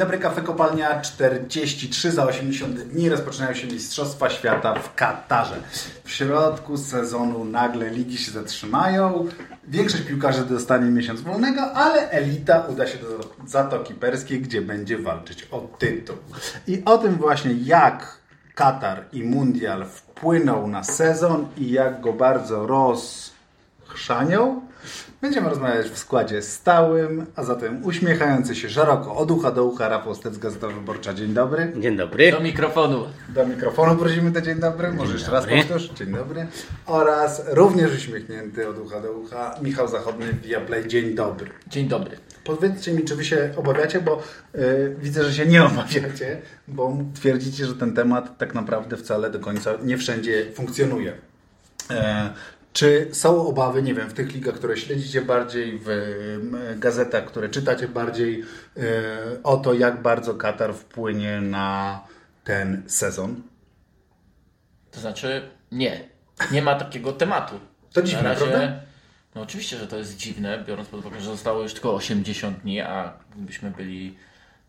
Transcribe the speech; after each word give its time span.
Dobry, 0.00 0.18
kafe 0.18 0.42
kopalnia 0.42 1.00
43 1.00 2.10
za 2.10 2.24
80 2.24 2.80
dni 2.80 3.08
rozpoczynają 3.08 3.54
się 3.54 3.66
Mistrzostwa 3.66 4.30
Świata 4.30 4.74
w 4.74 4.94
Katarze. 4.94 5.56
W 6.04 6.10
środku 6.10 6.76
sezonu 6.76 7.44
nagle 7.44 7.90
ligi 7.90 8.18
się 8.18 8.30
zatrzymają, 8.30 9.28
większość 9.68 10.02
piłkarzy 10.02 10.44
dostanie 10.44 10.90
miesiąc 10.90 11.20
wolnego, 11.20 11.72
ale 11.72 12.10
elita 12.10 12.66
uda 12.68 12.86
się 12.86 12.98
do 12.98 13.20
Zatoki 13.46 13.94
Perskiej, 13.94 14.40
gdzie 14.40 14.62
będzie 14.62 14.98
walczyć 14.98 15.48
o 15.50 15.60
tytuł. 15.78 16.16
I 16.66 16.82
o 16.84 16.98
tym 16.98 17.14
właśnie 17.14 17.52
jak 17.52 18.18
Katar 18.54 19.04
i 19.12 19.24
Mundial 19.24 19.86
wpłyną 19.86 20.68
na 20.68 20.84
sezon 20.84 21.48
i 21.56 21.70
jak 21.70 22.00
go 22.00 22.12
bardzo 22.12 22.66
rozchrzanią, 22.66 24.60
Będziemy 25.22 25.48
rozmawiać 25.48 25.86
w 25.86 25.98
składzie 25.98 26.42
stałym, 26.42 27.26
a 27.36 27.44
zatem 27.44 27.84
uśmiechający 27.84 28.54
się 28.56 28.70
szeroko 28.70 29.16
od 29.16 29.30
ucha 29.30 29.50
do 29.50 29.64
ucha 29.64 29.88
Rafał 29.88 30.14
Stec, 30.14 30.38
Gazeta 30.38 30.68
Wyborcza. 30.68 31.14
Dzień 31.14 31.34
dobry. 31.34 31.72
Dzień 31.76 31.96
dobry. 31.96 32.32
Do 32.32 32.40
mikrofonu. 32.40 33.04
Do 33.28 33.46
mikrofonu 33.46 33.96
prosimy 33.96 34.32
to 34.32 34.40
dzień 34.40 34.60
dobry. 34.60 34.92
Może 34.92 35.12
jeszcze 35.12 35.30
raz 35.30 35.46
powtórz. 35.46 35.90
Dzień 35.90 36.12
dobry. 36.12 36.46
Oraz 36.86 37.42
również 37.48 37.94
uśmiechnięty 37.94 38.68
od 38.68 38.78
ucha 38.78 39.00
do 39.00 39.12
ucha 39.12 39.54
Michał 39.62 39.88
Zachodny 39.88 40.32
via 40.32 40.60
Play. 40.60 40.88
Dzień 40.88 41.14
dobry. 41.14 41.50
Dzień 41.66 41.88
dobry. 41.88 42.16
Powiedzcie 42.44 42.92
mi, 42.92 43.04
czy 43.04 43.16
wy 43.16 43.24
się 43.24 43.52
obawiacie, 43.56 44.00
bo 44.00 44.22
y, 44.54 44.96
widzę, 44.98 45.24
że 45.24 45.32
się 45.32 45.46
nie 45.46 45.64
obawiacie, 45.64 46.42
bo 46.68 46.96
twierdzicie, 47.14 47.66
że 47.66 47.74
ten 47.74 47.94
temat 47.94 48.38
tak 48.38 48.54
naprawdę 48.54 48.96
wcale 48.96 49.30
do 49.30 49.40
końca 49.40 49.70
nie 49.82 49.98
wszędzie 49.98 50.52
funkcjonuje. 50.54 51.12
E, 51.90 52.30
czy 52.72 53.08
są 53.12 53.46
obawy, 53.46 53.82
nie 53.82 53.94
wiem, 53.94 54.08
w 54.08 54.14
tych 54.14 54.34
ligach, 54.34 54.54
które 54.54 54.76
śledzicie 54.76 55.22
bardziej, 55.22 55.80
w 55.84 55.90
gazetach, 56.76 57.24
które 57.24 57.48
czytacie 57.48 57.88
bardziej, 57.88 58.44
e, 58.76 58.82
o 59.42 59.56
to, 59.56 59.74
jak 59.74 60.02
bardzo 60.02 60.34
Katar 60.34 60.74
wpłynie 60.74 61.40
na 61.40 62.00
ten 62.44 62.82
sezon? 62.86 63.42
To 64.90 65.00
znaczy, 65.00 65.42
nie. 65.72 66.08
Nie 66.50 66.62
ma 66.62 66.74
takiego 66.74 67.12
tematu. 67.12 67.60
To 67.92 68.02
dziwne, 68.02 68.22
Na 68.22 68.28
razie, 68.28 68.46
prawda? 68.46 68.80
No 69.34 69.40
oczywiście, 69.40 69.76
że 69.76 69.86
to 69.86 69.96
jest 69.96 70.16
dziwne, 70.16 70.64
biorąc 70.66 70.88
pod 70.88 71.00
uwagę, 71.00 71.20
że 71.20 71.26
zostało 71.26 71.62
już 71.62 71.72
tylko 71.72 71.94
80 71.94 72.58
dni, 72.58 72.80
a 72.80 73.12
gdybyśmy 73.36 73.70
byli 73.70 74.16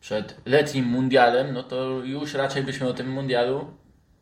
przed 0.02 0.36
letnim 0.46 0.86
mundialem, 0.86 1.54
no 1.54 1.64
to 1.64 1.90
już 2.04 2.34
raczej 2.34 2.64
byśmy 2.64 2.88
o 2.88 2.94
tym 2.94 3.10
mundialu, 3.10 3.74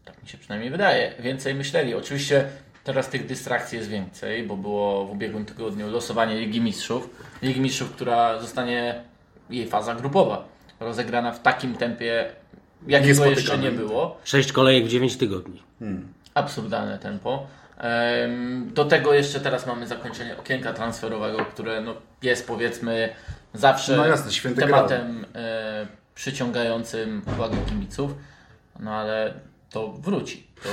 tak 0.06 0.24
mi 0.24 0.30
się 0.30 0.38
przynajmniej 0.38 0.72
wydaje, 0.72 1.14
więcej 1.20 1.56
myśleli. 1.56 1.96
Oczywiście 1.96 2.50
teraz 2.90 3.10
tych 3.10 3.26
dystrakcji 3.26 3.78
jest 3.78 3.90
więcej, 3.90 4.44
bo 4.44 4.58
było 4.58 5.06
w 5.06 5.12
ubiegłym 5.12 5.46
tygodniu 5.46 5.92
losowanie 5.92 6.40
Ligi 6.40 6.62
Mistrzów. 6.62 7.10
Ligi 7.42 7.62
Mistrzów, 7.62 7.92
która 7.92 8.40
zostanie 8.40 9.04
jej 9.50 9.68
faza 9.68 9.96
grupowa 9.96 10.46
rozegrana 10.80 11.32
w 11.32 11.42
takim 11.42 11.76
tempie, 11.76 12.26
jakiego 12.88 13.26
jeszcze 13.26 13.58
nie 13.58 13.72
było 13.72 14.18
Sześć 14.24 14.52
kolejek 14.52 14.86
w 14.86 14.90
9 14.90 15.18
tygodni. 15.18 15.64
absurdalne 16.34 17.00
tempo. 17.00 17.48
Em, 17.78 18.74
Do 18.74 18.86
tego 18.86 19.14
jeszcze 19.14 19.40
teraz 19.40 19.68
mamy 19.68 19.88
zakończenie 19.88 20.38
okienka 20.38 20.74
transferowego, 20.74 21.46
które 21.46 21.82
no, 21.82 21.94
jest 22.22 22.48
powiedzmy 22.48 23.10
zawsze 23.54 23.98
No 23.98 24.06
jasne, 24.06 24.54
tematem 24.56 25.26
e, 25.36 25.88
przyciągającym 26.16 27.22
uwagę 27.28 27.58
kibiców, 27.70 28.12
no 28.80 28.96
ale 28.96 29.34
to 29.70 29.92
wróci. 29.92 30.48
To, 30.64 30.70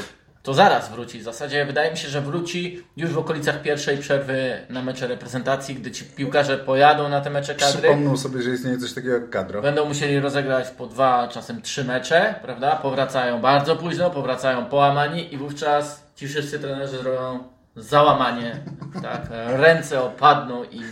to 0.46 0.54
zaraz 0.54 0.90
wróci. 0.90 1.18
W 1.18 1.22
zasadzie 1.22 1.64
wydaje 1.64 1.90
mi 1.90 1.96
się, 1.96 2.08
że 2.08 2.20
wróci 2.20 2.84
już 2.96 3.10
w 3.10 3.18
okolicach 3.18 3.62
pierwszej 3.62 3.98
przerwy 3.98 4.66
na 4.68 4.82
mecze 4.82 5.06
reprezentacji, 5.06 5.74
gdy 5.74 5.90
ci 5.90 6.04
piłkarze 6.04 6.58
pojadą 6.58 7.08
na 7.08 7.20
te 7.20 7.30
mecze 7.30 7.54
kadry. 7.54 7.80
Przypomnę 7.80 8.16
sobie, 8.16 8.42
że 8.42 8.50
istnieje 8.50 8.78
coś 8.78 8.92
takiego 8.92 9.14
jak 9.14 9.30
kadro. 9.30 9.62
Będą 9.62 9.84
musieli 9.84 10.20
rozegrać 10.20 10.70
po 10.70 10.86
dwa, 10.86 11.28
czasem 11.28 11.62
trzy 11.62 11.84
mecze, 11.84 12.34
prawda? 12.42 12.76
Powracają 12.76 13.40
bardzo 13.40 13.76
późno, 13.76 14.10
powracają 14.10 14.66
połamani 14.66 15.34
i 15.34 15.36
wówczas 15.36 16.02
ci 16.16 16.28
wszyscy 16.28 16.58
trenerzy 16.58 16.98
zrobią 16.98 17.38
załamanie, 17.76 18.56
tak? 19.02 19.22
Ręce 19.46 20.02
opadną 20.02 20.64
im 20.64 20.86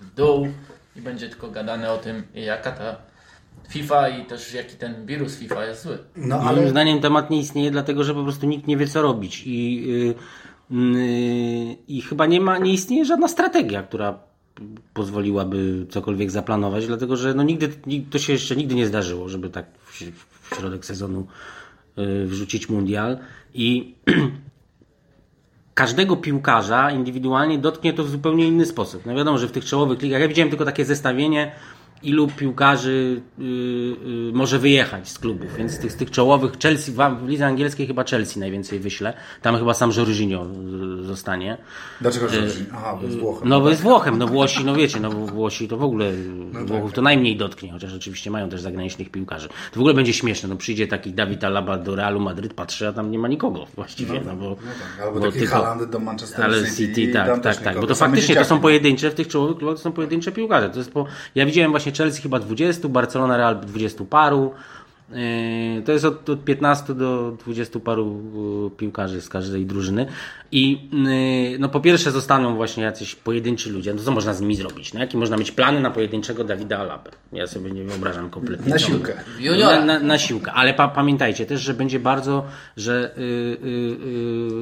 w 0.00 0.14
dół 0.14 0.48
i 0.96 1.00
będzie 1.00 1.28
tylko 1.28 1.50
gadane 1.50 1.92
o 1.92 1.98
tym, 1.98 2.26
jaka 2.34 2.72
ta 2.72 2.96
FIFA 3.70 4.08
i 4.08 4.24
też 4.24 4.54
jaki 4.54 4.76
ten 4.76 5.06
wirus 5.06 5.36
FIFA 5.36 5.66
jest 5.66 5.82
zły. 5.82 5.98
No 6.16 6.36
Moim 6.36 6.48
ale 6.48 6.68
zdaniem 6.68 7.00
temat 7.00 7.30
nie 7.30 7.38
istnieje, 7.38 7.70
dlatego 7.70 8.04
że 8.04 8.14
po 8.14 8.22
prostu 8.22 8.46
nikt 8.46 8.66
nie 8.66 8.76
wie 8.76 8.86
co 8.86 9.02
robić 9.02 9.42
i, 9.46 9.86
yy, 9.86 10.14
yy, 10.70 11.76
i 11.88 12.02
chyba 12.02 12.26
nie 12.26 12.40
ma, 12.40 12.58
nie 12.58 12.72
istnieje 12.72 13.04
żadna 13.04 13.28
strategia, 13.28 13.82
która 13.82 14.18
pozwoliłaby 14.94 15.86
cokolwiek 15.90 16.30
zaplanować, 16.30 16.86
dlatego 16.86 17.16
że 17.16 17.34
no 17.34 17.42
nigdy, 17.42 17.68
nig- 17.68 18.04
to 18.10 18.18
się 18.18 18.32
jeszcze 18.32 18.56
nigdy 18.56 18.74
nie 18.74 18.86
zdarzyło, 18.86 19.28
żeby 19.28 19.50
tak 19.50 19.66
w, 19.84 20.02
w 20.50 20.56
środek 20.56 20.84
sezonu 20.84 21.26
yy, 21.96 22.26
wrzucić 22.26 22.68
mundial 22.68 23.18
i 23.54 23.94
każdego 25.74 26.16
piłkarza 26.16 26.90
indywidualnie 26.90 27.58
dotknie 27.58 27.92
to 27.92 28.04
w 28.04 28.10
zupełnie 28.10 28.46
inny 28.48 28.66
sposób. 28.66 29.06
No 29.06 29.14
wiadomo, 29.14 29.38
że 29.38 29.48
w 29.48 29.52
tych 29.52 29.64
czołowych 29.64 30.02
ligach, 30.02 30.20
ja 30.20 30.28
widziałem 30.28 30.50
tylko 30.50 30.64
takie 30.64 30.84
zestawienie, 30.84 31.52
ilu 32.02 32.28
piłkarzy 32.28 33.22
y, 33.38 33.42
y, 33.42 34.32
może 34.32 34.58
wyjechać 34.58 35.08
z 35.08 35.18
klubów, 35.18 35.56
więc 35.56 35.72
z 35.72 35.78
tych, 35.78 35.92
z 35.92 35.96
tych 35.96 36.10
czołowych, 36.10 36.52
Chelsea, 36.62 36.92
w, 36.92 37.28
lidze 37.28 37.46
angielskiej 37.46 37.86
chyba 37.86 38.04
Chelsea 38.04 38.38
najwięcej 38.40 38.80
wyśle, 38.80 39.14
tam 39.42 39.56
chyba 39.58 39.74
sam 39.74 39.90
Jorginho 39.96 40.46
y, 41.00 41.04
zostanie. 41.04 41.58
dlaczego 42.00 42.28
Żorzy? 42.28 42.66
Aha, 42.74 42.98
bo 43.00 43.06
jest 43.06 43.18
Włochem. 43.18 43.48
No 43.48 43.60
bo 43.60 43.70
jest 43.70 43.82
Włochem, 43.82 44.18
no 44.18 44.26
Włosi, 44.26 44.64
no 44.64 44.74
wiecie, 44.74 45.00
no 45.00 45.10
Włosi 45.10 45.68
to 45.68 45.76
w 45.76 45.82
ogóle, 45.82 46.12
No 46.52 46.64
Włochów 46.64 46.90
tak. 46.90 46.94
to 46.94 47.02
najmniej 47.02 47.36
dotknie, 47.36 47.72
chociaż 47.72 47.94
oczywiście 47.94 48.30
mają 48.30 48.48
też 48.48 48.60
zagranicznych 48.60 49.10
piłkarzy. 49.10 49.48
To 49.48 49.54
w 49.74 49.78
ogóle 49.78 49.94
będzie 49.94 50.12
śmieszne, 50.12 50.48
no 50.48 50.56
przyjdzie 50.56 50.86
taki 50.86 51.12
Dawid 51.12 51.44
Alaba 51.44 51.78
do 51.78 51.96
Realu 51.96 52.20
Madryt, 52.20 52.54
patrzy, 52.54 52.88
a 52.88 52.92
tam 52.92 53.10
nie 53.10 53.18
ma 53.18 53.28
nikogo 53.28 53.66
właściwie, 53.74 54.20
no, 54.26 54.36
bo... 54.36 54.48
No 54.48 54.56
tak, 54.56 55.06
albo 55.06 55.20
bo 55.20 55.26
taki 55.26 55.38
tylko- 55.38 55.54
Haaland 55.54 55.90
do 55.90 55.98
Manchesteru 55.98 56.42
ale 56.44 56.70
City. 56.76 57.08
Tak, 57.12 57.40
tak, 57.42 57.56
tak. 57.56 57.80
Bo 57.80 57.86
to 57.86 57.94
faktycznie 57.94 58.34
to 58.34 58.44
są 58.44 58.60
pojedyncze, 58.60 59.10
w 59.10 59.14
tych 59.14 59.28
czołowych 59.28 59.56
klubach 59.56 59.76
to 59.76 59.82
są 59.82 59.92
pojedyncze 59.92 60.32
piłkarze. 60.32 60.70
To 60.70 60.78
jest 60.78 60.92
po, 60.92 61.06
ja 61.34 61.46
widziałem 61.46 61.70
właśnie 61.70 61.89
Chelsea 61.92 62.22
chyba 62.22 62.38
20, 62.38 62.88
Barcelona 62.88 63.36
Real 63.36 63.60
20 63.60 64.04
paru. 64.04 64.52
Yy, 65.10 65.82
To 65.82 65.92
jest 65.92 66.04
od, 66.04 66.30
od 66.30 66.44
15 66.44 66.94
do 66.94 67.36
20 67.44 67.80
paru 67.80 68.20
yy, 68.64 68.70
piłkarzy 68.70 69.20
z 69.20 69.28
każdej 69.28 69.66
drużyny. 69.66 70.06
I 70.52 70.88
yy, 71.52 71.58
no 71.58 71.68
po 71.68 71.80
pierwsze 71.80 72.10
zostaną 72.10 72.56
właśnie 72.56 72.84
jacyś 72.84 73.14
pojedynczy 73.14 73.70
ludzie. 73.70 73.94
No 73.94 74.02
co 74.02 74.10
można 74.10 74.34
z 74.34 74.40
nimi 74.40 74.56
zrobić? 74.56 74.94
No, 74.94 75.00
jakie 75.00 75.18
można 75.18 75.36
mieć 75.36 75.52
plany 75.52 75.80
na 75.80 75.90
pojedynczego 75.90 76.44
Dawida 76.44 76.78
Alabę? 76.78 77.10
Ja 77.32 77.46
sobie 77.46 77.70
nie 77.70 77.84
wyobrażam 77.84 78.30
kompletnie. 78.30 78.72
Na 78.72 78.78
siłkę. 78.78 79.14
Na, 79.60 79.84
na, 79.84 79.98
na 79.98 80.18
siłkę, 80.18 80.52
ale 80.52 80.74
pa, 80.74 80.88
pamiętajcie 80.88 81.46
też, 81.46 81.60
że 81.60 81.74
będzie 81.74 82.00
bardzo, 82.00 82.44
że 82.76 83.10
y, 83.18 83.20
y, 83.20 83.26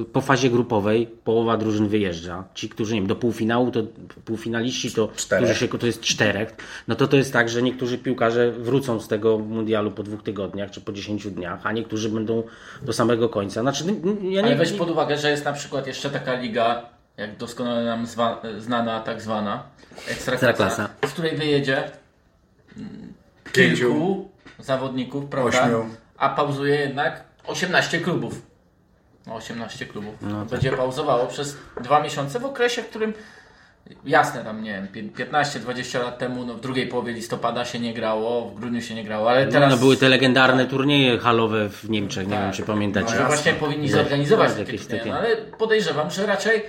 y, 0.03 0.05
po 0.13 0.21
fazie 0.21 0.51
grupowej 0.51 1.07
połowa 1.25 1.57
drużyn 1.57 1.89
wyjeżdża. 1.89 2.45
Ci, 2.55 2.69
którzy 2.69 2.95
nie 2.95 3.01
wiem, 3.01 3.09
do 3.09 3.17
półfinału, 3.17 3.71
to 3.71 3.83
półfinaliści 4.25 4.93
to, 4.93 5.09
Czterech. 5.17 5.45
którzy 5.45 5.61
się, 5.61 5.79
to 5.79 5.87
jest 5.87 6.01
czterech. 6.01 6.57
No 6.89 6.95
to 6.95 7.09
to 7.09 7.17
jest 7.17 7.33
tak, 7.33 7.49
że 7.49 7.63
niektórzy 7.63 7.99
piłkarze 7.99 8.53
wrócą 8.53 9.01
z 9.01 9.09
tego 9.09 9.39
mundialu 9.39 9.91
po 9.91 10.03
dwóch 10.03 10.23
tygodniach 10.23 10.71
czy 10.71 10.81
po 10.81 10.93
dziesięciu 10.93 11.31
dniach, 11.31 11.61
a 11.67 11.73
niektórzy 11.73 12.09
będą 12.09 12.43
do 12.83 12.93
samego 12.93 13.29
końca. 13.29 13.61
Znaczy, 13.61 13.85
ja 14.23 14.41
nie 14.43 14.47
Ale 14.47 14.57
weź 14.57 14.73
pod 14.73 14.91
uwagę, 14.91 15.17
że 15.17 15.31
jest 15.31 15.45
na 15.45 15.53
przykład 15.53 15.78
jeszcze 15.87 16.11
taka 16.11 16.35
liga, 16.35 16.83
jak 17.17 17.37
doskonale 17.37 17.85
nam 17.85 18.07
zwa, 18.07 18.43
znana, 18.59 19.01
tak 19.01 19.21
zwana, 19.21 19.63
Ekstraklasa, 20.09 20.33
Ekstraklasa. 20.49 20.89
z 21.09 21.13
której 21.13 21.37
wyjedzie 21.37 21.91
mm, 22.77 23.13
Pięciu. 23.53 23.77
kilku 23.93 24.29
zawodników, 24.59 25.25
prawda? 25.31 25.63
Ośmiu. 25.63 25.87
A 26.19 26.29
pauzuje 26.29 26.75
jednak 26.77 27.25
18 27.47 28.01
klubów. 28.01 28.43
No 29.27 29.35
18 29.35 29.87
klubów. 29.87 30.15
No 30.21 30.41
tak. 30.41 30.49
Będzie 30.49 30.73
pauzowało 30.73 31.27
przez 31.27 31.57
dwa 31.81 32.01
miesiące 32.01 32.41
w 32.41 32.45
okresie, 32.45 32.83
w 32.83 32.89
którym 32.89 33.13
jasne 34.05 34.45
tam 34.45 34.63
nie 34.63 34.89
wiem, 34.93 35.09
15-20 35.29 36.03
lat 36.03 36.19
temu, 36.19 36.45
no 36.47 36.55
w 36.55 36.61
drugiej 36.61 36.87
połowie 36.87 37.13
listopada 37.13 37.65
się 37.65 37.79
nie 37.79 37.95
grało, 37.95 38.49
w 38.51 38.61
grudniu 38.61 38.83
się 38.83 38.95
nie 38.95 39.05
grało, 39.05 39.31
ale 39.31 39.47
No, 39.47 39.53
teraz 39.53 39.71
no, 39.71 39.77
były 39.77 39.97
te 39.97 40.09
legendarne 40.09 40.67
turnieje 40.67 41.19
halowe 41.19 41.69
w 41.69 41.91
Niemczech, 41.91 42.27
nie 42.29 42.35
Tak. 42.35 42.43
wiem 42.43 42.53
czy 42.53 42.63
pamiętacie. 42.63 43.11
Jasne. 43.11 43.27
właśnie 43.27 43.53
powinni 43.53 43.87
No, 43.91 43.97
zorganizować 43.97 44.49
tak, 44.49 44.59
takie 44.59 44.73
jakieś 44.73 44.87
turnieje, 44.87 45.01
takie- 45.05 45.13
no, 45.13 45.19
ale 45.19 45.37
podejrzewam, 45.37 46.11
że 46.11 46.27
raczej 46.27 46.63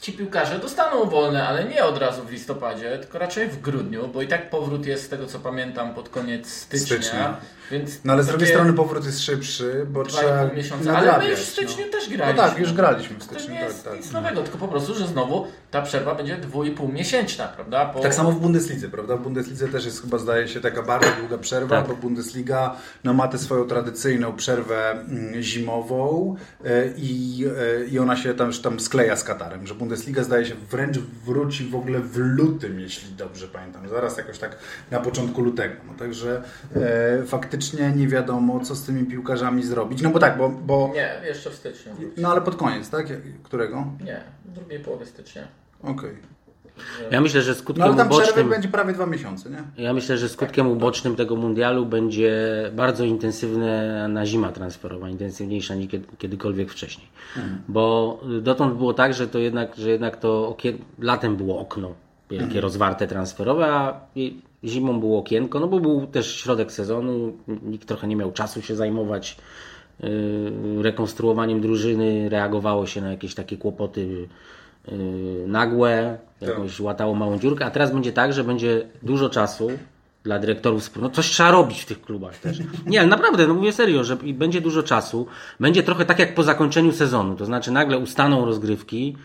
ci 0.00 0.12
piłkarze 0.12 0.58
dostaną 0.58 1.04
wolne, 1.04 1.48
ale 1.48 1.64
nie 1.64 1.84
od 1.84 1.98
razu 1.98 2.22
w 2.24 2.30
listopadzie, 2.32 2.98
tylko 2.98 3.18
raczej 3.18 3.48
w 3.48 3.60
grudniu, 3.60 4.08
bo 4.08 4.22
i 4.22 4.26
tak 4.28 4.50
powrót 4.50 4.86
jest 4.86 5.04
z 5.04 5.08
tego 5.08 5.26
co 5.26 5.38
pamiętam 5.38 5.94
pod 5.94 6.08
koniec 6.08 6.48
stycznia, 6.52 6.86
Stycznia. 6.96 7.36
Więc 7.72 8.04
No 8.04 8.12
ale 8.12 8.22
z 8.22 8.26
drugiej 8.26 8.48
strony 8.48 8.72
powrót 8.72 9.06
jest 9.06 9.20
szybszy, 9.20 9.86
bo 9.90 10.04
dwa 10.04 10.18
i 10.20 10.22
trzeba 10.22 10.46
pół 10.46 10.56
miesiąca, 10.56 10.96
ale 10.96 11.18
my 11.18 11.30
już 11.30 11.40
w 11.40 11.48
styczniu 11.48 11.84
no. 11.86 11.92
też 11.92 12.08
No 12.10 12.16
graliśmy. 12.16 12.42
tak, 12.42 12.58
już 12.58 12.72
graliśmy 12.72 13.16
w 13.16 13.18
To 13.18 13.24
styczniu, 13.24 13.54
nie 13.54 13.60
tak, 13.60 13.68
jest 13.68 13.84
tak. 13.84 13.96
nic 13.96 14.12
nowego, 14.12 14.42
tylko 14.42 14.58
po 14.58 14.68
prostu, 14.68 14.94
że 14.94 15.06
znowu 15.06 15.46
ta 15.70 15.82
przerwa 15.82 16.14
będzie 16.14 16.36
dwu 16.36 16.64
i 16.64 16.70
pół 16.70 16.88
miesięczna, 16.88 17.48
prawda? 17.48 17.86
Po... 17.86 18.00
Tak 18.00 18.14
samo 18.14 18.32
w 18.32 18.40
Bundeslidze, 18.40 18.88
prawda? 18.88 19.16
W 19.16 19.22
Bundeslidze 19.22 19.68
też 19.68 19.84
jest 19.84 20.02
chyba 20.02 20.18
zdaje 20.18 20.48
się 20.48 20.60
taka 20.60 20.82
bardzo 20.82 21.08
długa 21.20 21.38
przerwa, 21.38 21.76
Tak. 21.76 21.88
bo 21.88 21.96
Bundesliga 21.96 22.76
no, 23.04 23.14
ma 23.14 23.28
tę 23.28 23.38
swoją 23.38 23.64
tradycyjną 23.64 24.36
przerwę 24.36 24.90
mm, 24.90 25.42
zimową 25.42 26.36
e, 26.64 26.86
i, 26.96 27.44
e, 27.82 27.84
i 27.86 27.98
ona 27.98 28.16
się 28.16 28.34
tam, 28.34 28.46
już 28.46 28.60
tam 28.60 28.80
skleja 28.80 29.16
z 29.16 29.24
Katarem, 29.24 29.66
że 29.66 29.74
Bundesliga 29.74 30.22
zdaje 30.22 30.46
się 30.46 30.54
wręcz 30.70 30.98
wróci 30.98 31.64
w 31.64 31.74
ogóle 31.74 32.00
w 32.00 32.16
lutym, 32.16 32.80
jeśli 32.80 33.14
dobrze 33.14 33.48
pamiętam. 33.48 33.88
Zaraz 33.88 34.16
jakoś 34.16 34.38
tak 34.38 34.56
na 34.90 35.00
początku 35.00 35.40
lutego. 35.42 35.74
No, 35.86 35.94
także 35.98 36.42
e, 36.76 37.22
faktycznie 37.26 37.61
nie 37.96 38.08
wiadomo, 38.08 38.60
co 38.60 38.74
z 38.74 38.82
tymi 38.84 39.04
piłkarzami 39.04 39.62
zrobić. 39.62 40.02
No 40.02 40.10
bo 40.10 40.18
tak, 40.18 40.38
bo... 40.38 40.48
bo 40.48 40.90
Nie, 40.94 41.28
jeszcze 41.28 41.50
w 41.50 41.54
styczniu. 41.54 41.92
no 42.16 42.28
ale 42.32 42.40
pod 42.40 42.56
koniec, 42.56 42.90
tak? 42.90 43.06
Którego? 43.42 43.84
Nie, 44.04 44.20
w 44.44 44.52
drugiej 44.52 44.80
połowie 44.80 45.06
stycznia. 45.06 45.42
Okej. 45.82 46.32
Ja 47.10 47.20
myślę, 47.20 47.42
że 47.42 47.50
No 47.52 47.58
skutkiem 47.58 47.84
ale 47.84 47.96
tam 47.96 48.06
ubocznym... 48.06 48.48
będzie 48.48 48.68
prawie 48.68 48.92
dwa 48.92 49.06
miesiące, 49.06 49.50
nie? 49.50 49.84
Ja 49.84 49.92
myślę, 49.92 50.18
że 50.18 50.28
skutkiem 50.28 50.66
ubocznym 50.68 51.16
tego 51.16 51.36
mundialu 51.36 51.86
będzie 51.86 52.32
bardzo 52.72 53.04
intensywna 53.04 54.08
na 54.08 54.26
zima 54.26 54.52
transferowa, 54.52 55.08
intensywniejsza 55.08 55.74
niż 55.74 55.88
kiedy- 55.90 56.16
kiedykolwiek 56.18 56.70
wcześniej. 56.70 57.06
Bo 57.68 58.20
dotąd 58.42 58.74
było 58.76 58.94
tak, 58.94 59.14
że 59.14 59.28
to 59.28 59.38
jednak, 59.38 59.76
że 59.76 59.90
jednak 59.90 60.16
to 60.16 60.48
okien... 60.48 60.78
latem 60.98 61.36
było 61.36 61.58
okno 61.60 61.94
wielkie, 62.30 62.60
rozwarte 62.60 63.06
transferowe, 63.06 63.66
a 63.66 64.00
zimą 64.64 65.00
było 65.00 65.18
okienko, 65.18 65.60
no 65.60 65.68
bo 65.68 65.80
był 65.80 66.06
też 66.06 66.40
środek 66.40 66.72
sezonu, 66.72 67.32
nikt 67.62 67.88
trochę 67.88 68.06
nie 68.06 68.16
miał 68.16 68.32
czasu 68.32 68.62
się 68.62 68.76
zajmować 68.76 69.36
yy, 70.00 70.82
rekonstruowaniem 70.82 71.60
drużyny, 71.60 72.28
reagowało 72.28 72.86
się 72.86 73.00
na 73.00 73.10
jakieś 73.10 73.34
takie 73.34 73.56
kłopoty 73.56 74.28
yy, 74.88 74.94
nagłe, 75.46 76.18
jakoś 76.40 76.80
łatało 76.80 77.14
małą 77.14 77.38
dziurkę, 77.38 77.64
a 77.64 77.70
teraz 77.70 77.92
będzie 77.92 78.12
tak, 78.12 78.32
że 78.32 78.44
będzie 78.44 78.88
dużo 79.02 79.30
czasu 79.30 79.70
dla 80.24 80.38
dyrektorów. 80.38 80.90
No 81.00 81.10
coś 81.10 81.30
trzeba 81.30 81.50
robić 81.50 81.80
w 81.80 81.86
tych 81.86 82.02
klubach 82.02 82.38
też. 82.38 82.58
Nie, 82.86 83.00
ale 83.00 83.08
naprawdę, 83.08 83.46
no 83.46 83.54
mówię 83.54 83.72
serio, 83.72 84.04
że 84.04 84.16
będzie 84.16 84.60
dużo 84.60 84.82
czasu. 84.82 85.26
Będzie 85.60 85.82
trochę 85.82 86.04
tak 86.04 86.18
jak 86.18 86.34
po 86.34 86.42
zakończeniu 86.42 86.92
sezonu, 86.92 87.36
to 87.36 87.44
znaczy 87.44 87.70
nagle 87.70 87.98
ustaną 87.98 88.44
rozgrywki 88.44 89.16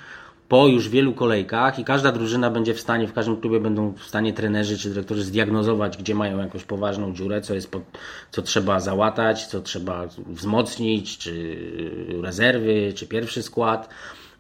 po 0.47 0.67
już 0.67 0.89
wielu 0.89 1.13
kolejkach 1.13 1.79
i 1.79 1.83
każda 1.83 2.11
drużyna 2.11 2.49
będzie 2.49 2.73
w 2.73 2.79
stanie, 2.79 3.07
w 3.07 3.13
każdym 3.13 3.41
klubie 3.41 3.59
będą 3.59 3.93
w 3.93 4.03
stanie 4.03 4.33
trenerzy 4.33 4.77
czy 4.77 4.89
dyrektorzy 4.89 5.23
zdiagnozować, 5.23 5.97
gdzie 5.97 6.15
mają 6.15 6.37
jakąś 6.39 6.63
poważną 6.63 7.13
dziurę, 7.13 7.41
co 7.41 7.53
jest, 7.53 7.71
pod, 7.71 7.83
co 8.31 8.41
trzeba 8.41 8.79
załatać, 8.79 9.47
co 9.47 9.61
trzeba 9.61 10.07
wzmocnić, 10.27 11.17
czy 11.17 11.57
rezerwy, 12.21 12.93
czy 12.95 13.07
pierwszy 13.07 13.43
skład. 13.43 13.89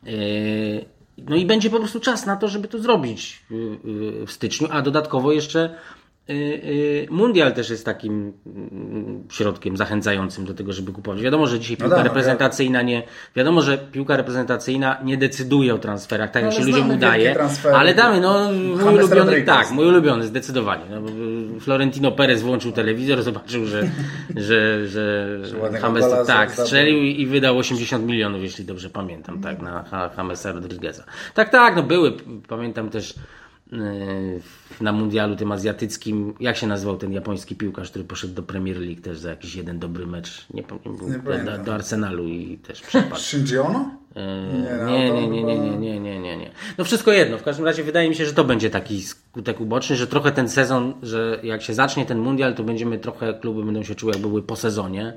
Yy, 0.03 0.85
no 1.17 1.35
i 1.35 1.45
będzie 1.45 1.69
po 1.69 1.79
prostu 1.79 1.99
czas 1.99 2.25
na 2.25 2.35
to, 2.35 2.47
żeby 2.47 2.67
to 2.67 2.79
zrobić 2.79 3.43
yy, 3.51 3.57
yy, 3.83 4.25
w 4.25 4.31
styczniu, 4.31 4.67
a 4.71 4.81
dodatkowo 4.81 5.31
jeszcze 5.31 5.75
Mundial 7.09 7.53
też 7.53 7.69
jest 7.69 7.85
takim 7.85 8.33
mm, 8.45 9.23
środkiem 9.31 9.77
zachęcającym 9.77 10.45
do 10.45 10.53
tego, 10.53 10.73
żeby 10.73 10.91
kupować. 10.91 11.21
Wiadomo, 11.21 11.47
że 11.47 11.59
dzisiaj 11.59 11.77
piłka 11.77 11.95
tak, 11.95 12.05
no, 12.05 12.09
reprezentacyjna 12.09 12.81
nie, 12.81 13.03
wiadomo, 13.35 13.61
że 13.61 13.77
piłka 13.77 14.17
reprezentacyjna 14.17 14.97
nie 15.03 15.17
decyduje 15.17 15.75
o 15.75 15.77
transferach, 15.77 16.31
tak 16.31 16.43
jak 16.43 16.51
Ale 16.51 16.61
się 16.61 16.67
ludziom 16.71 16.91
udaje, 16.91 17.35
ale 17.73 17.93
damy, 17.95 18.21
no 18.21 18.51
mój 18.83 18.95
ulubiony, 18.95 19.41
tak, 19.41 19.71
mój 19.71 19.87
ulubiony, 19.87 20.23
zdecydowanie. 20.23 20.83
No, 20.89 21.09
y, 21.57 21.59
Florentino 21.59 22.11
Perez 22.11 22.41
włączył 22.41 22.71
telewizor, 22.71 23.23
zobaczył, 23.23 23.65
że, 23.65 23.83
że, 24.47 24.87
że, 24.87 25.39
ładnego 25.61 25.87
James, 25.87 26.27
tak, 26.27 26.51
strzelił 26.51 27.03
i 27.03 27.25
wydał 27.25 27.57
80 27.57 28.05
milionów, 28.05 28.41
jeśli 28.41 28.65
dobrze 28.65 28.89
pamiętam, 28.89 29.41
tak, 29.41 29.61
na 29.61 30.11
Jamesa 30.17 30.51
Rodrigueza. 30.51 31.03
Tak, 31.33 31.49
tak, 31.49 31.75
no 31.75 31.83
były, 31.83 32.13
pamiętam 32.47 32.89
też 32.89 33.15
na 34.81 34.91
mundialu 34.91 35.35
tym 35.35 35.51
azjatyckim, 35.51 36.33
jak 36.39 36.57
się 36.57 36.67
nazywał 36.67 36.97
ten 36.97 37.13
japoński 37.13 37.55
piłkarz, 37.55 37.89
który 37.89 38.05
poszedł 38.05 38.33
do 38.33 38.43
Premier 38.43 38.77
League 38.79 39.01
też 39.01 39.17
za 39.19 39.29
jakiś 39.29 39.55
jeden 39.55 39.79
dobry 39.79 40.07
mecz, 40.07 40.45
nie, 40.53 40.63
pamiętam, 40.63 41.09
Nie 41.09 41.17
do, 41.17 41.23
pamiętam. 41.31 41.63
do 41.63 41.73
Arsenalu 41.73 42.27
i 42.27 42.57
też 42.57 42.81
przepadł. 42.81 43.21
Shinji 43.25 43.57
Ono? 43.57 43.91
No, 44.79 44.89
Nie, 44.91 45.11
nie, 45.11 45.27
nie, 45.27 45.43
nie, 45.43 45.59
nie, 45.59 45.77
nie, 45.77 45.99
nie, 45.99 46.19
nie, 46.19 46.37
nie. 46.37 46.51
No 46.77 46.83
wszystko 46.83 47.11
jedno. 47.11 47.37
W 47.37 47.43
każdym 47.43 47.65
razie 47.65 47.83
wydaje 47.83 48.09
mi 48.09 48.15
się, 48.15 48.25
że 48.25 48.33
to 48.33 48.43
będzie 48.43 48.69
taki 48.69 49.01
skutek 49.03 49.61
uboczny, 49.61 49.95
że 49.95 50.07
trochę 50.07 50.31
ten 50.31 50.49
sezon, 50.49 50.93
że 51.03 51.39
jak 51.43 51.61
się 51.61 51.73
zacznie 51.73 52.05
ten 52.05 52.19
mundial, 52.19 52.55
to 52.55 52.63
będziemy 52.63 52.99
trochę, 52.99 53.33
kluby 53.33 53.63
będą 53.63 53.83
się 53.83 53.95
czuły 53.95 54.13
jakby 54.13 54.27
były 54.27 54.43
po 54.43 54.55
sezonie 54.55 55.13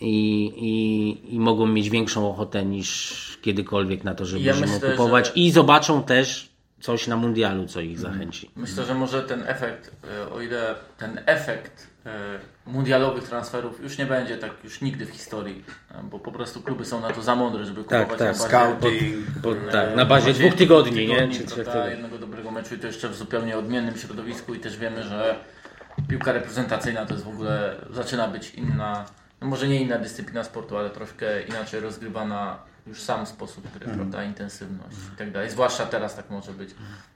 i, 0.00 0.44
i, 0.56 1.34
i 1.34 1.40
mogą 1.40 1.66
mieć 1.66 1.90
większą 1.90 2.30
ochotę 2.30 2.64
niż 2.64 3.38
kiedykolwiek 3.42 4.04
na 4.04 4.14
to, 4.14 4.26
żeby 4.26 4.42
Ja 4.44 4.54
myślę, 4.60 4.90
kupować 4.90 5.26
że- 5.26 5.32
i 5.34 5.50
zobaczą 5.50 6.02
też 6.02 6.48
coś 6.80 7.06
na 7.06 7.16
mundialu, 7.16 7.66
co 7.66 7.80
ich 7.80 7.98
zachęci. 7.98 8.50
Myślę, 8.56 8.84
że 8.84 8.94
może 8.94 9.22
ten 9.22 9.42
efekt, 9.46 9.90
e, 10.22 10.30
o 10.32 10.40
ile 10.40 10.74
ten 10.98 11.20
efekt 11.26 11.86
e, 12.06 12.10
mundialowych 12.66 13.24
transferów 13.24 13.82
już 13.82 13.98
nie 13.98 14.06
będzie 14.06 14.36
tak 14.38 14.50
już 14.64 14.80
nigdy 14.80 15.06
w 15.06 15.10
historii, 15.10 15.64
e, 15.90 16.02
bo 16.02 16.18
po 16.18 16.32
prostu 16.32 16.62
kluby 16.62 16.84
są 16.84 17.00
na 17.00 17.10
to 17.12 17.22
za 17.22 17.34
mądre, 17.36 17.64
żeby 17.64 17.84
Tak, 17.84 18.08
kupować 18.08 18.18
tak, 18.18 18.28
na 18.28 18.48
bazie, 18.48 18.48
Scouting. 18.48 19.68
E, 19.68 19.72
tak, 19.72 19.96
na 19.96 20.04
bazie 20.04 20.32
dwóch 20.32 20.54
tygodni, 20.54 21.06
nie? 21.06 21.14
tygodni, 21.16 21.38
Czy 21.38 21.44
trzech 21.46 21.54
prawda, 21.54 21.72
tygodni. 21.72 21.90
jednego 21.92 22.18
dobrego 22.18 22.50
meczu 22.50 22.74
i 22.74 22.78
to 22.78 22.86
jeszcze 22.86 23.08
w 23.08 23.14
zupełnie 23.16 23.58
odmiennym 23.58 23.96
środowisku 23.96 24.54
i 24.54 24.60
też 24.60 24.76
wiemy, 24.76 25.02
że 25.02 25.36
piłka 26.08 26.32
reprezentacyjna 26.32 27.06
to 27.06 27.12
jest 27.14 27.24
w 27.24 27.28
ogóle, 27.28 27.76
zaczyna 27.90 28.28
być 28.28 28.50
inna, 28.54 29.04
no 29.40 29.46
może 29.46 29.68
nie 29.68 29.80
inna 29.82 29.98
dyscyplina 29.98 30.44
sportu, 30.44 30.76
ale 30.78 30.90
troszkę 30.90 31.42
inaczej 31.42 31.80
rozgrywana 31.80 32.58
już 32.88 33.02
sam 33.02 33.26
sposób 33.26 33.64
gry, 33.72 33.86
Mhm. 33.86 33.96
prawda, 33.98 34.24
intensywność 34.24 34.96
i 35.14 35.16
tak 35.18 35.32
dalej. 35.32 35.50
Zwłaszcza 35.50 35.86
teraz 35.86 36.16
tak 36.16 36.30
może 36.30 36.52
być. 36.52 36.70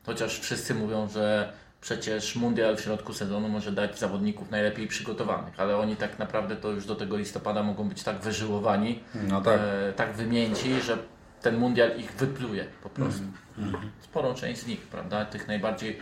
Chociaż 0.07 0.41
wszyscy 0.41 0.75
mówią, 0.75 1.09
że 1.09 1.53
przecież 1.81 2.37
mundial 2.37 2.77
w 2.77 2.81
środku 2.81 3.13
sezonu 3.15 3.49
może 3.49 3.73
dać 3.73 3.99
zawodników 3.99 4.51
najlepiej 4.51 4.89
przygotowanych, 4.89 5.61
ale 5.61 5.77
oni 5.77 5.97
tak 5.97 6.19
naprawdę 6.19 6.57
to 6.57 6.71
już 6.71 6.87
do 6.87 6.95
tego 6.95 7.17
listopada 7.17 7.63
mogą 7.63 7.89
być 7.89 8.03
tak 8.03 8.19
wyżyłowani, 8.21 9.01
No 9.15 9.41
tak. 9.41 9.61
e, 9.89 9.93
tak 9.93 10.13
wymięci, 10.13 10.81
że 10.81 10.99
ten 11.43 11.57
mundial 11.57 11.97
ich 11.99 12.13
wypluje 12.13 12.67
po 12.83 12.89
prostu. 12.91 13.23
Mhm. 13.59 13.91
Sporą 14.01 14.35
część 14.35 14.61
z 14.61 14.67
nich, 14.67 14.81
prawda? 14.81 15.25
Tych 15.25 15.49
najbardziej 15.49 15.99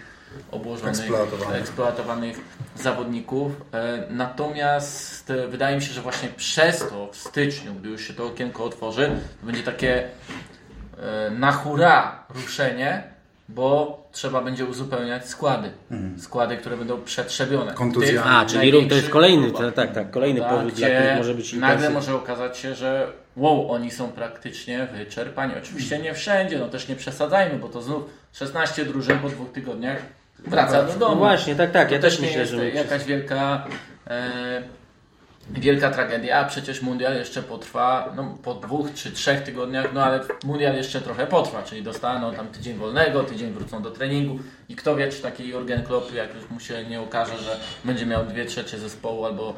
obłożonych, 0.50 0.94
Eksploatowanych. 1.00 1.60
eksploatowanych 1.60 2.40
zawodników. 2.76 3.52
E, 3.72 4.04
Natomiast 4.10 5.30
e, 5.30 5.48
wydaje 5.48 5.76
mi 5.76 5.82
się, 5.82 5.92
że 5.92 6.00
właśnie 6.00 6.28
przez 6.28 6.78
to 6.78 7.08
w 7.12 7.16
styczniu, 7.16 7.74
gdy 7.74 7.88
już 7.88 8.08
się 8.08 8.14
to 8.14 8.26
okienko 8.26 8.64
otworzy, 8.64 9.10
to 9.40 9.46
będzie 9.46 9.62
takie 9.62 10.08
e, 10.98 11.30
na 11.30 11.52
hura 11.52 12.24
ruszenie, 12.34 13.02
bo 13.48 14.00
trzeba 14.12 14.40
będzie 14.40 14.64
uzupełniać 14.64 15.28
składy. 15.28 15.70
Składy, 16.18 16.56
które 16.56 16.76
będą 16.76 17.02
przetrzebione. 17.02 17.60
Mhm. 17.70 17.78
Kontuzjami. 17.78 18.18
Tych 18.18 18.26
A, 18.26 18.46
czyli 18.46 18.88
to 18.88 18.94
jest 18.94 19.08
kolejny, 19.08 19.52
tak, 19.74 19.92
tak, 19.94 20.10
kolejny 20.10 20.40
Prawda? 20.40 20.58
powód, 20.58 20.74
dla 20.74 20.88
których 20.88 21.16
może 21.16 21.34
być 21.34 21.52
Nagle 21.52 21.90
może 21.90 22.14
okazać 22.14 22.58
się, 22.58 22.74
że 22.74 23.12
wow, 23.36 23.72
oni 23.72 23.90
są 23.90 24.08
praktycznie 24.08 24.88
wyczerpani. 24.92 25.52
Oczywiście 25.58 25.98
nie 25.98 26.14
wszędzie, 26.14 26.58
no 26.58 26.68
też 26.68 26.88
nie 26.88 26.96
przesadzajmy, 26.96 27.58
bo 27.58 27.68
to 27.68 27.82
znów 27.82 28.02
16 28.32 28.84
drużyn 28.84 29.18
po 29.18 29.28
dwóch 29.28 29.52
tygodniach 29.52 30.02
wraca 30.46 30.82
do 30.82 30.92
domu. 30.92 31.14
No 31.14 31.18
właśnie, 31.18 31.54
tak, 31.54 31.70
tak, 31.70 31.88
To 31.88 31.94
ja 31.94 32.00
też 32.00 32.12
też 32.12 32.20
nie 32.20 32.26
myślę, 32.26 32.40
jest 32.40 32.52
że... 32.52 32.70
jakaś 32.70 33.04
wielka 33.04 33.66
e, 34.06 34.62
wielka 35.50 35.90
tragedia, 35.90 36.38
a 36.38 36.44
przecież 36.44 36.82
mundial 36.82 37.14
jeszcze 37.14 37.42
potrwa 37.42 38.12
no, 38.16 38.38
po 38.42 38.54
dwóch 38.54 38.94
czy 38.94 39.12
trzech 39.12 39.42
tygodniach, 39.42 39.92
no 39.94 40.04
ale 40.04 40.20
mundial 40.44 40.76
jeszcze 40.76 41.00
trochę 41.00 41.26
potrwa, 41.26 41.62
czyli 41.62 41.82
dostaną 41.82 42.34
tam 42.34 42.48
tydzień 42.48 42.76
wolnego, 42.76 43.24
tydzień 43.24 43.52
wrócą 43.52 43.82
do 43.82 43.90
treningu. 43.90 44.38
I 44.68 44.76
kto 44.76 44.96
wie, 44.96 45.08
czy 45.08 45.22
taki 45.22 45.48
Jurgen 45.48 45.82
Klopp, 45.82 46.14
jak 46.14 46.34
już 46.34 46.50
mu 46.50 46.60
się 46.60 46.84
nie 46.84 47.00
okaże, 47.00 47.38
że 47.38 47.56
będzie 47.84 48.06
miał 48.06 48.26
dwie 48.26 48.44
trzecie 48.44 48.78
zespołu 48.78 49.24
albo 49.24 49.54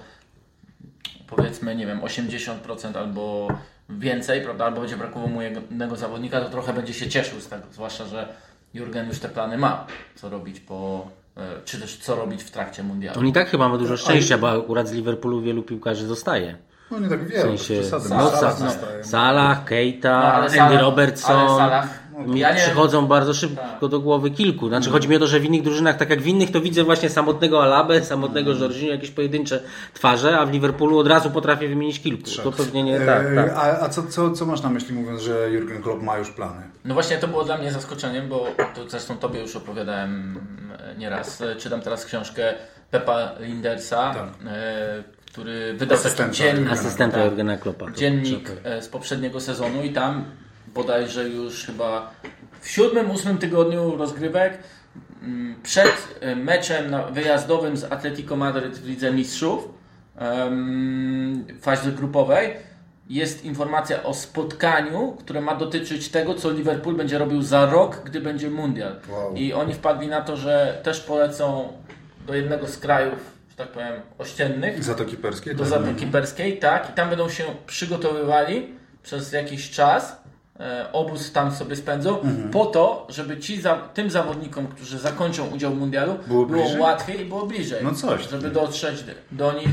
powiedzmy, 1.27 1.77
nie 1.77 1.87
wiem, 1.87 2.01
80% 2.01 2.99
albo 2.99 3.49
więcej, 3.89 4.43
prawda, 4.43 4.65
albo 4.65 4.81
będzie 4.81 4.97
brakowało 4.97 5.29
mu 5.29 5.43
jednego 5.43 5.97
zawodnika, 5.97 6.41
to 6.41 6.51
trochę 6.51 6.73
będzie 6.73 6.95
się 6.95 7.09
cieszył 7.09 7.41
z 7.41 7.49
tego, 7.49 7.63
zwłaszcza, 7.71 8.05
że 8.05 8.29
Jurgen 8.75 9.09
już 9.09 9.19
te 9.19 9.29
plany 9.29 9.59
ma, 9.59 9.87
co 10.15 10.29
robić 10.29 10.61
po, 10.61 11.07
e, 11.37 11.41
czy 11.65 11.81
też 11.81 11.97
co 11.97 12.17
robić 12.17 12.43
w 12.45 12.51
trakcie 12.51 12.83
mundialu. 12.83 13.21
On 13.21 13.27
i 13.27 13.33
tak 13.33 13.49
chyba 13.49 13.69
ma 13.69 13.79
dużo 13.79 13.97
szczęścia, 13.97 14.39
bo 14.39 14.51
akurat 14.51 14.89
z 14.89 14.93
Liverpoolu 14.93 15.41
wielu 15.41 15.63
piłkarzy 15.63 16.07
zostaje. 16.07 16.57
No 16.91 16.99
nie 16.99 17.09
tak 17.09 17.25
W 17.25 17.29
wiele, 17.29 17.43
sensie 17.43 17.81
no, 17.93 18.31
Salah. 18.31 18.57
Salah, 19.03 19.65
Keita, 19.65 20.21
No, 20.21 20.33
Andy 20.35 20.51
Salah- 20.57 20.81
Robertson. 20.81 21.37
ale 21.37 21.49
Salah- 21.49 21.89
Mi 22.27 22.41
ja 22.41 22.51
nie- 22.53 22.57
przychodzą 22.61 23.07
bardzo 23.07 23.35
szybko 23.35 23.89
do 23.89 24.01
głowy 24.01 24.31
kilku. 24.31 24.69
Znaczy 24.69 24.91
chodzi 24.91 25.09
mi 25.09 25.17
o 25.17 25.19
to, 25.19 25.27
że 25.27 25.41
w 25.41 25.45
innych 25.45 25.63
drużynach, 25.63 25.97
tak 25.97 26.11
jak 26.11 26.21
w 26.23 26.27
innych, 26.27 26.51
to 26.51 26.61
widzę 26.61 26.85
właśnie 26.85 27.09
samotnego 27.09 27.63
Alabę, 27.63 28.05
samotnego 28.05 28.53
Jorginho, 28.53 28.93
jakieś 28.93 29.11
pojedyncze 29.11 29.61
twarze, 29.95 30.39
a 30.39 30.47
w 30.47 30.53
Liverpoolu 30.53 30.99
od 30.99 31.07
razu 31.07 31.31
potrafię 31.31 31.69
wymienić 31.69 32.01
kilku. 32.01 32.23
To 32.45 32.53
pewnie 32.53 32.83
nie 32.83 33.01
tak, 33.01 33.27
E, 33.27 33.35
tak. 33.37 33.53
A, 33.57 33.81
a 33.81 33.89
co, 33.89 34.03
co, 34.03 34.31
co 34.31 34.47
masz 34.47 34.63
na 34.63 34.71
myśli 34.71 34.95
mówiąc, 34.95 35.21
że 35.21 35.51
Jurgen 35.51 35.83
Klopp 35.83 36.03
ma 36.03 36.19
już 36.19 36.31
plany? 36.31 36.63
No 36.85 36.95
właśnie 36.95 37.17
to 37.17 37.29
było 37.29 37.45
dla 37.45 37.59
mnie 37.59 37.73
zaskoczeniem, 37.73 38.29
bo 38.29 38.47
to 38.75 38.89
zresztą 38.91 39.17
Tobie 39.17 39.41
już 39.41 39.57
opowiadałem 39.57 40.41
e, 40.95 40.99
nieraz. 40.99 41.41
E, 41.41 41.57
Czytam 41.57 41.81
teraz 41.81 42.05
książkę 42.05 42.55
Pepa 42.91 43.33
Lindersa, 43.41 44.15
Tak. 44.15 44.25
e, 44.53 45.03
który 45.33 45.75
wydał 45.75 45.99
taki 45.99 46.33
dziennik. 46.33 46.73
Asystenta 46.73 47.17
tak, 47.17 47.27
Jurgena 47.27 47.57
Kloppa. 47.57 47.91
dziennik 47.91 48.51
e, 48.65 48.83
z 48.83 48.89
poprzedniego 48.89 49.41
sezonu 49.41 49.83
i 49.83 49.91
tam 49.93 50.25
bodajże 50.75 51.29
już 51.29 51.67
chyba 51.67 52.11
w 52.61 52.69
siódmym, 52.69 53.11
ósmym 53.11 53.39
tygodniu 53.39 53.97
rozgrywek 53.97 54.59
mm, 55.23 55.63
przed 55.63 56.19
e, 56.21 56.37
meczem 56.37 56.95
wyjazdowym 57.13 57.77
z 57.77 57.85
Atletico 57.85 58.37
Madryt 58.37 58.79
w 58.79 58.89
Lidze 58.89 59.13
Mistrzów 59.13 59.69
fazie 61.61 61.93
grupowej 61.93 62.57
jest 63.09 63.45
informacja 63.45 64.03
o 64.03 64.15
spotkaniu, 64.15 65.17
które 65.19 65.41
ma 65.41 65.55
dotyczyć 65.55 66.09
tego, 66.09 66.35
co 66.35 66.51
Liverpool 66.51 66.97
będzie 66.97 67.19
robił 67.19 67.43
za 67.43 67.67
rok, 67.67 68.03
gdy 68.05 68.21
będzie 68.21 68.51
mundial. 68.51 68.97
Wow. 69.09 69.35
I 69.35 69.53
oni 69.53 69.75
wpadli 69.75 70.09
na 70.09 70.21
to, 70.21 70.37
że 70.37 70.81
też 70.83 71.01
polecą 71.01 71.73
do 72.27 72.35
jednego 72.35 72.67
z 72.67 72.79
krajów, 72.79 73.19
że 73.51 73.57
tak 73.57 73.69
powiem, 73.69 73.93
ościennych, 74.19 74.85
Zatoki 74.85 75.17
Perskie? 75.17 75.55
do 75.55 75.59
tak? 75.59 75.69
Zatoki 75.69 76.07
Perskiej, 76.07 76.59
tak, 76.59 76.91
i 76.91 76.93
tam 76.93 77.09
będą 77.09 77.29
się 77.29 77.45
przygotowywali 77.67 78.75
przez 79.03 79.33
jakiś 79.33 79.71
czas. 79.71 80.22
E, 80.63 80.93
obóz 80.93 81.33
tam 81.33 81.53
sobie 81.53 81.77
spędzą, 81.77 82.21
Mhm. 82.21 82.51
po 82.51 82.67
to, 82.67 83.07
żeby 83.11 83.37
ci 83.39 83.61
za, 83.61 83.77
tym 83.77 84.11
zawodnikom, 84.11 84.67
którzy 84.67 84.99
zakończą 84.99 85.47
udział 85.51 85.73
w 85.75 85.79
mundialu, 85.79 86.15
Było 86.27 86.47
było, 86.47 86.65
łatwiej 86.79 87.21
i 87.21 87.25
było 87.25 87.47
bliżej. 87.47 87.85
No 87.85 87.95
coś. 87.95 88.29
Żeby 88.31 88.51
dotrzeć 88.51 89.05
do 89.33 89.53
nich 89.53 89.69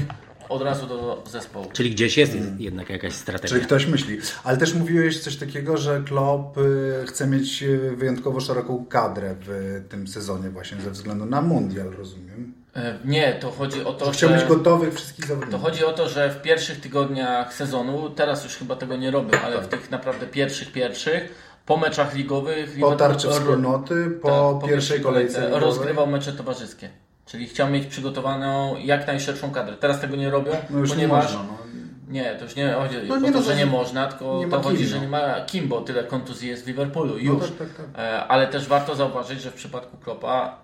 od 0.49 0.61
razu 0.61 0.87
do 0.87 1.23
zespołu. 1.29 1.65
Czyli 1.73 1.91
gdzieś 1.91 2.17
jest 2.17 2.33
Mm. 2.33 2.55
jednak 2.59 2.89
jakaś 2.89 3.13
strategia. 3.13 3.49
Czyli 3.49 3.65
ktoś 3.65 3.85
myśli. 3.85 4.17
Ale 4.43 4.57
też 4.57 4.73
mówiłeś 4.73 5.19
coś 5.19 5.35
takiego, 5.35 5.77
że 5.77 6.01
Klopp 6.05 6.57
y, 6.57 6.93
chce 7.07 7.27
mieć 7.27 7.63
y, 7.63 7.95
wyjątkowo 7.95 8.39
szeroką 8.39 8.85
kadrę 8.89 9.35
w 9.39 9.81
tym 9.89 10.07
sezonie 10.07 10.49
właśnie 10.49 10.81
ze 10.81 10.91
względu 10.91 11.25
na 11.25 11.41
mundial, 11.41 11.91
rozumiem. 11.97 12.53
E, 12.75 12.97
Nie, 13.05 13.33
to 13.33 13.51
chodzi 13.51 13.83
o 13.83 13.93
to, 13.93 14.05
Że 14.05 14.11
chciał 14.11 14.29
że... 14.29 14.35
mieć 14.35 14.45
gotowych 14.45 14.93
wszystkich 14.93 15.25
To 15.25 15.33
zawodników. 15.33 15.61
chodzi 15.61 15.85
o 15.85 15.93
to, 15.93 16.09
że 16.09 16.29
w 16.29 16.41
pierwszych 16.41 16.79
tygodniach 16.81 17.53
sezonu, 17.53 18.09
teraz 18.09 18.43
już 18.43 18.55
chyba 18.55 18.75
tego 18.75 18.95
nie 18.97 19.11
robią, 19.11 19.39
ale 19.45 19.57
w 19.57 19.67
Tak. 19.67 19.69
tych 19.79 19.91
naprawdę 19.91 20.25
pierwszych, 20.27 20.71
pierwszych, 20.71 21.49
po 21.65 21.77
meczach 21.77 22.13
ligowych... 22.15 22.77
Po 22.79 22.95
tarczy 22.95 23.29
wspólnoty, 23.29 24.09
po, 24.21 24.59
tak, 24.61 24.69
pierwszej 24.69 25.01
kolejce 25.01 25.39
ligowej. 25.41 25.59
rozgrywał 25.59 26.07
mecze 26.07 26.33
towarzyskie. 26.33 26.89
Czyli 27.25 27.47
chciał 27.47 27.69
mieć 27.69 27.85
przygotowaną 27.87 28.75
jak 28.77 29.07
najszerszą 29.07 29.51
kadrę. 29.51 29.75
Teraz 29.77 29.99
tego 30.01 30.15
nie 30.15 30.29
robią, 30.29 30.51
No 30.69 30.79
już 30.79 30.89
ponieważ... 30.89 31.31
nie 31.31 31.37
można. 31.37 31.51
No. 31.53 31.59
Nie, 32.07 32.35
to 32.35 32.43
już 32.43 32.55
nie 32.55 32.71
chodzi 32.73 32.95
No 33.07 33.15
o 33.15 33.17
nie, 33.19 33.31
to, 33.31 33.37
no 33.37 33.43
że 33.43 33.51
to- 33.51 33.57
nie 33.57 33.65
można, 33.65 34.07
tylko 34.07 34.37
nie 34.39 34.47
to 34.47 34.61
chodzi, 34.61 34.77
kim, 34.77 34.87
że 34.87 34.95
no. 34.95 35.01
nie 35.01 35.07
ma 35.07 35.41
kim, 35.45 35.67
bo 35.67 35.81
tyle 35.81 36.03
kontuzji 36.03 36.49
jest 36.49 36.63
w 36.63 36.67
Liverpoolu. 36.67 37.17
Już. 37.17 37.39
tak, 37.41 37.49
tak, 37.57 37.67
tak. 37.77 37.85
E, 38.03 38.19
Ale 38.27 38.47
też 38.47 38.67
warto 38.67 38.95
zauważyć, 38.95 39.41
że 39.41 39.51
w 39.51 39.53
przypadku 39.53 39.97
Kloppa 39.97 40.57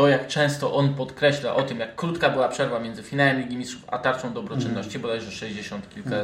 to 0.00 0.08
jak 0.08 0.26
często 0.26 0.74
on 0.74 0.94
podkreśla 0.94 1.54
o 1.54 1.62
tym, 1.62 1.80
jak 1.80 1.94
krótka 1.96 2.30
była 2.30 2.48
przerwa 2.48 2.78
między 2.80 3.02
finałem 3.02 3.38
Ligi 3.40 3.56
Mistrzów 3.56 3.84
a 3.88 3.98
tarczą 3.98 4.32
dobroczynności, 4.32 4.96
Mhm. 4.96 5.02
bodajże 5.02 5.30
60 5.30 5.94
kilka 5.94 6.16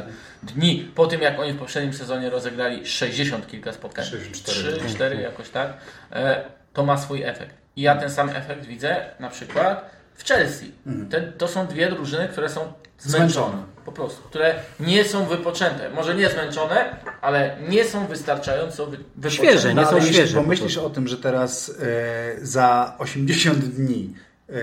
dni, 0.43 0.91
po 0.95 1.07
tym 1.07 1.21
jak 1.21 1.39
oni 1.39 1.53
w 1.53 1.57
poprzednim 1.57 1.93
sezonie 1.93 2.29
rozegrali 2.29 2.87
60 2.87 3.47
kilka 3.47 3.73
spotkań, 3.73 4.05
64. 4.05 4.77
3, 4.79 4.95
4 4.95 5.21
jakoś 5.21 5.49
tak, 5.49 5.73
e, 6.11 6.43
to 6.73 6.85
ma 6.85 6.97
swój 6.97 7.23
efekt. 7.23 7.55
I 7.75 7.81
ja 7.81 7.95
ten 7.95 8.09
sam 8.09 8.29
efekt 8.29 8.65
widzę 8.65 9.05
na 9.19 9.29
przykład 9.29 9.96
w 10.17 10.23
Chelsea. 10.27 10.71
Te, 11.09 11.21
to 11.21 11.47
są 11.47 11.67
dwie 11.67 11.89
drużyny, 11.91 12.27
które 12.29 12.49
są 12.49 12.61
zmęczone. 12.99 13.29
Zmęczone. 13.29 13.63
Po 13.85 13.91
prostu, 13.91 14.23
które 14.29 14.55
nie 14.79 15.03
są 15.03 15.25
wypoczęte. 15.25 15.89
Może 15.89 16.15
nie 16.15 16.29
zmęczone, 16.29 16.95
ale 17.21 17.57
nie 17.69 17.85
są 17.85 18.07
wystarczająco 18.07 18.85
wy, 18.85 18.97
wypoczęte. 18.97 19.29
Świeże, 19.31 19.69
nie 19.69 19.75
No, 19.81 19.83
są 19.89 19.95
ale 19.95 20.01
świeże 20.01 20.37
po 20.37 20.43
pomyślisz 20.43 20.77
o 20.77 20.89
tym, 20.89 21.07
że 21.07 21.17
teraz 21.17 21.69
e, 22.41 22.45
za 22.45 22.95
80 22.99 23.57
dni 23.59 24.13
e, 24.49 24.53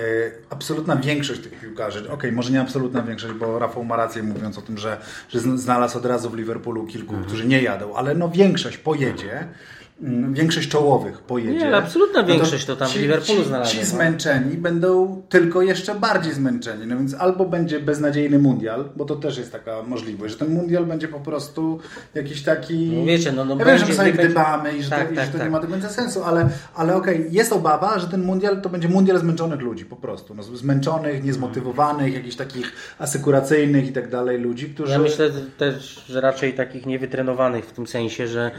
absolutna 0.51 0.97
większość 0.97 1.41
tych 1.41 1.61
piłkarzy, 1.61 2.11
okej, 2.11 2.33
może 2.33 2.51
nie 2.53 2.61
absolutna 2.61 3.03
większość, 3.03 3.35
bo 3.35 3.59
Rafał 3.59 3.85
ma 3.85 3.97
rację 3.97 4.23
mówiąc 4.23 4.59
o 4.59 4.63
tym, 4.63 4.79
że, 4.79 4.97
że 5.29 5.39
zn- 5.41 5.59
znalazł 5.59 5.99
od 5.99 6.07
razu 6.07 6.31
w 6.31 6.35
Liverpoolu 6.35 6.87
kilku, 6.87 7.11
Mhm. 7.11 7.25
którzy 7.27 7.47
nie 7.47 7.63
jadą, 7.63 7.95
ale 7.97 8.15
no 8.15 8.29
większość 8.29 8.77
pojedzie. 8.79 9.33
mm, 9.33 9.49
Większość 10.33 10.69
czołowych 10.69 11.19
pojedzie. 11.19 11.59
Nie, 11.67 11.77
absolutna 11.77 12.23
No 12.23 12.29
to 12.29 12.35
większość 12.35 12.65
to 12.65 12.77
tam 12.77 12.89
w 12.89 12.97
Liverpoolu 12.97 13.43
ci, 13.43 13.49
znalazłem, 13.49 13.75
Ci 13.77 13.81
no. 13.81 13.97
zmęczeni 13.97 14.57
będą 14.57 15.23
tylko 15.29 15.63
jeszcze 15.63 15.95
bardziej 15.95 16.33
zmęczeni. 16.33 16.87
No 16.87 16.97
więc 16.97 17.15
albo 17.15 17.45
będzie 17.45 17.81
beznadziejny 17.81 18.39
mundial, 18.39 18.89
bo 18.97 19.05
to 19.05 19.17
też 19.17 19.39
jest 19.39 19.53
taka 19.53 19.83
możliwość, 19.83 20.33
że 20.33 20.39
ten 20.39 20.55
mundial 20.55 20.87
będzie 20.87 21.09
po 21.09 21.21
prostu 21.21 21.79
jakiś 22.15 22.43
taki. 22.43 22.75
No 22.87 23.05
wiecie, 23.07 23.33
no- 23.33 23.45
no 23.45 23.57
ja 23.59 23.65
wiem, 23.65 23.79
że 23.79 23.85
będzie- 23.85 23.97
sobie 23.99 24.13
będzie- 24.13 24.25
gdybamy 24.25 24.77
i 24.77 24.83
że 24.83 24.91
Tak, 24.91 25.07
to, 25.07 25.13
i 25.13 25.17
tak, 25.17 25.27
że 25.27 25.33
to 25.33 25.39
tak. 25.39 25.47
nie 25.47 25.51
ma 25.51 25.61
do 25.61 25.67
końca 25.69 25.89
sensu, 25.89 26.25
ale, 26.25 26.49
ale 26.75 26.97
okej, 26.97 27.27
jest 27.31 27.53
obawa, 27.53 27.99
że 27.99 28.09
ten 28.09 28.23
mundial 28.23 28.61
to 28.63 28.69
będzie 28.69 28.89
mundial 28.89 29.19
zmęczonych 29.19 29.61
ludzi 29.61 29.85
po 29.85 29.97
prostu. 29.97 30.35
No, 30.35 30.43
zmęczonych, 30.43 31.25
niezmotywowanych, 31.25 32.15
jakichś 32.15 32.37
takich 32.37 32.73
asekuracyjnych 32.99 33.89
i 33.89 33.93
tak 33.93 34.11
dalej 34.11 34.39
ludzi, 34.41 34.67
którzy. 34.75 34.93
Ja 34.93 34.99
myślę 34.99 35.31
też, 35.59 36.05
że 36.09 36.21
raczej 36.21 36.55
takich 36.55 36.87
niewytrenowanych 36.87 37.65
w 37.67 37.73
tym 37.73 37.87
sensie, 37.87 38.27
że 38.27 38.51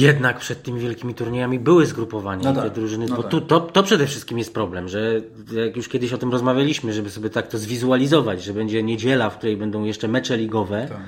jednak 0.00 0.38
przed 0.38 0.62
tymi 0.62 0.80
wielkimi 0.80 1.14
turniejami 1.14 1.58
były 1.58 1.86
zgrupowania 1.86 2.52
No 2.52 2.54
tak, 2.54 2.64
te 2.64 2.80
drużyny, 2.80 3.06
no 3.06 3.16
bo 3.16 3.22
tak. 3.22 3.30
tu, 3.30 3.40
to, 3.40 3.60
to 3.60 3.82
przede 3.82 4.06
wszystkim 4.06 4.38
jest 4.38 4.54
problem, 4.54 4.88
że 4.88 5.20
jak 5.52 5.76
już 5.76 5.88
kiedyś 5.88 6.12
o 6.12 6.18
tym 6.18 6.32
rozmawialiśmy, 6.32 6.92
żeby 6.92 7.10
sobie 7.10 7.30
tak 7.30 7.48
to 7.48 7.58
zwizualizować, 7.58 8.44
że 8.44 8.52
będzie 8.52 8.82
niedziela, 8.82 9.30
w 9.30 9.38
której 9.38 9.56
będą 9.56 9.84
jeszcze 9.84 10.08
mecze 10.08 10.36
ligowe 10.36 10.86
Tak. 10.88 10.98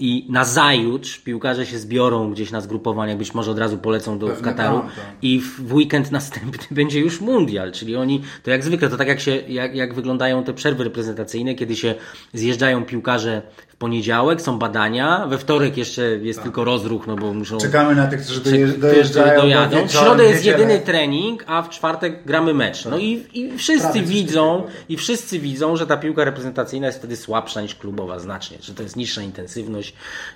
I 0.00 0.26
na 0.28 0.44
zajutrz 0.44 1.18
piłkarze 1.18 1.66
się 1.66 1.78
zbiorą 1.78 2.30
gdzieś 2.30 2.50
na 2.50 2.60
zgrupowania, 2.60 3.16
być 3.16 3.34
może 3.34 3.50
od 3.50 3.58
razu 3.58 3.78
polecą 3.78 4.18
do 4.18 4.26
Pewnie 4.26 4.44
Kataru 4.44 4.78
tak, 4.78 4.94
tak. 4.94 5.04
i 5.22 5.40
w 5.40 5.74
weekend 5.74 6.10
następny 6.18 6.66
będzie 6.70 7.00
już 7.00 7.20
mundial, 7.20 7.72
czyli 7.72 7.96
oni, 7.96 8.22
to 8.42 8.50
jak 8.50 8.64
zwykle, 8.64 8.88
to 8.88 8.96
tak 8.96 9.08
jak 9.08 9.20
się, 9.20 9.36
jak, 9.36 9.74
jak 9.74 9.94
wyglądają 9.94 10.44
te 10.44 10.54
przerwy 10.54 10.84
reprezentacyjne, 10.84 11.54
kiedy 11.54 11.76
się 11.76 11.94
zjeżdżają 12.32 12.84
piłkarze 12.84 13.42
w 13.68 13.76
poniedziałek, 13.76 14.40
są 14.40 14.58
badania, 14.58 15.26
we 15.26 15.38
wtorek 15.38 15.76
jeszcze 15.76 16.02
jest 16.02 16.42
tylko 16.42 16.64
rozruch, 16.64 17.06
no 17.06 17.16
bo 17.16 17.34
muszą... 17.34 17.58
Czekamy 17.58 17.94
na 17.94 18.06
tych, 18.06 18.22
którzy 18.22 18.40
dojeżdżają. 18.78 19.42
dojadą. 19.42 19.80
do 19.80 19.86
W 19.86 19.92
środę 19.92 20.24
jest 20.24 20.44
jedyny 20.44 20.80
trening, 20.80 21.44
a 21.46 21.62
w 21.62 21.70
czwartek 21.70 22.24
gramy 22.26 22.54
mecz. 22.54 22.84
No 22.84 22.98
i, 22.98 23.26
i 23.34 23.58
wszyscy 23.58 23.88
Prawie 23.88 24.02
widzą, 24.02 24.62
i 24.88 24.96
wszyscy 24.96 25.38
widzą, 25.38 25.76
że 25.76 25.86
ta 25.86 25.96
piłka 25.96 26.24
reprezentacyjna 26.24 26.86
jest 26.86 26.98
wtedy 26.98 27.16
słabsza 27.16 27.60
niż 27.60 27.74
klubowa 27.74 28.18
znacznie, 28.18 28.58
że 28.60 28.74
to 28.74 28.82
jest 28.82 28.96
niższa 28.96 29.22
intensywność 29.22 29.87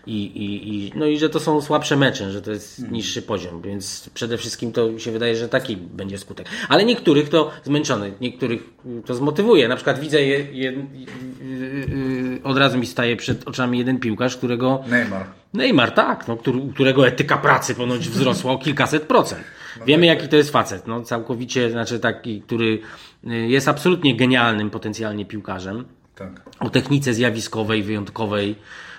i, 0.07 0.23
i, 0.25 0.75
i, 0.75 0.93
no 0.95 1.07
i 1.07 1.19
że 1.19 1.29
to 1.29 1.41
są 1.41 1.61
słabsze 1.61 1.97
mecze, 1.97 2.33
że 2.33 2.43
to 2.43 2.51
jest 2.51 2.77
Hmm. 2.77 2.95
niższy 2.95 3.23
poziom, 3.23 3.63
więc 3.63 4.11
przede 4.15 4.39
wszystkim 4.39 4.73
to 4.73 4.99
się 4.99 5.13
wydaje, 5.13 5.37
że 5.37 5.49
taki 5.49 5.77
będzie 5.77 6.19
skutek. 6.19 6.47
Ale 6.69 6.85
niektórych 6.85 7.29
to 7.29 7.51
zmęczony, 7.65 8.13
niektórych 8.21 8.63
to 9.07 9.15
zmotywuje. 9.15 9.69
Na 9.69 9.77
przykład 9.77 10.01
widzę 10.01 10.23
je, 10.23 10.39
je, 10.53 10.71
y, 10.71 10.75
y, 10.75 12.37
y, 12.39 12.41
od 12.45 12.59
razu 12.59 12.79
mi 12.79 12.87
staje 12.87 13.17
przed 13.17 13.49
oczami 13.49 13.79
jeden 13.79 13.99
piłkarz, 13.99 14.37
którego 14.37 14.85
Neymar. 14.87 15.27
Neymar, 15.55 15.91
tak, 15.93 16.29
no, 16.29 16.37
który, 16.37 16.61
którego 16.75 17.07
etyka 17.07 17.37
pracy 17.37 17.75
ponoć 17.75 18.09
wzrosła 18.09 18.53
o 18.53 18.59
kilkaset 18.59 19.03
procent. 19.03 19.45
No 19.81 19.87
Wiemy, 19.87 20.07
tak, 20.07 20.17
jaki 20.17 20.29
to 20.29 20.37
jest 20.37 20.51
facet. 20.51 20.87
No, 20.87 21.03
całkowicie, 21.03 21.71
znaczy 21.71 22.01
taki, 22.01 22.43
który 22.43 22.79
jest 23.25 23.69
absolutnie 23.69 24.17
genialnym 24.17 24.71
potencjalnie 24.71 25.25
piłkarzem. 25.25 25.85
Tak. 26.15 26.43
O 26.61 26.71
technice 26.71 27.15
zjawiskowej, 27.15 27.83
wyjątkowej. 27.83 28.57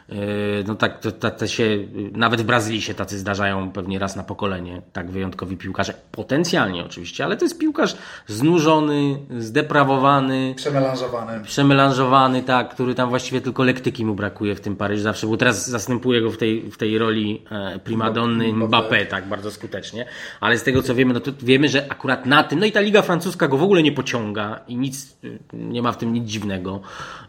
Y, 0.10 0.64
No 0.68 0.76
tak, 0.76 1.00
to, 1.00 1.12
to, 1.12 1.32
to 1.32 1.48
się, 1.48 1.78
nawet 2.12 2.42
w 2.42 2.46
Brazylii 2.46 2.82
się 2.82 2.94
tacy 2.94 3.20
zdarzają 3.20 3.72
pewnie 3.72 4.00
raz 4.00 4.16
na 4.16 4.24
pokolenie, 4.24 4.82
tak 4.94 5.12
wyjątkowi 5.12 5.58
piłkarze. 5.58 5.94
Potencjalnie 6.12 6.86
oczywiście, 6.86 7.26
ale 7.26 7.38
to 7.38 7.46
jest 7.46 7.60
piłkarz 7.60 7.96
znużony, 8.28 9.18
zdeprawowany, 9.40 10.54
Przemelanżowany. 10.58 11.44
przemelanżowany, 11.44 12.44
tak, 12.44 12.70
który 12.70 12.96
tam 12.96 13.10
właściwie 13.10 13.42
tylko 13.42 13.64
lektyki 13.64 14.06
mu 14.06 14.16
brakuje 14.16 14.56
w 14.56 14.62
tym 14.62 14.76
Paryżu 14.76 15.04
zawsze, 15.04 15.28
bo 15.28 15.38
teraz 15.38 15.70
zastępuje 15.70 16.22
go 16.22 16.32
w 16.32 16.38
tej, 16.38 16.72
w 16.72 16.78
tej 16.78 16.98
roli 16.98 17.42
e, 17.52 17.80
primadonny 17.80 18.54
Mbappé. 18.54 19.06
Tak, 19.06 19.28
bardzo 19.28 19.52
skutecznie. 19.52 20.06
Ale 20.40 20.58
z 20.58 20.64
tego 20.64 20.82
co 20.82 20.96
wiemy, 20.96 21.14
no 21.14 21.20
to 21.20 21.32
wiemy, 21.42 21.70
że 21.70 21.92
akurat 21.92 22.26
na 22.26 22.44
tym, 22.44 22.60
no 22.60 22.66
i 22.66 22.72
ta 22.72 22.82
Liga 22.82 23.02
Francuska 23.02 23.48
go 23.48 23.58
w 23.58 23.64
ogóle 23.64 23.84
nie 23.84 23.92
pociąga 23.92 24.60
i 24.68 24.78
nic, 24.78 25.18
y, 25.24 25.40
nie 25.54 25.82
ma 25.82 25.92
w 25.92 25.98
tym 25.98 26.14
nic 26.14 26.26
dziwnego. 26.30 26.82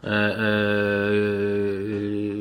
E, 0.04 0.08
e, 0.08 0.44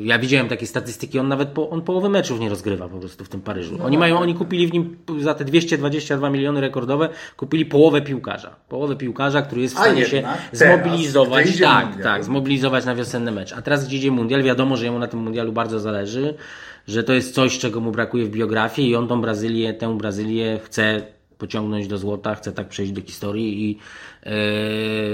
ja 0.02 0.18
widziałem 0.24 0.48
takie 0.48 0.66
statystyki, 0.66 1.18
on 1.18 1.28
nawet 1.28 1.48
po, 1.48 1.70
on 1.70 1.82
połowy 1.82 2.08
meczów 2.08 2.40
nie 2.40 2.48
rozgrywa 2.48 2.88
po 2.88 2.98
prostu 2.98 3.24
w 3.24 3.28
tym 3.28 3.40
Paryżu. 3.40 3.78
Oni 3.82 3.98
mają, 3.98 4.18
oni 4.18 4.34
kupili 4.34 4.66
w 4.66 4.72
nim 4.72 4.96
za 5.20 5.34
te 5.34 5.44
222 5.44 6.30
miliony 6.30 6.60
rekordowe, 6.60 7.08
kupili 7.36 7.66
połowę 7.66 8.02
piłkarza. 8.02 8.56
Połowę 8.68 8.96
piłkarza, 8.96 9.42
który 9.42 9.62
jest 9.62 9.74
w 9.74 9.78
stanie 9.78 10.04
się 10.06 10.22
teraz, 10.22 10.38
zmobilizować. 10.52 11.60
Tak, 11.60 11.86
mundial. 11.86 12.04
tak, 12.04 12.24
zmobilizować 12.24 12.84
na 12.84 12.94
wiosenny 12.94 13.32
mecz. 13.32 13.52
A 13.52 13.62
teraz 13.62 13.86
gdzie 13.86 13.96
idzie 13.96 14.10
mundial, 14.10 14.42
wiadomo, 14.42 14.76
że 14.76 14.84
jemu 14.84 14.98
na 14.98 15.06
tym 15.06 15.20
mundialu 15.20 15.52
bardzo 15.52 15.80
zależy, 15.80 16.34
że 16.88 17.04
to 17.04 17.12
jest 17.12 17.34
coś, 17.34 17.58
czego 17.58 17.80
mu 17.80 17.90
brakuje 17.90 18.24
w 18.24 18.30
biografii 18.30 18.90
i 18.90 18.96
on 18.96 19.08
tą 19.08 19.20
Brazylię, 19.20 19.74
tę 19.74 19.98
Brazylię 19.98 20.60
chce 20.64 21.02
pociągnąć 21.38 21.86
do 21.86 21.98
złota, 21.98 22.34
chce 22.34 22.52
tak 22.52 22.68
przejść 22.68 22.92
do 22.92 23.00
historii 23.00 23.70
i 23.70 23.78
yy, 24.26 24.32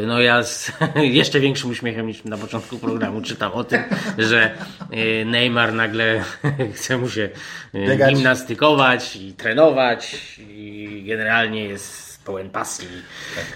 no 0.06 0.20
ja 0.20 0.42
z 0.42 0.72
jeszcze 1.20 1.40
większym 1.40 1.70
uśmiechem 1.70 2.06
niż 2.06 2.24
na 2.24 2.38
początku 2.38 2.78
programu 2.78 3.20
czytam 3.22 3.52
o 3.52 3.64
tym, 3.64 3.82
że 4.18 4.54
yy, 4.90 5.24
Neymar 5.24 5.72
nagle 5.72 6.24
chce 6.74 6.98
mu 6.98 7.08
się 7.08 7.28
yy, 7.72 7.98
gimnastykować 8.08 9.16
i 9.16 9.32
trenować 9.32 10.16
i 10.48 11.04
generalnie 11.06 11.64
jest 11.64 12.09
pełen 12.24 12.50
pasji. 12.50 12.88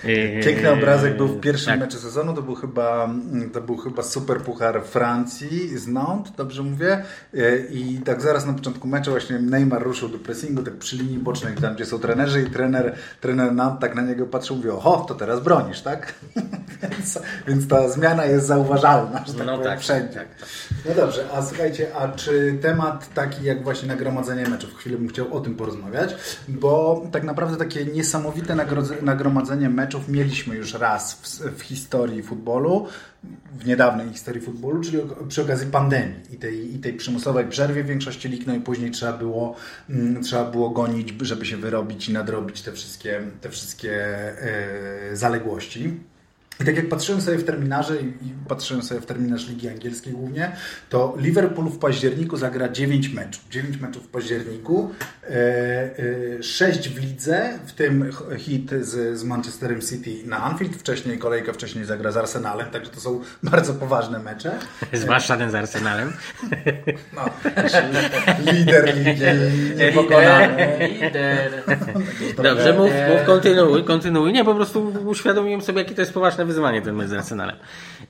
Yy, 0.04 0.40
Piękny 0.44 0.70
obrazek 0.70 1.16
był 1.16 1.28
w 1.28 1.40
pierwszym 1.40 1.66
tak. 1.72 1.80
meczu 1.80 1.98
sezonu, 1.98 2.34
to 2.34 2.42
był 2.42 2.54
chyba, 2.54 3.04
mm, 3.04 3.50
to 3.50 3.60
był 3.60 3.76
chyba 3.76 4.02
super 4.02 4.40
puchar 4.40 4.84
Francji 4.84 5.78
z 5.78 5.86
Nantes, 5.88 6.32
dobrze 6.36 6.62
mówię. 6.62 7.04
E, 7.34 7.58
I 7.58 7.98
tak 8.04 8.22
zaraz 8.22 8.46
na 8.46 8.52
początku 8.52 8.88
meczu 8.88 9.10
właśnie 9.10 9.38
Neymar 9.38 9.82
ruszył 9.82 10.08
do 10.08 10.18
pressingu, 10.18 10.62
tak 10.62 10.74
przy 10.74 10.96
linii 10.96 11.18
bocznej, 11.18 11.54
tam 11.54 11.74
gdzie 11.74 11.86
są 11.86 11.98
trenerzy 11.98 12.42
i 12.42 12.50
trener, 12.50 12.94
trener 13.20 13.52
Nantes 13.52 13.80
tak 13.80 13.94
na 13.94 14.02
niego 14.02 14.26
patrzył, 14.26 14.56
mówi, 14.56 14.68
oho, 14.68 15.04
to 15.08 15.14
teraz 15.14 15.40
bronisz, 15.40 15.80
tak? 15.80 16.14
więc, 16.82 17.18
więc 17.48 17.68
ta 17.68 17.88
zmiana 17.88 18.24
jest 18.24 18.46
zauważalna, 18.46 19.24
że 19.26 19.34
tak 19.34 19.46
No 19.46 19.52
powiem, 19.52 19.70
tak, 19.70 19.80
wszędzie. 19.80 20.14
tak, 20.14 20.38
tak. 20.38 20.48
No 20.88 20.94
dobrze, 20.94 21.24
a 21.34 21.42
słuchajcie, 21.42 21.86
a 21.96 22.08
czy 22.08 22.58
temat 22.62 23.14
taki 23.14 23.44
jak 23.44 23.64
właśnie 23.64 23.88
nagromadzenie 23.88 24.48
meczów, 24.48 24.74
chwilę 24.74 24.96
bym 24.96 25.08
chciał 25.08 25.34
o 25.34 25.40
tym 25.40 25.54
porozmawiać, 25.54 26.14
bo 26.48 27.02
tak 27.12 27.24
naprawdę 27.24 27.56
takie 27.56 27.84
niesamowite 27.84 28.53
nagromadzenie 29.02 29.68
meczów 29.68 30.08
mieliśmy 30.08 30.56
już 30.56 30.74
raz 30.74 31.14
w, 31.14 31.58
w 31.58 31.62
historii 31.62 32.22
futbolu, 32.22 32.86
w 33.58 33.66
niedawnej 33.66 34.08
historii 34.12 34.40
futbolu, 34.40 34.80
czyli 34.82 34.98
przy 35.28 35.42
okazji 35.42 35.66
pandemii 35.66 36.14
i 36.30 36.36
tej, 36.36 36.74
i 36.74 36.78
tej 36.78 36.92
przymusowej 36.92 37.48
przerwie 37.48 37.84
w 37.84 37.86
większości 37.86 38.28
lig, 38.28 38.46
no 38.46 38.54
i 38.54 38.60
później 38.60 38.90
trzeba 38.90 39.12
było, 39.12 39.56
mm, 39.90 40.22
trzeba 40.22 40.44
było 40.44 40.70
gonić, 40.70 41.14
żeby 41.20 41.46
się 41.46 41.56
wyrobić 41.56 42.08
i 42.08 42.12
nadrobić 42.12 42.62
te 42.62 42.72
wszystkie, 42.72 43.20
te 43.40 43.50
wszystkie 43.50 43.92
e, 44.42 45.16
zaległości. 45.16 46.00
I 46.60 46.64
tak 46.64 46.76
jak 46.76 46.88
patrzyłem 46.88 47.20
sobie 47.20 47.38
w 47.38 47.44
terminarze 47.44 47.96
i, 47.96 48.12
patrzyłem 48.48 48.82
sobie 48.82 49.00
w 49.00 49.06
terminarz 49.06 49.48
Ligi 49.48 49.68
Angielskiej 49.68 50.12
głównie, 50.12 50.52
to 50.88 51.14
Liverpool 51.18 51.68
w 51.68 51.78
październiku 51.78 52.36
zagra 52.36 52.68
9 52.68 53.08
meczów. 53.08 53.44
9 53.50 53.80
meczów 53.80 54.04
w 54.04 54.08
październiku, 54.08 54.90
e, 55.22 55.28
e, 56.38 56.42
6 56.42 56.88
w 56.88 56.98
lidze, 56.98 57.58
w 57.66 57.72
tym 57.72 58.10
hit 58.38 58.70
z, 58.80 59.18
z 59.18 59.24
Manchesterem 59.24 59.80
City 59.80 60.10
na 60.26 60.42
Anfield, 60.42 60.76
wcześniej 60.76 61.18
kolejkę 61.18 61.52
wcześniej 61.52 61.84
zagra 61.84 62.12
z 62.12 62.16
Arsenalem, 62.16 62.70
także 62.70 62.90
to 62.90 63.00
są 63.00 63.20
bardzo 63.42 63.74
poważne 63.74 64.18
mecze. 64.18 64.58
Zwłaszcza 64.92 65.36
ten 65.36 65.50
z 65.50 65.54
Arsenalem. 65.54 66.12
No, 67.12 67.24
lider 68.52 68.94
ligi 68.96 69.20
niepokonany. 69.76 70.88
Lider. 70.88 71.62
Dobrze, 72.42 72.72
mów, 72.72 72.90
mów, 73.08 73.26
kontynuuj, 73.26 73.84
kontynuuj. 73.84 74.32
Nie, 74.32 74.44
po 74.44 74.54
prostu 74.54 74.92
uświadomiłem 75.06 75.62
sobie, 75.62 75.82
jakie 75.82 75.94
to 75.94 76.00
jest 76.02 76.12
poważne 76.12 76.43
wyzwanie 76.46 76.82
ten 76.82 76.94
mecz 76.94 77.08
z 77.08 77.12
Arsenalem. 77.12 77.56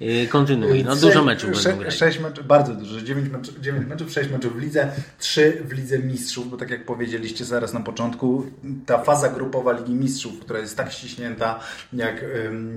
Yy, 0.00 0.26
Kontynuuj, 0.29 0.85
no 0.85 0.97
dużo 0.97 1.25
meczów 1.25 1.50
będą 1.50 1.62
Sze, 1.62 1.76
grać. 1.76 1.95
sześć 1.95 2.19
meczów, 2.19 2.47
bardzo 2.47 2.75
dużo. 2.75 3.00
9 3.03 3.29
meczów, 3.29 3.61
9 3.61 3.87
meczów, 3.88 4.12
6 4.12 4.31
meczów 4.31 4.57
w 4.57 4.59
lidze, 4.59 4.88
3 5.19 5.62
w 5.69 5.73
lidze 5.73 5.99
mistrzów, 5.99 6.50
bo 6.50 6.57
tak 6.57 6.71
jak 6.71 6.85
powiedzieliście 6.85 7.45
zaraz 7.45 7.73
na 7.73 7.81
początku, 7.81 8.47
ta 8.87 8.99
faza 9.03 9.29
grupowa 9.29 9.73
Ligi 9.73 9.95
Mistrzów, 9.95 10.41
która 10.41 10.59
jest 10.59 10.76
tak 10.76 10.93
ściśnięta, 10.93 11.61
jak 11.93 12.25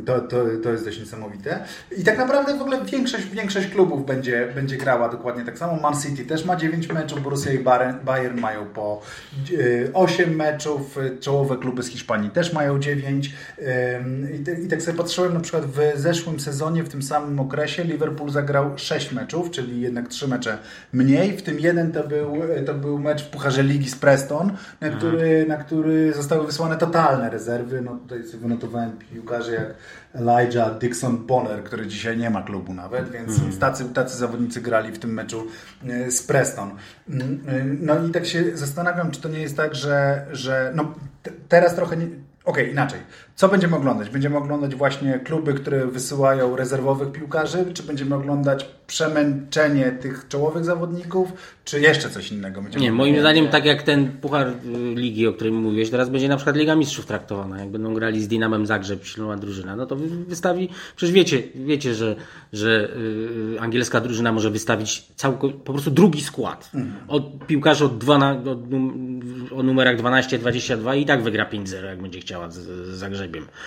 to, 0.06 0.20
to, 0.22 0.38
to 0.64 0.72
jest 0.72 0.86
dość 0.86 1.00
niesamowite. 1.00 1.64
I 1.98 2.04
tak 2.04 2.18
naprawdę 2.18 2.58
w 2.58 2.62
ogóle 2.62 2.86
większość, 2.86 3.26
większość 3.30 3.68
klubów 3.68 4.06
będzie, 4.06 4.48
będzie 4.56 4.78
grała 4.78 5.10
dokładnie 5.10 5.46
tak 5.46 5.58
samo. 5.58 5.82
Man 5.82 6.02
City 6.02 6.26
też 6.26 6.46
ma 6.46 6.56
9 6.56 6.90
meczów, 6.90 7.24
Borussia 7.24 7.52
i 7.52 7.60
Bayern, 8.04 8.40
mają 8.40 8.66
po 8.66 9.02
y, 9.52 9.92
8 9.94 10.36
meczów, 10.36 10.98
y, 10.98 11.18
czołowe 11.20 11.58
kluby 11.58 11.84
z 11.84 11.88
Hiszpanii 11.88 12.30
też 12.30 12.54
mają 12.54 12.80
9. 12.80 13.34
Ym, 14.00 14.36
I, 14.36 14.40
te- 14.40 14.62
I 14.62 14.68
tak 14.68 14.82
sobie 14.82 14.98
patrzyłem 14.98 15.34
na 15.34 15.42
przykład 15.48 15.66
w 15.66 16.00
zeszłym 16.00 16.40
sezonie, 16.40 16.84
w 16.84 16.90
tym 16.90 17.04
samym 17.04 17.40
okresie 17.40 17.84
Liverpool 17.84 18.30
zagrał 18.30 18.72
6 18.78 19.12
meczów, 19.12 19.52
czyli 19.52 19.82
jednak 19.82 20.08
3 20.08 20.28
mecze 20.28 20.58
mniej. 20.94 21.38
W 21.38 21.42
tym 21.42 21.60
jeden 21.60 21.92
to 21.92 22.08
był, 22.08 22.34
to 22.66 22.74
był 22.74 23.00
mecz 23.00 23.24
w 23.24 23.30
Pucharze 23.30 23.64
Ligi 23.64 23.90
z 23.90 23.96
Preston, 23.96 24.52
na 24.82 24.90
który, 24.90 25.46
na 25.48 25.58
który 25.58 26.14
zostały 26.14 26.46
wysłane 26.46 26.78
totalne 26.78 27.30
rezerwy. 27.30 27.82
No 27.82 27.96
tutaj 27.96 28.24
sobie 28.24 28.38
wynotowałem 28.44 28.92
piłkarzy 29.14 29.52
jak 29.52 29.74
Elijah 30.14 30.78
Dixon 30.78 31.26
Bonner, 31.26 31.64
który 31.64 31.88
dzisiaj 31.88 32.18
nie 32.18 32.30
ma 32.30 32.42
klubu 32.44 32.74
nawet, 32.74 33.12
więc, 33.12 33.40
więc 33.40 33.60
tacy, 33.60 33.86
tacy 33.86 34.18
zawodnicy 34.18 34.62
grali 34.62 34.92
w 34.92 35.00
tym 35.00 35.14
meczu 35.14 35.48
e, 35.90 36.12
z 36.12 36.24
Preston. 36.24 36.72
Mm, 37.10 37.44
e, 37.48 37.64
No 37.64 38.06
i 38.08 38.12
tak 38.12 38.26
się 38.26 38.58
zastanawiam, 38.58 39.12
czy 39.12 39.22
to 39.22 39.30
nie 39.30 39.40
jest 39.42 39.58
tak, 39.58 39.76
że, 39.76 40.26
że 40.32 40.72
no, 40.76 40.94
te- 41.24 41.32
teraz 41.50 41.76
trochę 41.76 41.98
nie, 41.98 42.08
Okej, 42.48 42.72
inaczej. 42.72 43.00
Co 43.38 43.50
będziemy 43.50 43.76
oglądać? 43.76 44.10
Będziemy 44.10 44.38
oglądać 44.38 44.76
właśnie 44.76 45.20
kluby, 45.20 45.54
które 45.54 45.88
wysyłają 45.88 46.56
rezerwowych 46.56 47.12
piłkarzy, 47.12 47.66
czy 47.74 47.84
będziemy 47.84 48.16
oglądać 48.16 48.66
przemęczenie 48.88 49.92
tych 49.92 50.28
czołowych 50.28 50.66
zawodników, 50.66 51.34
czy 51.66 51.80
jeszcze 51.80 52.10
coś 52.10 52.32
innego? 52.32 52.62
Będziemy 52.62 52.84
Nie, 52.84 52.92
moim 52.92 53.20
zdaniem 53.20 53.48
tak 53.48 53.66
jak 53.66 53.84
ten 53.84 54.12
Puchar 54.12 54.54
Ligi, 54.96 55.28
o 55.28 55.34
którym 55.34 55.56
mówiłeś, 55.56 55.90
teraz 55.90 56.10
będzie 56.10 56.30
na 56.30 56.36
przykład 56.36 56.56
Liga 56.56 56.76
Mistrzów 56.76 57.06
traktowana. 57.06 57.60
Jak 57.60 57.70
będą 57.70 57.94
grali 57.94 58.24
z 58.24 58.28
Dinamem 58.28 58.66
Zagrzeb, 58.66 59.06
silna 59.06 59.38
drużyna, 59.38 59.76
no 59.76 59.86
to 59.86 59.96
wy- 59.96 60.26
wystawi, 60.26 60.70
przecież 60.96 61.16
wiecie, 61.16 61.44
wiecie 61.56 61.96
że, 61.96 62.16
że 62.54 62.90
y, 63.56 63.62
angielska 63.62 64.02
drużyna 64.02 64.32
może 64.32 64.52
wystawić 64.52 65.08
po 65.66 65.74
prostu 65.74 65.92
drugi 65.92 66.22
skład. 66.22 66.72
Od 67.08 67.46
piłkarzy 67.48 67.86
od, 67.86 67.98
12, 67.98 68.52
od 68.52 68.60
o 69.56 69.64
numerach 69.64 69.98
12-22 69.98 70.98
i 70.98 71.06
tak 71.06 71.24
wygra 71.24 71.46
5-0, 71.46 71.84
jak 71.84 72.02
będzie 72.02 72.20
chciała 72.20 72.50
z, 72.50 72.56
z 72.98 73.04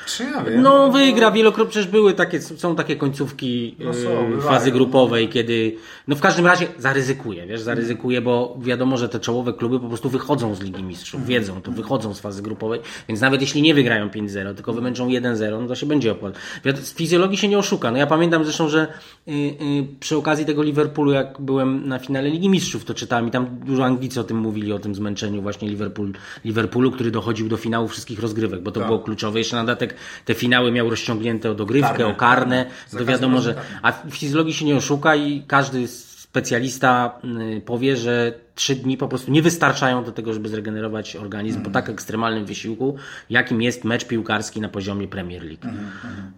Czy 0.06 0.24
ja 0.24 0.44
wiem? 0.44 0.62
No 0.62 0.90
wygra 0.90 1.30
wielokrotnie, 1.30 1.70
przecież 1.70 1.90
były 1.90 2.14
takie, 2.14 2.42
są 2.42 2.76
takie 2.76 2.96
końcówki 2.96 3.76
No 3.78 3.94
są, 3.94 4.38
y, 4.38 4.40
fazy 4.42 4.70
grupowej, 4.72 5.28
kiedy, 5.28 5.76
no 6.08 6.16
w 6.16 6.20
każdym 6.20 6.46
razie 6.46 6.66
zaryzykuje, 6.78 7.46
wiesz, 7.46 7.60
zaryzykuje, 7.60 8.20
bo 8.20 8.56
wiadomo, 8.60 8.96
że 8.96 9.08
te 9.08 9.20
czołowe 9.20 9.52
kluby 9.52 9.80
po 9.80 9.88
prostu 9.88 10.08
wychodzą 10.08 10.54
z 10.54 10.60
Ligi 10.60 10.82
Mistrzów, 10.82 11.26
wiedzą 11.26 11.62
to, 11.62 11.70
wychodzą 11.70 12.14
z 12.14 12.20
fazy 12.20 12.42
grupowej, 12.42 12.80
więc 13.08 13.20
nawet 13.20 13.40
jeśli 13.40 13.62
nie 13.62 13.74
wygrają 13.74 14.08
5-0, 14.08 14.54
tylko 14.54 14.72
wymęczą 14.72 15.08
1-0, 15.08 15.60
no 15.60 15.68
to 15.68 15.74
się 15.74 15.86
będzie 15.86 16.12
opłacać. 16.12 16.40
Z 16.74 16.94
fizjologii 16.94 17.38
się 17.38 17.48
nie 17.48 17.58
oszuka, 17.58 17.90
no 17.90 17.98
ja 17.98 18.06
pamiętam 18.06 18.44
zresztą, 18.44 18.68
że 18.68 18.86
y, 19.28 19.32
y, 19.32 19.56
przy 20.00 20.16
okazji 20.16 20.44
tego 20.44 20.62
Liverpoolu, 20.62 21.12
jak 21.12 21.40
byłem 21.40 21.88
na 21.88 21.98
finale 21.98 22.30
Ligi 22.30 22.48
Mistrzów, 22.48 22.84
to 22.84 22.94
czytałem 22.94 23.28
i 23.28 23.30
tam 23.30 23.46
dużo 23.64 23.84
Anglicy 23.84 24.20
o 24.20 24.24
tym 24.24 24.36
mówili, 24.36 24.72
o 24.72 24.78
tym 24.78 24.94
zmęczeniu 24.94 25.42
właśnie 25.42 25.68
Liverpool, 25.68 26.12
Liverpoolu, 26.44 26.90
który 26.90 27.10
dochodził 27.10 27.48
do 27.48 27.56
finału 27.56 27.88
wszystkich 27.88 28.20
rozgrywek, 28.20 28.62
bo 28.62 28.70
to 28.70 28.80
było 28.80 28.98
kluczowe. 28.98 29.40
Jeszcze 29.50 29.56
na 29.56 29.62
dodatek 29.64 29.94
te 30.24 30.34
finały 30.34 30.72
miał 30.72 30.90
rozciągnięte 30.90 31.50
o 31.50 31.54
dogrywkę, 31.54 31.88
Karne, 31.90 32.06
o 32.06 32.14
karne, 32.14 32.64
karne. 32.64 32.98
to 32.98 33.04
wiadomo, 33.04 33.40
że... 33.40 33.54
A 33.82 33.92
w 33.92 34.10
fizjologii 34.10 34.54
się 34.54 34.64
nie 34.64 34.76
oszuka 34.76 35.16
i 35.16 35.42
każdy 35.46 35.88
specjalista 35.88 37.18
y, 37.56 37.60
powie, 37.60 37.96
że 37.96 38.32
trzy 38.54 38.74
dni 38.74 38.96
po 38.96 39.08
prostu 39.08 39.30
nie 39.30 39.42
wystarczają 39.42 40.04
do 40.04 40.12
tego, 40.12 40.32
żeby 40.32 40.48
zregenerować 40.48 41.16
organizm 41.16 41.58
Mhm. 41.58 41.64
po 41.72 41.80
tak 41.80 41.88
ekstremalnym 41.90 42.44
wysiłku, 42.46 42.96
jakim 43.30 43.62
jest 43.62 43.84
mecz 43.84 44.04
piłkarski 44.06 44.60
na 44.60 44.68
poziomie 44.68 45.08
Premier 45.08 45.42
League. 45.44 45.66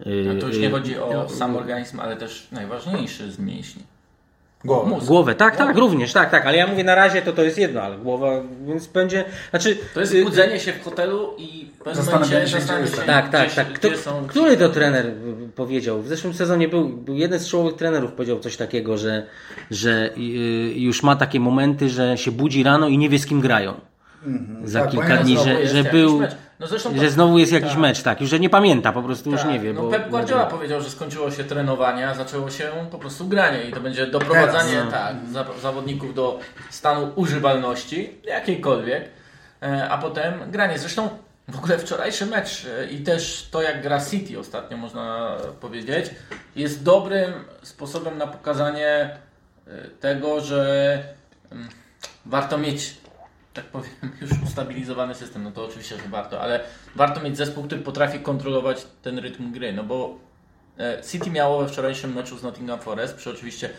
Y, 0.06 0.24
No 0.34 0.40
to 0.40 0.46
już 0.48 0.56
y, 0.56 0.60
nie 0.60 0.70
chodzi 0.70 0.98
o 0.98 1.28
sam 1.28 1.56
organizm, 1.56 2.00
ale 2.00 2.16
też 2.16 2.48
najważniejszy 2.52 3.32
z 3.32 3.38
mięśni. 3.38 3.82
Głowę. 4.64 4.90
Mózg. 4.90 5.06
Głowę, 5.06 5.34
tak, 5.34 5.56
tak, 5.56 5.76
również, 5.76 6.12
tak, 6.12 6.30
tak, 6.30 6.46
ale 6.46 6.56
ja 6.56 6.66
mówię 6.66 6.84
na 6.84 6.94
razie 6.94 7.22
to 7.22 7.32
to 7.32 7.42
jest 7.42 7.58
jedno, 7.58 7.82
ale 7.82 7.98
głowa, 7.98 8.30
więc 8.66 8.86
będzie, 8.86 9.24
znaczy... 9.50 9.78
To 9.94 10.00
jest 10.00 10.14
y, 10.14 10.24
budzenie 10.24 10.60
się 10.60 10.72
w 10.72 10.84
hotelu 10.84 11.34
i 11.38 11.72
Zastanawianie 11.92 12.48
się, 12.48 12.56
gdzie 12.56 12.96
się, 12.96 13.02
Tak, 13.06 13.28
tak, 13.30 13.54
tak. 13.54 13.72
Kto, 13.72 13.96
są 13.96 14.26
który 14.26 14.56
to 14.56 14.68
trener 14.68 15.06
y, 15.06 15.12
powiedział? 15.56 16.02
W 16.02 16.08
zeszłym 16.08 16.34
sezonie 16.34 16.68
był, 16.68 16.88
był 16.88 17.16
jeden 17.16 17.38
z 17.38 17.48
czołowych 17.48 17.74
trenerów 17.74 18.12
powiedział 18.12 18.40
coś 18.40 18.56
takiego, 18.56 18.98
że, 18.98 19.26
że 19.70 20.10
y, 20.16 20.20
już 20.76 21.02
ma 21.02 21.16
takie 21.16 21.40
momenty, 21.40 21.88
że 21.88 22.18
się 22.18 22.30
budzi 22.30 22.62
rano 22.62 22.88
i 22.88 22.98
nie 22.98 23.08
wie 23.08 23.18
z 23.18 23.26
kim 23.26 23.40
grają. 23.40 23.91
Za 24.64 24.80
Tak, 24.80 24.90
kilka 24.90 25.16
dni, 25.16 25.38
że, 25.38 25.66
że 25.66 25.84
był. 25.84 26.22
No 26.60 26.66
zresztą 26.66 26.98
że 26.98 27.10
znowu 27.10 27.38
jest 27.38 27.52
jakiś 27.52 27.70
tak. 27.70 27.78
mecz, 27.78 28.02
tak. 28.02 28.20
Już 28.20 28.30
że 28.30 28.40
nie 28.40 28.50
pamięta, 28.50 28.92
po 28.92 29.02
prostu 29.02 29.30
już 29.30 29.40
Tak, 29.40 29.50
nie 29.50 29.60
wie. 29.60 29.72
No 29.72 29.82
bo, 29.82 29.90
Pep 29.90 30.08
Guardiola 30.08 30.46
powiedział, 30.46 30.80
że 30.80 30.90
skończyło 30.90 31.30
się 31.30 31.44
trenowanie, 31.44 32.08
a 32.08 32.14
zaczęło 32.14 32.50
się 32.50 32.70
po 32.90 32.98
prostu 32.98 33.28
granie 33.28 33.64
i 33.64 33.72
to 33.72 33.80
będzie 33.80 34.06
doprowadzanie 34.06 34.72
Teraz. 34.72 34.92
tak, 34.92 35.16
za, 35.32 35.46
zawodników 35.62 36.14
do 36.14 36.40
stanu 36.70 37.12
używalności, 37.14 38.14
jakiejkolwiek, 38.24 39.08
e, 39.62 39.88
a 39.88 39.98
potem 39.98 40.34
granie. 40.50 40.78
Zresztą 40.78 41.08
w 41.48 41.58
ogóle 41.58 41.78
wczorajszy 41.78 42.26
mecz 42.26 42.66
e, 42.66 42.86
i 42.86 43.02
też 43.02 43.48
to 43.50 43.62
jak 43.62 43.82
gra 43.82 44.04
City 44.04 44.38
ostatnio 44.38 44.76
można 44.76 45.36
powiedzieć, 45.60 46.10
jest 46.56 46.82
dobrym 46.82 47.32
sposobem 47.62 48.18
na 48.18 48.26
pokazanie 48.26 48.86
e, 48.86 49.70
tego, 50.00 50.40
że 50.40 51.02
mm, 51.52 51.68
warto 52.26 52.58
mieć 52.58 53.01
tak 53.54 53.64
powiem, 53.64 53.92
już 54.20 54.30
ustabilizowany 54.46 55.14
system, 55.14 55.42
no 55.42 55.50
to 55.50 55.64
oczywiście, 55.64 55.96
że 55.96 56.02
warto, 56.10 56.40
ale 56.40 56.60
warto 56.96 57.20
mieć 57.20 57.36
zespół, 57.36 57.64
który 57.64 57.80
potrafi 57.80 58.20
kontrolować 58.20 58.86
ten 59.02 59.18
rytm 59.18 59.52
gry, 59.52 59.72
no 59.72 59.84
bo 59.84 60.18
e, 60.78 61.02
City 61.10 61.30
miało 61.30 61.62
we 61.62 61.68
wczorajszym 61.68 62.14
meczu 62.14 62.38
z 62.38 62.42
Nottingham 62.42 62.80
Forest, 62.80 63.16
przy 63.16 63.30
oczywiście 63.30 63.70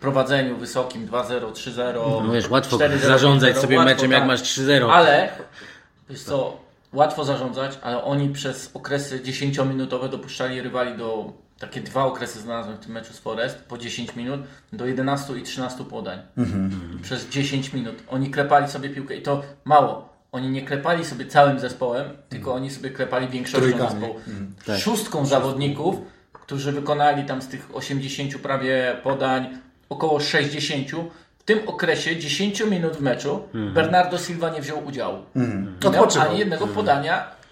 prowadzeniu 0.00 0.56
wysokim 0.56 1.06
2-0, 1.06 1.52
3-0, 1.52 2.22
No 2.26 2.32
wiesz, 2.32 2.50
łatwo 2.50 2.76
4-0, 2.76 2.98
zarządzać 2.98 3.56
5-0, 3.56 3.60
sobie 3.60 3.76
łatwo, 3.76 3.94
meczem, 3.94 4.10
jak 4.10 4.20
tak. 4.20 4.28
masz 4.28 4.42
3-0. 4.42 4.90
Ale, 4.90 5.28
wiesz 6.10 6.22
co, 6.22 6.56
łatwo 6.92 7.24
zarządzać, 7.24 7.78
ale 7.82 8.04
oni 8.04 8.28
przez 8.28 8.70
okresy 8.74 9.22
10-minutowe 9.22 10.08
dopuszczali 10.08 10.62
rywali 10.62 10.98
do, 10.98 11.32
takie 11.58 11.80
dwa 11.80 12.04
okresy 12.04 12.40
znalazłem 12.40 12.76
w 12.76 12.80
tym 12.80 12.92
meczu 12.92 13.12
z 13.12 13.18
Forest, 13.18 13.58
po 13.58 13.78
10 13.78 14.16
minut, 14.16 14.40
do 14.72 14.86
11 14.86 15.38
i 15.38 15.42
13 15.42 15.84
podań. 15.84 16.18
Przez 17.02 17.28
10 17.28 17.72
minut. 17.72 18.02
Oni 18.08 18.30
klepali 18.30 18.68
sobie 18.68 18.90
piłkę 18.90 19.16
i 19.16 19.22
to 19.22 19.42
mało. 19.64 20.14
Oni 20.32 20.50
nie 20.50 20.62
klepali 20.62 21.04
sobie 21.04 21.26
całym 21.26 21.60
zespołem, 21.60 22.08
tylko 22.28 22.54
oni 22.54 22.70
sobie 22.70 22.90
klepali 22.90 23.28
większością 23.28 23.66
Trójkami. 23.66 23.90
zespołu. 23.90 24.20
Tak. 24.66 24.78
Szóstką 24.78 25.26
zawodników, 25.26 25.96
którzy 26.32 26.72
wykonali 26.72 27.24
tam 27.24 27.42
z 27.42 27.48
tych 27.48 27.76
80 27.76 28.38
prawie 28.38 28.96
podań 29.02 29.58
około 29.88 30.20
60. 30.20 30.88
W 31.38 31.44
tym 31.44 31.68
okresie 31.68 32.16
10 32.16 32.60
minut 32.60 32.96
w 32.96 33.00
meczu 33.00 33.42
Bernardo 33.74 34.18
Silva 34.18 34.50
nie 34.50 34.60
wziął 34.60 34.86
udziału. 34.86 35.18
Nie 35.84 35.90
miał 35.90 36.08
ani 36.20 36.38
jednego 36.38 36.66
podania 36.66 37.14
ani 37.14 37.28
jednego 37.28 37.43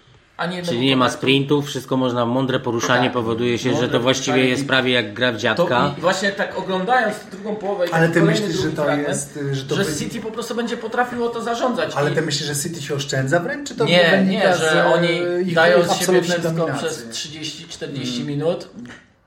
Czyli 0.65 0.79
nie 0.85 0.97
ma 0.97 1.09
sprintów, 1.09 1.65
wszystko 1.67 1.97
można, 1.97 2.25
mądre 2.25 2.59
poruszanie 2.59 3.03
Tak. 3.03 3.13
powoduje 3.13 3.57
się, 3.57 3.75
że 3.77 3.89
to 3.89 3.99
właściwie 3.99 4.45
jest 4.47 4.67
prawie 4.67 4.91
jak 4.91 5.13
gra 5.13 5.31
w 5.31 5.35
To 5.35 5.39
dziadka. 5.39 5.95
i 5.97 6.01
właśnie 6.01 6.31
tak 6.31 6.57
oglądając 6.59 7.19
tę 7.19 7.31
drugą 7.31 7.55
połowę 7.55 7.87
i 7.87 7.91
Ale 7.91 8.09
ty 8.09 8.21
myślisz, 8.21 8.57
że 8.61 8.69
to 8.69 8.83
fragment, 8.83 9.07
jest, 9.07 9.37
y, 9.37 9.55
że 9.55 9.63
to 9.65 9.75
że 9.75 9.83
wy- 9.83 9.95
City 9.99 10.19
po 10.19 10.31
prostu 10.31 10.55
będzie 10.55 10.77
potrafiło 10.77 11.29
to 11.29 11.41
zarządzać. 11.41 11.91
Ale 11.95 12.11
I- 12.11 12.15
ty 12.15 12.21
myślisz, 12.21 12.47
że 12.47 12.55
City 12.55 12.81
się 12.81 12.95
oszczędza 12.95 13.39
wręcz, 13.39 13.67
czy 13.69 13.75
to 13.75 13.85
nie, 13.85 14.23
nie, 14.29 14.55
że 14.57 14.83
e, 14.85 14.93
oni 14.93 15.21
dają 15.53 15.83
z 15.83 15.99
siebie 16.05 16.21
wszystko 16.21 16.49
dominacji? 16.51 16.87
przez 16.87 17.07
30-40 17.09 18.25
minut. 18.25 18.67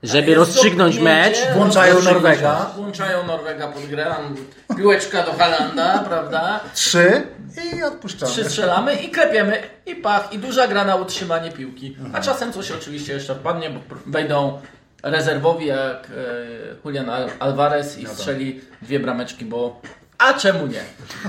Żeby 0.03 0.35
rozstrzygnąć 0.35 0.99
mecz, 0.99 1.37
Włączają 1.53 2.01
Norwega. 2.01 2.71
Włączają 2.75 3.27
Norwega 3.27 3.67
pod 3.67 3.85
grę, 3.85 4.05
tam 4.05 4.35
piłeczka 4.77 5.23
do 5.23 5.33
Halanda, 5.33 5.99
prawda? 6.09 6.59
Trzy 6.73 7.21
i 7.77 7.83
odpuszczamy. 7.83 8.31
Trzy 8.31 8.43
strzelamy 8.43 8.95
i 8.95 9.09
klepiemy 9.09 9.63
i 9.85 9.95
pach, 9.95 10.33
i 10.33 10.39
duża 10.39 10.67
gra 10.67 10.83
na 10.85 10.95
utrzymanie 10.95 11.51
piłki. 11.51 11.97
A 12.13 12.21
czasem 12.21 12.53
coś 12.53 12.71
oczywiście 12.71 13.13
jeszcze 13.13 13.35
wpadnie, 13.35 13.69
bo 13.69 13.79
wejdą 14.05 14.61
rezerwowi 15.03 15.65
jak 15.65 16.07
e, 16.07 16.13
Julian 16.85 17.09
Al- 17.09 17.29
Alvarez 17.39 17.97
i 17.99 18.07
strzeli 18.07 18.61
dwie 18.81 18.99
brameczki, 18.99 19.45
bo 19.45 19.81
a 20.17 20.33
czemu 20.33 20.67
nie? 20.67 20.79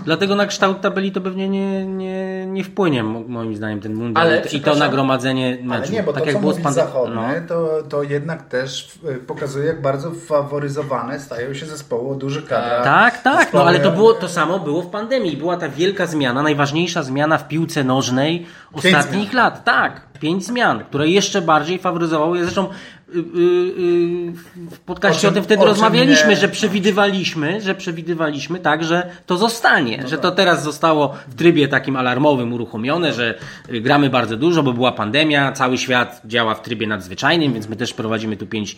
Dlatego 0.04 0.34
na 0.34 0.46
kształt 0.46 0.80
tabeli 0.80 1.12
to 1.12 1.20
pewnie 1.20 1.48
nie, 1.48 1.86
nie, 1.86 2.46
nie 2.46 2.64
wpłynie, 2.64 3.02
mo- 3.02 3.20
moim 3.28 3.56
zdaniem, 3.56 3.80
ten 3.80 3.94
mundial 3.94 4.26
Ale, 4.26 4.42
i 4.52 4.60
to 4.60 4.74
nagromadzenie 4.74 5.58
meczu. 5.62 5.82
Ale 5.82 5.92
nie, 5.92 6.02
bo 6.02 6.12
tak 6.12 6.22
to, 6.22 6.26
jak 6.26 6.36
co 6.36 6.40
było 6.40 6.52
z 6.52 6.56
mówi 6.56 6.68
pandem- 6.68 6.74
zachodny, 6.74 7.14
no. 7.14 7.48
to, 7.48 7.82
to 7.88 8.02
jednak 8.02 8.48
też 8.48 8.98
y, 9.10 9.14
pokazuje, 9.14 9.66
jak 9.66 9.82
bardzo 9.82 10.10
faworyzowane 10.10 11.20
stają 11.20 11.54
się 11.54 11.66
zespoły 11.66 12.10
o 12.10 12.14
dużych 12.14 12.46
kadrach. 12.46 12.84
Tak, 12.84 13.22
tak, 13.22 13.34
no 13.34 13.40
Zespoły- 13.60 13.68
ale 13.68 13.78
to 13.80 13.90
było 13.92 14.14
to 14.14 14.28
samo 14.28 14.58
było 14.58 14.82
w 14.82 14.86
pandemii. 14.86 15.36
Była 15.36 15.56
ta 15.56 15.68
wielka 15.68 16.06
zmiana, 16.06 16.42
najważniejsza 16.42 17.02
zmiana 17.02 17.38
w 17.38 17.48
piłce 17.48 17.84
nożnej 17.84 18.46
ostatnich 18.72 19.32
lat. 19.32 19.64
Tak, 19.64 20.00
pięć 20.18 20.46
zmian, 20.46 20.84
które 20.84 21.08
jeszcze 21.08 21.42
bardziej 21.42 21.78
faworyzowały. 21.78 22.42
Zresztą 22.44 22.66
y, 22.66 23.18
y, 23.18 23.20
y, 23.20 24.32
w 24.70 24.78
podcaście 24.86 25.28
O 25.28 25.30
o, 25.30 25.32
czym- 25.32 25.34
tym 25.34 25.44
wtedy 25.44 25.62
o 25.62 25.66
rozmawialiśmy, 25.66 26.28
nie- 26.28 26.36
że 26.36 26.48
przewidywaliśmy, 26.48 27.60
że 27.60 27.74
przewidywaliśmy 27.74 28.58
tak, 28.58 28.84
że 28.84 29.10
to 29.26 29.36
zostanie, 29.36 29.98
No 30.02 30.08
że 30.08 30.16
tak. 30.16 30.22
to 30.22 30.30
teraz 30.30 30.62
zostało 30.64 31.14
w 31.28 31.34
trybie 31.34 31.68
takim 31.68 31.96
alarmowym 31.96 32.52
uruchomione, 32.52 33.12
że 33.12 33.38
gramy 33.68 34.10
bardzo 34.10 34.36
dużo, 34.36 34.62
bo 34.62 34.72
była 34.72 34.92
pandemia, 34.92 35.52
cały 35.52 35.78
świat 35.78 36.22
działa 36.24 36.54
w 36.54 36.62
trybie 36.62 36.86
nadzwyczajnym, 36.86 37.52
więc 37.52 37.68
my 37.68 37.76
też 37.76 37.94
prowadzimy 37.94 38.36
tu 38.36 38.46
pięć 38.46 38.76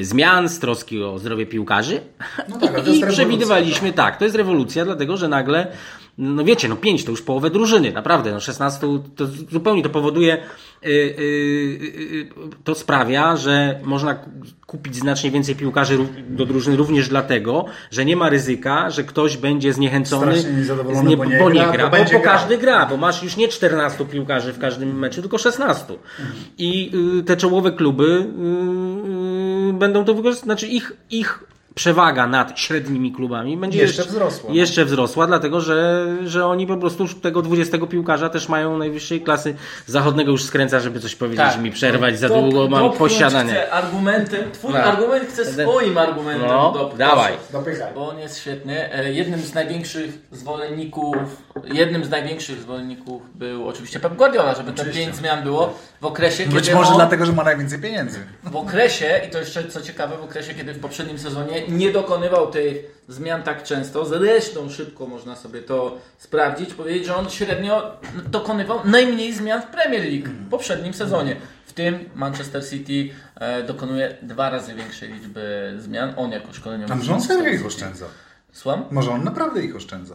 zmian 0.00 0.48
z 0.48 0.58
troski 0.58 1.02
o 1.02 1.18
zdrowie 1.18 1.46
piłkarzy. 1.46 2.00
No 2.48 2.58
tak, 2.58 2.70
I 2.72 2.76
rewolucja, 2.76 3.06
przewidywaliśmy, 3.06 3.92
tak, 3.92 4.16
to 4.16 4.24
jest 4.24 4.36
rewolucja, 4.36 4.84
dlatego 4.84 5.16
że 5.16 5.28
nagle, 5.28 5.66
no 6.18 6.44
wiecie, 6.44 6.68
no 6.68 6.76
5 6.76 7.04
to 7.04 7.10
już 7.10 7.22
połowę 7.22 7.50
drużyny, 7.50 7.92
naprawdę, 7.92 8.32
no 8.32 8.40
16 8.40 8.86
to 9.16 9.26
zupełnie 9.50 9.82
to 9.82 9.90
powoduje, 9.90 10.42
yy, 10.82 10.90
yy, 10.92 11.16
yy, 12.16 12.28
to 12.64 12.74
sprawia, 12.74 13.36
że 13.36 13.80
można 13.84 14.14
ku- 14.14 14.30
kupić 14.66 14.96
znacznie 14.96 15.30
więcej 15.30 15.54
piłkarzy 15.56 15.98
do 16.28 16.46
drużyny 16.46 16.76
również 16.76 17.08
dlatego, 17.08 17.64
że 17.90 18.04
nie 18.04 18.16
ma 18.16 18.28
ryzyka, 18.28 18.90
że 18.90 19.04
ktoś 19.04 19.36
będzie 19.36 19.72
zniechęcony, 19.72 20.32
nie- 21.08 21.16
bo 21.16 21.24
nie 21.24 21.38
bo 21.38 21.50
nie 21.50 21.60
gra, 21.60 21.72
gra, 21.72 21.84
bo 21.90 21.96
bo, 22.18 22.20
każdy 22.24 22.58
gra, 22.58 22.86
bo 22.86 22.96
masz 22.96 23.22
już 23.22 23.36
nie 23.36 23.48
14 23.48 24.04
piłkarzy 24.04 24.52
w 24.52 24.58
każdym 24.58 24.98
meczu, 24.98 25.20
tylko 25.20 25.38
16. 25.38 25.94
I 26.58 26.90
y, 27.20 27.22
te 27.22 27.36
czołowe 27.36 27.72
kluby 27.72 28.04
y, 28.04 29.70
y, 29.70 29.72
będą 29.72 30.04
to 30.04 30.14
wykorzystać, 30.14 30.44
znaczy 30.44 30.66
ich, 30.66 30.92
ich 31.10 31.44
przewaga 31.82 32.26
nad 32.26 32.58
średnimi 32.60 33.12
klubami 33.12 33.56
będzie 33.56 33.78
Jeszcze 33.78 34.02
wzrosła. 34.04 34.50
Jeszcze 34.52 34.84
wzrosła, 34.84 35.26
dlatego 35.26 35.60
że, 35.60 36.06
że 36.24 36.46
oni 36.46 36.66
po 36.66 36.76
prostu 36.76 37.02
już 37.02 37.14
tego 37.14 37.42
20 37.42 37.78
piłkarza 37.86 38.28
też 38.28 38.48
mają 38.48 38.78
najwyższej 38.78 39.20
klasy. 39.20 39.54
Zachodnego 39.86 40.30
już 40.32 40.44
skręca, 40.44 40.80
żeby 40.80 41.00
coś 41.00 41.14
powiedzieć 41.14 41.46
Tak. 41.46 41.60
mi 41.62 41.70
przerwać, 41.70 42.18
za 42.18 42.28
Dop- 42.28 42.40
długo 42.50 42.68
mam 42.68 42.92
posiadanie. 42.92 43.50
Chcę 43.52 43.70
argumentem, 43.72 44.50
twój 44.52 44.72
No. 44.72 44.78
argument 44.78 45.24
chce 45.28 45.44
swoim 45.62 45.98
argumentem 45.98 46.48
No, 46.48 46.90
dawaj. 46.98 47.32
Dopychaj. 47.52 47.94
Bo 47.94 48.08
on 48.08 48.18
jest 48.18 48.38
świetny. 48.40 48.92
E, 48.94 49.12
Jednym 49.12 49.40
z 49.40 49.54
największych 49.54 50.18
zwolenników, 50.32 51.16
jednym 51.74 52.04
z 52.04 52.10
największych 52.10 52.60
zwolenników 52.60 53.22
był 53.34 53.68
oczywiście 53.68 54.00
Pep 54.00 54.14
Guardiola, 54.16 54.54
żeby 54.54 54.72
te 54.72 54.84
pięć 54.84 55.16
zmian 55.16 55.42
było 55.42 55.74
w 56.00 56.04
okresie, 56.06 56.46
Być 56.46 56.64
kiedy 56.64 56.76
może 56.76 56.90
on, 56.90 56.96
dlatego, 56.96 57.26
że 57.26 57.32
ma 57.32 57.44
najwięcej 57.44 57.78
pieniędzy. 57.78 58.18
w 58.44 58.56
okresie, 58.56 59.20
i 59.28 59.30
to 59.30 59.38
jeszcze 59.38 59.64
co 59.68 59.80
ciekawe, 59.80 60.16
w 60.16 60.24
okresie, 60.24 60.54
kiedy 60.54 60.72
w 60.74 60.80
poprzednim 60.80 61.18
sezonie 61.18 61.58
nie 61.68 61.92
dokonywał 61.92 62.50
tych 62.50 62.98
zmian 63.08 63.42
tak 63.42 63.62
często, 63.62 64.06
zresztą 64.06 64.70
szybko 64.70 65.06
można 65.06 65.36
sobie 65.36 65.62
to 65.62 65.98
sprawdzić, 66.18 66.74
powiedzieć, 66.74 67.06
że 67.06 67.16
on 67.16 67.30
średnio 67.30 67.96
dokonywał 68.26 68.80
najmniej 68.84 69.32
zmian 69.32 69.62
w 69.62 69.66
Premier 69.66 70.02
League 70.02 70.28
w 70.28 70.50
poprzednim 70.50 70.94
sezonie. 70.94 71.36
W 71.66 71.72
tym 71.72 72.10
Manchester 72.14 72.68
City 72.68 73.14
e, 73.34 73.62
dokonuje 73.62 74.16
dwa 74.22 74.50
razy 74.50 74.74
większej 74.74 75.12
liczby 75.12 75.74
zmian. 75.78 76.14
On 76.16 76.30
jako 76.30 76.52
szkoleniowy. 76.52 76.92
A 76.92 76.96
może 76.96 77.14
on 77.14 77.20
serio 77.20 77.52
ich 77.52 77.66
oszczędza? 77.66 78.06
Słucham? 78.52 78.84
Może 78.90 79.10
on 79.10 79.24
naprawdę 79.24 79.62
ich 79.62 79.76
oszczędza? 79.76 80.14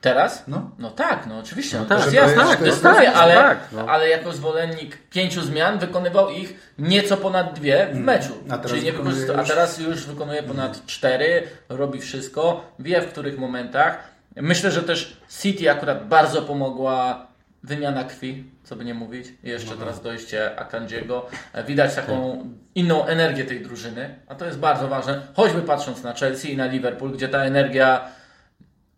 Teraz? 0.00 0.44
No. 0.48 0.70
No 0.78 0.90
tak, 0.90 1.26
no 1.26 1.38
oczywiście. 1.38 1.78
No 1.78 1.84
tak, 1.84 1.98
to 1.98 2.04
jest 2.04 2.14
że 2.16 2.20
to 2.22 2.40
jasne, 2.40 2.66
jest- 2.66 2.84
mówię, 2.84 3.12
ale, 3.12 3.34
tak, 3.34 3.58
no. 3.72 3.86
ale 3.88 4.08
jako 4.08 4.32
zwolennik 4.32 4.96
pięciu 5.10 5.42
zmian 5.42 5.78
wykonywał 5.78 6.30
ich 6.30 6.72
nieco 6.78 7.16
ponad 7.16 7.54
dwie 7.54 7.88
w 7.92 7.98
meczu. 7.98 8.32
Mm. 8.34 8.52
A 8.52 8.56
teraz 8.58 8.70
Czyli 8.72 8.84
nie 8.84 8.92
wykorzysta- 8.92 9.34
a 9.36 9.40
już- 9.40 9.48
teraz 9.48 9.78
już 9.78 10.06
wykonuje 10.06 10.42
ponad 10.42 10.86
cztery, 10.86 11.42
robi 11.68 12.00
wszystko, 12.00 12.64
wie 12.78 13.00
w 13.02 13.08
których 13.12 13.38
momentach. 13.38 13.98
Myślę, 14.36 14.70
że 14.70 14.82
też 14.82 15.16
City 15.42 15.70
akurat 15.70 16.08
bardzo 16.08 16.42
pomogła 16.42 17.26
wymiana 17.62 18.04
krwi, 18.04 18.44
co 18.64 18.76
by 18.76 18.84
nie 18.84 18.94
mówić. 18.94 19.26
I 19.44 19.48
jeszcze 19.48 19.70
No. 19.70 19.76
teraz 19.76 20.02
dojście 20.02 20.58
Akandziego. 20.60 21.26
Widać 21.66 21.94
taką 21.94 22.44
inną 22.74 23.06
energię 23.06 23.44
tej 23.44 23.60
drużyny, 23.60 24.14
a 24.28 24.34
to 24.34 24.44
jest 24.44 24.58
bardzo 24.58 24.88
ważne. 24.88 25.20
Choćby 25.34 25.62
patrząc 25.62 26.02
na 26.02 26.14
Chelsea 26.14 26.52
i 26.52 26.56
na 26.56 26.66
Liverpool, 26.66 27.12
gdzie 27.12 27.28
ta 27.28 27.38
energia 27.38 28.08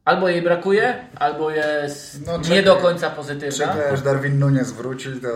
albo 0.08 0.28
jej 0.28 0.42
brakuje, 0.42 0.94
albo 1.16 1.50
jest 1.50 2.26
No, 2.26 2.38
nie 2.50 2.62
do 2.62 2.76
końca 2.76 3.10
pozytywna. 3.10 3.66
Czekaj, 3.66 3.90
aż 3.90 4.02
Darwin 4.02 4.38
Nunes 4.38 4.72
wróci, 4.72 5.08
to 5.22 5.28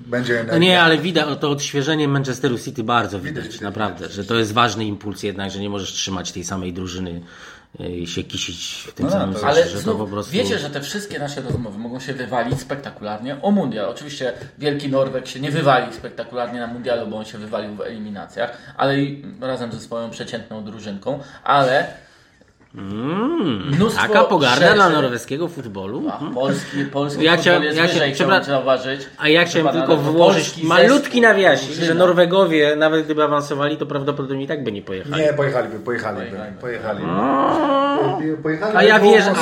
będzie 0.00 0.34
energia. 0.34 0.52
No 0.52 0.58
nie, 0.58 0.82
ale 0.82 0.98
widać 0.98 1.38
to 1.40 1.50
odświeżenie 1.50 2.08
Manchesteru 2.08 2.58
City 2.58 2.84
bardzo 2.84 3.20
widać, 3.20 3.44
widać, 3.44 3.60
naprawdę, 3.60 4.08
że 4.08 4.24
to 4.24 4.34
jest 4.34 4.52
ważny 4.52 4.84
impuls 4.84 5.22
jednak, 5.22 5.50
że 5.50 5.58
nie 5.58 5.70
możesz 5.70 5.92
trzymać 5.92 6.32
tej 6.32 6.44
samej 6.44 6.72
drużyny 6.72 7.20
e, 7.80 7.90
i 7.90 8.06
się 8.06 8.22
kisić 8.24 8.86
w 8.88 8.92
tym 8.92 9.06
No, 9.06 9.12
samym 9.12 9.32
sensie, 9.34 9.46
Ale 9.48 9.68
że 9.68 9.74
to 9.74 9.80
znów, 9.80 9.98
po 9.98 10.06
prostu... 10.06 10.32
wiecie, 10.32 10.58
że 10.58 10.70
te 10.70 10.80
wszystkie 10.80 11.18
nasze 11.18 11.40
rozmowy 11.40 11.78
mogą 11.78 12.00
się 12.00 12.12
wywalić 12.14 12.60
spektakularnie 12.60 13.42
o 13.42 13.50
mundial. 13.50 13.88
Oczywiście 13.88 14.32
Wielki 14.58 14.88
Norweg 14.88 15.26
się 15.26 15.40
nie 15.40 15.50
wywalił 15.50 15.92
spektakularnie 15.92 16.60
na 16.60 16.66
mundialu, 16.66 17.06
bo 17.06 17.16
on 17.16 17.24
się 17.24 17.38
wywalił 17.38 17.74
w 17.74 17.80
eliminacjach, 17.80 18.58
ale 18.76 19.00
i 19.00 19.24
razem 19.40 19.72
ze 19.72 19.80
swoją 19.80 20.10
przeciętną 20.10 20.64
drużynką, 20.64 21.20
ale 21.44 22.09
Mm, 22.74 23.68
mnóstwo 23.74 24.02
taka 24.08 24.24
pogarda 24.24 24.60
rzeczy- 24.60 24.74
dla 24.74 24.88
norweskiego 24.90 25.48
futbolu. 25.48 26.02
A, 26.10 26.34
polski, 26.34 26.84
polski 26.84 27.24
Ja 27.24 27.36
chciałem- 27.36 27.62
jest 27.62 27.76
ja 27.78 27.86
wyżej, 27.86 28.12
chciałem- 28.14 28.44
zauważyć. 28.44 29.00
A 29.18 29.28
ja 29.28 29.44
chciałem 29.44 29.68
tylko 29.72 29.96
na 29.96 30.02
wyłożyć 30.02 30.62
malutki 30.62 31.20
nawiasik, 31.20 31.72
że 31.72 31.94
Norwegowie, 31.94 32.76
nawet 32.76 33.04
gdyby 33.04 33.24
awansowali, 33.24 33.76
to 33.76 33.86
prawdopodobnie 33.86 34.44
i 34.44 34.46
tak 34.46 34.64
by 34.64 34.72
nie 34.72 34.82
pojechali. 34.82 35.22
Nie, 35.22 35.32
pojechaliby, 35.32 35.78
pojechaliby. 35.78 36.26
Pojechaliby. 36.60 37.06
Pojechaliby. 37.06 38.36
Pojechali, 38.42 38.76
A 38.76 38.82
ja 38.82 39.00
wierzę, 39.00 39.32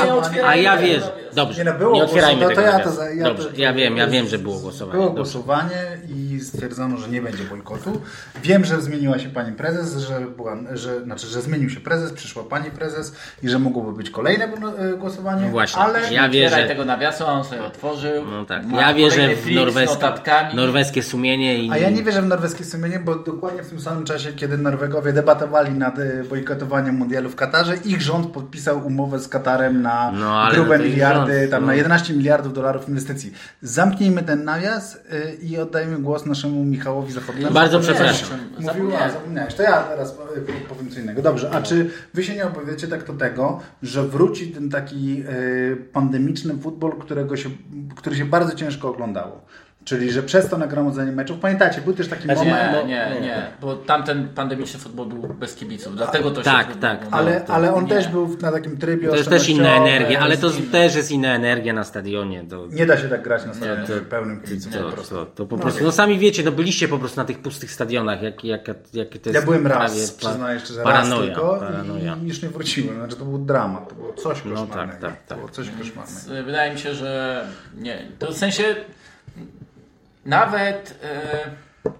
a, 0.42 0.46
a 0.48 0.56
ja 0.56 0.76
wierzę. 0.76 1.10
Dobrze, 1.34 1.64
Nie, 1.64 1.70
no 1.72 1.78
było 1.78 1.94
nie 1.94 2.02
otwierajmy 2.04 2.44
głosowanie, 2.44 2.72
tego 2.78 2.92
to 2.92 3.00
ja 3.00 3.08
to 3.08 3.14
ja 3.14 3.24
Dobrze, 3.24 3.48
to- 3.50 3.60
ja 3.60 3.72
wiem, 3.72 3.96
ja 3.96 4.06
wiem, 4.06 4.28
że 4.28 4.38
było 4.38 4.58
głosowanie. 4.58 4.92
Było 4.92 5.06
Dobrze. 5.06 5.22
głosowanie 5.22 5.98
i 6.16 6.40
stwierdzono, 6.40 6.96
że 6.96 7.08
nie 7.08 7.22
będzie 7.22 7.44
bojkotu. 7.44 8.00
Wiem, 8.42 8.64
że 8.64 8.80
zmieniła 8.80 9.18
się 9.18 9.28
pani 9.28 9.52
prezes, 9.56 9.96
że, 9.96 10.20
była, 10.20 10.56
że, 10.72 11.00
znaczy, 11.00 11.26
że 11.26 11.42
zmienił 11.42 11.70
się 11.70 11.80
prezes, 11.80 12.12
przyszła 12.12 12.42
pani 12.44 12.70
prezes 12.70 13.12
i 13.42 13.48
że 13.48 13.58
mogłoby 13.58 13.92
być 13.92 14.10
kolejne 14.10 14.44
e, 14.44 14.96
głosowanie. 14.96 15.42
No 15.42 15.48
właśnie, 15.50 15.82
ale 15.82 16.12
ja 16.14 16.28
wierzę. 16.28 16.66
tego 16.68 16.84
nawiasu, 16.84 17.24
a 17.24 17.32
on 17.32 17.44
sobie 17.44 17.62
otworzył. 17.64 18.24
No 18.30 18.44
tak, 18.44 18.62
ja 18.72 18.94
wierzę 18.94 19.36
w 19.36 19.50
norweskie, 19.50 19.94
notatkami. 19.94 20.54
norweskie 20.54 21.02
sumienie 21.02 21.58
i... 21.58 21.70
A 21.70 21.78
ja 21.78 21.90
nie 21.90 22.02
wierzę 22.02 22.22
w 22.22 22.26
norweskie 22.26 22.64
sumienie, 22.64 22.98
bo 22.98 23.14
dokładnie 23.14 23.62
w 23.62 23.68
tym 23.68 23.80
samym 23.80 24.04
czasie, 24.04 24.32
kiedy 24.32 24.58
Norwegowie 24.58 25.12
debatowali 25.12 25.72
nad 25.72 25.98
e, 25.98 26.24
bojkotowaniem 26.24 26.94
mundialu 26.94 27.28
w 27.30 27.36
Katarze, 27.36 27.74
ich 27.84 28.02
rząd 28.02 28.26
podpisał 28.26 28.86
umowę 28.86 29.18
z 29.18 29.28
Katarem 29.28 29.82
na 29.82 30.12
No, 30.12 30.48
grube 30.52 30.78
no 30.78 30.84
miliardy, 30.84 31.38
rząd, 31.38 31.50
tam 31.50 31.60
no. 31.60 31.66
na 31.66 31.74
11 31.74 32.14
miliardów 32.14 32.52
dolarów 32.52 32.88
inwestycji. 32.88 33.32
Zamknijmy 33.62 34.22
ten 34.22 34.44
nawias 34.44 34.94
y, 34.94 35.36
i 35.42 35.58
oddajmy 35.58 35.98
głos 35.98 36.26
naszemu 36.26 36.64
Michałowi 36.64 37.12
Zachodnemu. 37.12 37.54
Bardzo 37.54 37.80
przepraszam. 37.80 38.28
Mówił, 38.58 38.64
a 38.64 38.72
Zapomniałem. 38.72 39.10
zapomniałeś. 39.12 39.54
To 39.54 39.62
ja 39.62 39.82
teraz 39.82 40.10
e, 40.10 40.68
powiem 40.68 40.90
co 40.90 41.00
innego. 41.00 41.22
Dobrze, 41.22 41.50
a 41.50 41.62
czy 41.62 41.90
wy 42.14 42.24
się 42.24 42.34
nie 42.34 42.46
obawiacie 42.46 42.88
tak 42.88 43.04
do 43.08 43.14
tego, 43.14 43.60
że 43.82 44.08
wróci 44.08 44.46
ten 44.46 44.70
taki 44.70 45.22
e, 45.22 45.76
pandemiczny 45.76 46.58
futbol, 46.58 46.92
którego 46.92 47.36
się, 47.36 47.50
który 47.96 48.16
się 48.16 48.24
bardzo 48.24 48.54
ciężko 48.54 48.88
oglądało? 48.88 49.44
Czyli, 49.88 50.12
że 50.12 50.22
przez 50.22 50.48
to 50.48 50.58
nagromadzenie 50.58 51.12
meczów, 51.12 51.38
pamiętacie, 51.38 51.80
był 51.80 51.92
też 51.94 52.08
taki 52.08 52.22
Znaczy, 52.24 52.38
moment, 52.44 52.72
Nie, 52.72 52.72
no, 52.72 52.86
nie, 53.14 53.20
nie. 53.20 53.26
nie, 53.26 53.46
bo 53.60 53.76
tamten 53.76 54.28
pandemiczny 54.28 54.80
futbol 54.80 55.06
był 55.06 55.18
bez 55.34 55.54
kibiców, 55.54 55.96
dlatego 55.96 56.30
to 56.30 56.40
się 56.40 56.44
tak, 56.44 56.66
tak, 56.76 56.96
oglądało. 56.96 57.22
ale, 57.22 57.40
to- 57.40 57.52
ale 57.54 57.74
on 57.74 57.84
nie. 57.84 57.90
też 57.90 58.08
był 58.08 58.36
na 58.42 58.52
takim 58.52 58.76
trybie 58.76 59.08
To 59.08 59.16
jest 59.16 59.28
też 59.30 59.48
inna 59.48 59.76
energia, 59.76 60.20
ale 60.20 60.36
to 60.36 60.50
z- 60.50 60.70
też 60.70 60.94
jest 60.94 61.10
inna 61.10 61.34
energia 61.34 61.72
na 61.72 61.84
stadionie. 61.84 62.44
To, 62.50 62.66
Nie 62.70 62.86
da 62.86 62.96
się 62.98 63.08
tak 63.08 63.22
grać 63.22 63.46
na 63.46 63.54
stadionie 63.54 63.86
to- 63.86 63.92
pełnym 64.10 64.40
kibiców 64.40 64.72
po 64.72 64.78
to, 64.78 64.88
prostu. 64.92 65.14
to, 65.14 65.26
to 65.26 65.46
po 65.46 65.58
prostu, 65.58 65.84
no 65.84 65.92
sami 65.92 66.18
wiecie, 66.18 66.42
no 66.42 66.52
byliście 66.52 66.88
po 66.88 66.98
prostu 66.98 67.20
na 67.20 67.24
tych 67.24 67.38
pustych 67.38 67.70
stadionach, 67.72 68.22
jak, 68.22 68.44
jak, 68.44 68.68
jak 68.92 69.08
to 69.08 69.14
jest 69.30 69.34
Ja 69.34 69.42
byłem 69.42 69.66
raz, 69.66 69.76
prawie 69.92 70.06
pa- 70.08 70.28
przyznaję 70.28 70.60
szczerze, 70.60 70.82
paranoja, 70.82 71.20
raz 71.20 71.36
tylko 71.36 71.56
paranoja. 71.58 72.16
i 72.24 72.28
już 72.28 72.42
nie 72.42 72.48
wróciłem. 72.48 72.96
Znaczy 72.96 73.16
to 73.16 73.24
był 73.24 73.38
dramat, 73.38 73.88
to 73.88 73.94
było 73.94 74.12
coś 74.12 74.44
No 74.44 74.50
koszmarnego. 74.54 74.92
tak, 74.92 75.00
tak, 75.00 75.16
tak. 75.16 75.26
To 75.28 75.34
było 75.36 75.48
coś 75.48 75.66
koszmarnego. 75.78 76.34
Więc 76.34 76.46
Wydaje 76.46 76.72
mi 76.72 76.78
się, 76.78 76.94
że 76.94 77.44
nie. 77.78 77.98
To 78.18 78.32
w 78.32 78.36
sensie 78.36 78.62
nawet 80.28 80.98
e, 81.02 81.90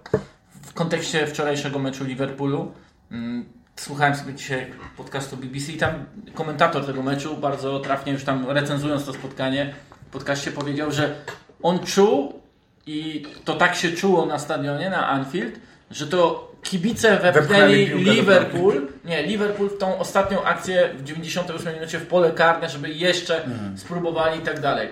w 0.61 0.73
kontekście 0.73 1.27
wczorajszego 1.27 1.79
meczu 1.79 2.03
Liverpoolu 2.03 2.71
mm, 3.11 3.45
słuchałem 3.75 4.15
sobie 4.15 4.33
dzisiaj 4.33 4.71
podcastu 4.97 5.37
BBC 5.37 5.71
i 5.71 5.77
tam 5.77 6.05
komentator 6.33 6.85
tego 6.85 7.03
meczu 7.03 7.37
bardzo 7.37 7.79
trafnie 7.79 8.13
już 8.13 8.23
tam 8.23 8.49
recenzując 8.49 9.05
to 9.05 9.13
spotkanie 9.13 9.73
w 10.09 10.11
podcaście 10.11 10.51
powiedział, 10.51 10.91
że 10.91 11.15
on 11.63 11.79
czuł 11.79 12.41
i 12.85 13.25
to 13.45 13.55
tak 13.55 13.75
się 13.75 13.91
czuło 13.91 14.25
na 14.25 14.39
stadionie 14.39 14.89
na 14.89 15.07
Anfield, 15.07 15.59
że 15.91 16.07
to 16.07 16.51
kibice 16.63 17.17
Wepchnęli 17.17 17.85
Liverpool. 17.85 18.87
nie, 19.05 19.23
Liverpool 19.23 19.69
w 19.69 19.77
tą 19.77 19.99
ostatnią 19.99 20.43
akcję 20.43 20.89
w 20.97 21.03
98 21.03 21.73
minucie 21.73 21.99
w 21.99 22.07
pole 22.07 22.31
karne, 22.31 22.69
żeby 22.69 22.89
jeszcze 22.89 23.45
spróbowali 23.75 24.39
i 24.39 24.41
tak 24.41 24.59
dalej. 24.59 24.89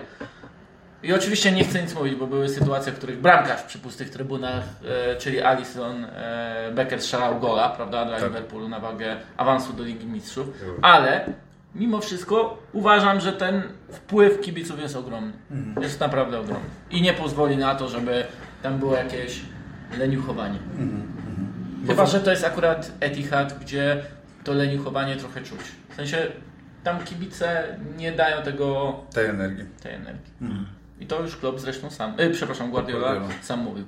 I 1.02 1.12
oczywiście 1.12 1.52
nie 1.52 1.64
chcę 1.64 1.82
nic 1.82 1.94
mówić, 1.94 2.14
bo 2.14 2.26
były 2.26 2.48
sytuacje, 2.48 2.92
w 2.92 2.96
których 2.96 3.20
bramkarz 3.20 3.62
przy 3.62 3.78
pustych 3.78 4.10
trybunach, 4.10 4.64
e, 5.12 5.16
czyli 5.16 5.40
Alison 5.40 6.04
e, 6.04 6.70
Becker 6.74 7.00
strzelał 7.02 7.40
gola, 7.40 7.68
prawda, 7.68 8.04
dla 8.04 8.18
Liverpoolu 8.18 8.68
na 8.68 8.80
wagę 8.80 9.16
awansu 9.36 9.72
do 9.72 9.84
Ligi 9.84 10.06
Mistrzów, 10.06 10.46
ale 10.82 11.26
mimo 11.74 12.00
wszystko 12.00 12.58
uważam, 12.72 13.20
że 13.20 13.32
ten 13.32 13.62
wpływ 13.92 14.40
kibiców 14.40 14.80
jest 14.80 14.96
ogromny. 14.96 15.32
Jest 15.80 16.00
naprawdę 16.00 16.40
ogromny. 16.40 16.68
I 16.90 17.02
nie 17.02 17.12
pozwoli 17.12 17.56
na 17.56 17.74
to, 17.74 17.88
żeby 17.88 18.24
tam 18.62 18.78
było 18.78 18.94
jakieś 18.96 19.40
leniuchowanie. 19.98 20.58
Chyba, 21.86 22.06
że 22.06 22.20
to 22.20 22.30
jest 22.30 22.44
akurat 22.44 22.92
Etihad, 23.00 23.58
gdzie 23.60 24.02
to 24.44 24.52
leniuchowanie 24.52 25.16
trochę 25.16 25.40
czuć. 25.42 25.60
W 25.88 25.94
sensie 25.94 26.26
tam 26.84 27.04
kibice 27.04 27.76
nie 27.96 28.12
dają 28.12 28.42
tego 28.42 28.96
Tej 29.14 29.26
energii. 29.26 29.64
tej 29.82 29.94
energii. 29.94 30.32
I 31.00 31.06
to 31.06 31.22
już 31.22 31.36
Klopp 31.36 31.60
zresztą 31.60 31.90
sam, 31.90 32.20
y, 32.20 32.30
przepraszam, 32.30 32.70
Guardiola, 32.70 33.14
Guardiola. 33.14 33.42
sam 33.42 33.60
mówił. 33.60 33.84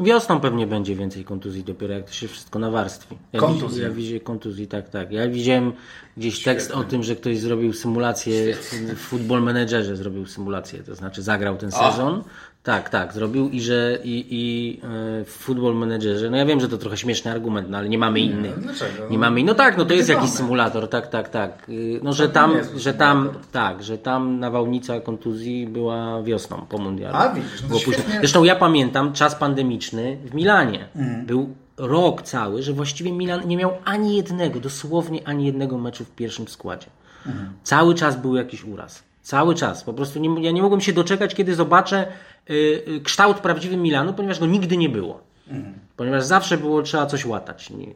Wiosną 0.00 0.40
pewnie 0.40 0.66
będzie 0.66 0.96
więcej 0.96 1.24
kontuzji 1.24 1.64
dopiero 1.64 1.94
jak 1.94 2.04
to 2.06 2.12
się 2.12 2.28
wszystko 2.28 2.58
nawarstwi. 2.58 3.18
Ja 3.32 3.40
Kontuzje. 3.40 3.82
Ja 3.82 3.90
widziałem 3.90 4.20
kontuzji, 4.20 4.66
tak, 4.66 4.88
tak. 4.88 5.12
Ja 5.12 5.28
widziałem 5.28 5.72
gdzieś 6.16 6.42
tekst 6.42 6.70
o 6.70 6.84
tym, 6.84 7.02
że 7.02 7.16
ktoś 7.16 7.38
zrobił 7.38 7.72
symulację 7.72 8.54
w 8.54 8.96
Football 8.96 9.42
Managerze 9.42 9.96
zrobił 9.96 10.26
symulację, 10.26 10.82
to 10.82 10.94
znaczy 10.94 11.22
zagrał 11.22 11.56
ten 11.56 11.70
sezon. 11.70 12.22
Tak, 12.62 12.88
tak, 12.88 13.12
zrobił 13.12 13.48
i 13.48 13.60
że 13.60 13.98
i, 14.04 14.26
i 14.30 14.76
e, 14.82 15.24
w 15.24 15.30
Football 15.30 15.74
Managerze, 15.74 16.30
no 16.30 16.36
ja 16.36 16.46
wiem, 16.46 16.60
że 16.60 16.68
to 16.68 16.78
trochę 16.78 16.96
śmieszny 16.96 17.30
argument, 17.30 17.70
no 17.70 17.78
ale 17.78 17.88
nie 17.88 17.98
mamy 17.98 18.20
innych. 18.20 18.58
dlaczego? 18.58 19.08
Nie 19.10 19.18
mamy, 19.18 19.44
no 19.44 19.54
tak, 19.54 19.78
no 19.78 19.84
to 19.84 19.94
jest 19.94 20.08
jakiś 20.08 20.30
symulator, 20.30 20.88
tak, 20.88 21.06
tak, 21.06 21.28
tak. 21.28 21.68
Y, 21.68 22.00
No, 22.02 22.12
że 22.12 22.28
tam, 22.28 22.54
nie 22.54 22.78
że 22.80 22.94
tam, 22.94 23.28
tak, 23.52 23.82
że 23.82 23.98
tam 23.98 24.40
nawałnica 24.40 25.00
kontuzji 25.00 25.66
była 25.66 26.22
wiosną 26.22 26.66
po 26.68 26.78
mundialu. 26.78 27.16
A, 27.16 27.28
widzisz, 27.34 27.62
no 27.70 27.78
późno. 27.84 28.04
Zresztą 28.18 28.44
ja 28.44 28.56
pamiętam 28.56 29.12
czas 29.12 29.34
pandemiczny 29.34 30.16
w 30.24 30.34
Milanie. 30.34 30.88
Mhm. 30.96 31.26
Był 31.26 31.54
rok 31.76 32.22
cały, 32.22 32.62
że 32.62 32.72
właściwie 32.72 33.12
Milan 33.12 33.48
nie 33.48 33.56
miał 33.56 33.72
ani 33.84 34.16
jednego, 34.16 34.60
dosłownie 34.60 35.28
ani 35.28 35.46
jednego 35.46 35.78
meczu 35.78 36.04
w 36.04 36.10
pierwszym 36.10 36.48
składzie. 36.48 36.86
Mhm. 37.26 37.52
Cały 37.62 37.94
czas 37.94 38.16
był 38.16 38.36
jakiś 38.36 38.64
uraz. 38.64 39.09
Cały 39.22 39.54
czas. 39.54 39.84
Po 39.84 39.92
prostu 39.92 40.18
nie, 40.18 40.42
ja 40.42 40.50
nie 40.50 40.62
mogłem 40.62 40.80
się 40.80 40.92
doczekać, 40.92 41.34
kiedy 41.34 41.54
zobaczę 41.54 42.06
y, 42.50 42.54
y, 42.88 43.00
kształt 43.00 43.36
prawdziwy 43.40 43.76
Milanu, 43.76 44.14
ponieważ 44.14 44.38
go 44.40 44.46
nigdy 44.46 44.76
nie 44.76 44.88
było. 44.88 45.20
Mhm. 45.48 45.74
Ponieważ 45.96 46.24
zawsze 46.24 46.58
było 46.58 46.82
trzeba 46.82 47.06
coś 47.06 47.26
łatać. 47.26 47.70
Nie- 47.70 47.86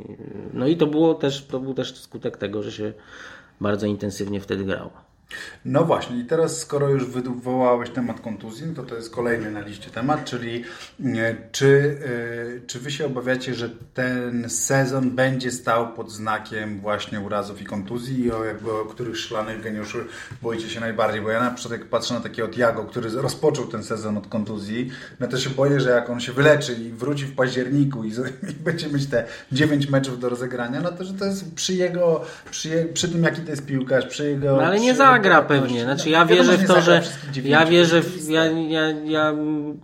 No 0.52 0.66
i 0.66 0.76
to 0.76 0.86
było 0.86 1.14
też, 1.14 1.44
to 1.46 1.60
był 1.60 1.74
też 1.74 1.96
skutek 1.96 2.36
tego, 2.36 2.62
że 2.62 2.72
się 2.72 2.92
bardzo 3.60 3.86
intensywnie 3.86 4.40
wtedy 4.40 4.64
grało. 4.64 4.90
No 5.64 5.84
właśnie, 5.84 6.20
i 6.20 6.24
teraz 6.24 6.58
skoro 6.58 6.88
już 6.88 7.06
wywołałeś 7.06 7.90
temat 7.90 8.20
kontuzji, 8.20 8.74
to 8.76 8.82
to 8.82 8.96
jest 8.96 9.10
kolejny 9.10 9.50
na 9.50 9.60
liście 9.60 9.90
temat, 9.90 10.24
czyli 10.24 10.64
e, 11.04 11.36
czy, 11.52 11.98
e, 12.60 12.66
czy 12.66 12.80
wy 12.80 12.90
się 12.90 13.06
obawiacie, 13.06 13.54
że 13.54 13.70
ten 13.94 14.50
sezon 14.50 15.10
będzie 15.10 15.50
stał 15.50 15.92
pod 15.92 16.12
znakiem 16.12 16.80
właśnie 16.80 17.20
urazów 17.20 17.62
i 17.62 17.64
kontuzji 17.64 18.24
i 18.24 18.32
o, 18.32 18.44
jakby, 18.44 18.72
o 18.72 18.84
których 18.84 19.18
szklanych 19.18 19.62
geniuszy 19.62 20.04
boicie 20.42 20.68
się 20.68 20.80
najbardziej? 20.80 21.22
Bo 21.22 21.30
ja 21.30 21.40
na 21.40 21.50
przykład 21.50 21.80
jak 21.80 21.88
patrzę 21.88 22.14
na 22.14 22.20
takiego 22.20 22.48
Tiago, 22.48 22.84
który 22.84 23.10
rozpoczął 23.10 23.66
ten 23.66 23.84
sezon 23.84 24.18
od 24.18 24.26
kontuzji, 24.26 24.90
no 25.20 25.28
to 25.28 25.38
się 25.38 25.50
boję, 25.50 25.80
że 25.80 25.90
jak 25.90 26.10
on 26.10 26.20
się 26.20 26.32
wyleczy 26.32 26.74
i 26.74 26.90
wróci 26.90 27.24
w 27.24 27.34
październiku 27.34 28.04
i, 28.04 28.08
i 28.50 28.52
będzie 28.64 28.88
mieć 28.88 29.06
te 29.06 29.24
9 29.52 29.88
meczów 29.88 30.20
do 30.20 30.28
rozegrania, 30.28 30.80
no 30.80 30.92
to 30.92 31.04
że 31.04 31.14
to 31.14 31.24
jest 31.24 31.54
przy 31.54 31.74
jego, 31.74 32.24
przy, 32.50 32.68
je, 32.68 32.84
przy 32.84 33.08
tym 33.08 33.22
jaki 33.22 33.40
to 33.40 33.50
jest 33.50 33.66
piłkarz, 33.66 34.06
przy 34.06 34.30
jego... 34.30 34.56
No 34.56 34.62
ale 34.62 34.80
nie 34.80 34.92
przy 34.92 34.98
zagra 35.14 35.42
pewnie. 35.42 35.84
Znaczy 35.84 36.10
ja 36.10 36.26
wierzę 36.26 36.58
w 36.58 36.66
to, 36.66 36.80
że 36.80 37.02
ja 37.44 37.66
wierzę, 37.66 38.02
w, 38.02 38.28
ja, 38.28 38.44
ja, 38.46 38.90
ja 38.90 39.34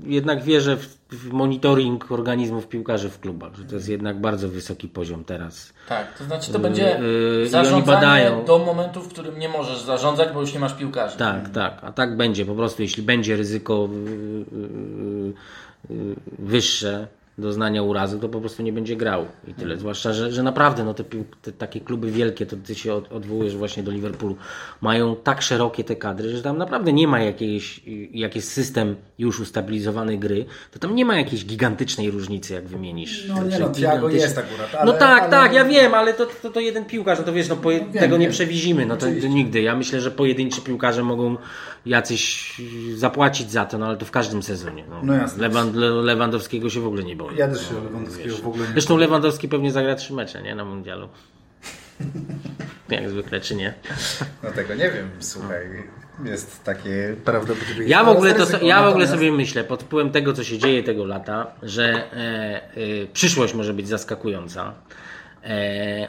jednak 0.04 0.42
wierzę 0.42 0.76
w, 0.76 0.98
w 1.10 1.32
monitoring 1.32 2.12
organizmów 2.12 2.68
piłkarzy 2.68 3.10
w 3.10 3.20
klubach, 3.20 3.54
że 3.54 3.64
to 3.64 3.74
jest 3.74 3.88
jednak 3.88 4.20
bardzo 4.20 4.48
wysoki 4.48 4.88
poziom 4.88 5.24
teraz. 5.24 5.72
Tak, 5.88 6.18
to 6.18 6.24
znaczy 6.24 6.52
to 6.52 6.58
będzie 6.58 7.00
yy, 7.40 7.48
zarządzanie 7.48 8.00
badają. 8.00 8.44
do 8.44 8.58
momentu, 8.58 9.02
w 9.02 9.08
którym 9.08 9.38
nie 9.38 9.48
możesz 9.48 9.82
zarządzać, 9.82 10.28
bo 10.34 10.40
już 10.40 10.54
nie 10.54 10.60
masz 10.60 10.74
piłkarzy. 10.74 11.18
Tak, 11.18 11.48
tak, 11.48 11.78
a 11.82 11.92
tak 11.92 12.16
będzie 12.16 12.46
po 12.46 12.54
prostu, 12.54 12.82
jeśli 12.82 13.02
będzie 13.02 13.36
ryzyko 13.36 13.88
yy, 13.92 14.44
yy, 15.90 15.96
yy, 15.96 16.14
wyższe 16.38 17.06
doznania 17.40 17.82
urazu, 17.82 18.18
to 18.18 18.28
po 18.28 18.40
prostu 18.40 18.62
nie 18.62 18.72
będzie 18.72 18.96
grał 18.96 19.26
i 19.48 19.54
tyle. 19.54 19.76
Zwłaszcza, 19.76 20.12
że, 20.12 20.32
że 20.32 20.42
naprawdę 20.42 20.84
no, 20.84 20.94
te, 20.94 21.04
te 21.42 21.52
takie 21.52 21.80
kluby 21.80 22.10
wielkie, 22.10 22.46
to 22.46 22.56
ty 22.56 22.74
się 22.74 22.94
od, 22.94 23.12
odwołujesz 23.12 23.56
właśnie 23.56 23.82
do 23.82 23.90
Liverpoolu, 23.90 24.36
mają 24.80 25.16
tak 25.16 25.42
szerokie 25.42 25.84
te 25.84 25.96
kadry, 25.96 26.36
że 26.36 26.42
tam 26.42 26.58
naprawdę 26.58 26.92
nie 26.92 27.08
ma 27.08 27.20
jakiejś, 27.20 27.80
jakiś 28.12 28.44
system 28.44 28.96
już 29.18 29.40
ustabilizowanej 29.40 30.18
gry, 30.18 30.44
to 30.72 30.78
tam 30.78 30.94
nie 30.94 31.04
ma 31.04 31.16
jakiejś 31.16 31.46
gigantycznej 31.46 32.10
różnicy, 32.10 32.54
jak 32.54 32.68
wymienisz. 32.68 33.24
No 33.28 33.34
nie 33.34 33.40
Znaczy, 33.40 33.60
no, 33.62 33.70
Thiago 33.70 34.08
gigantycznej- 34.08 34.20
jest 34.20 34.38
akurat, 34.38 34.74
ale... 34.74 34.92
no 34.92 34.98
tak, 34.98 35.22
ale... 35.22 35.30
tak, 35.30 35.52
ja 35.52 35.64
wiem, 35.64 35.94
ale 35.94 36.14
to, 36.14 36.26
to, 36.26 36.50
to 36.50 36.60
jeden 36.60 36.84
piłkarz, 36.84 37.18
no 37.18 37.24
to 37.24 37.32
wiesz, 37.32 37.48
no, 37.48 37.56
po, 37.56 37.70
tego 38.00 38.16
nie 38.16 38.26
wiem. 38.26 38.32
przewidzimy, 38.32 38.86
no 38.86 38.96
to, 38.96 39.06
to 39.06 39.26
nigdy. 39.28 39.62
Ja 39.62 39.76
myślę, 39.76 40.00
że 40.00 40.10
pojedynczy 40.10 40.60
piłkarze 40.60 41.02
mogą 41.02 41.36
jacyś 41.86 42.54
zapłacić 42.94 43.50
za 43.50 43.64
to, 43.64 43.78
no 43.78 43.86
ale 43.86 43.96
to 43.96 44.06
w 44.06 44.10
każdym 44.10 44.42
sezonie. 44.42 44.84
No. 44.90 45.00
No 45.02 45.14
jasne. 45.14 45.42
Lewan, 45.42 45.74
Le, 45.74 45.90
Lewandowskiego 45.90 46.70
się 46.70 46.80
w 46.80 46.86
ogóle 46.86 47.04
nie 47.04 47.16
boję. 47.16 47.29
Ja 47.36 47.48
też 47.48 47.68
się 47.68 47.74
Lewandowskiego 47.84 48.36
w 48.36 48.46
ogóle 48.46 48.66
nie... 48.66 48.72
Zresztą 48.72 48.96
Lewandowski 48.96 49.48
pewnie 49.48 49.72
zagra 49.72 49.94
trzy 49.94 50.12
mecze, 50.12 50.42
nie? 50.42 50.54
Na 50.54 50.64
mundialu. 50.64 51.08
Jak 52.88 53.10
zwykle, 53.10 53.40
czy 53.40 53.54
nie? 53.54 53.74
No 54.42 54.50
tego 54.50 54.74
nie 54.74 54.90
wiem, 54.90 55.10
słuchaj. 55.20 55.66
Jest 56.24 56.64
takie 56.64 57.16
prawdopodobieństwo. 57.24 57.82
Ja 57.86 58.04
w 58.04 58.08
ogóle, 58.08 58.34
to, 58.34 58.64
ja 58.64 58.82
w 58.82 58.88
ogóle 58.88 59.04
natomiast- 59.04 59.12
sobie 59.12 59.32
myślę, 59.32 59.64
pod 59.64 59.82
wpływem 59.82 60.12
tego, 60.12 60.32
co 60.32 60.44
się 60.44 60.58
dzieje 60.58 60.82
tego 60.82 61.04
lata, 61.04 61.46
że 61.62 62.12
e, 62.12 62.16
e, 63.02 63.06
przyszłość 63.12 63.54
może 63.54 63.74
być 63.74 63.88
zaskakująca. 63.88 64.74
E, 65.44 66.08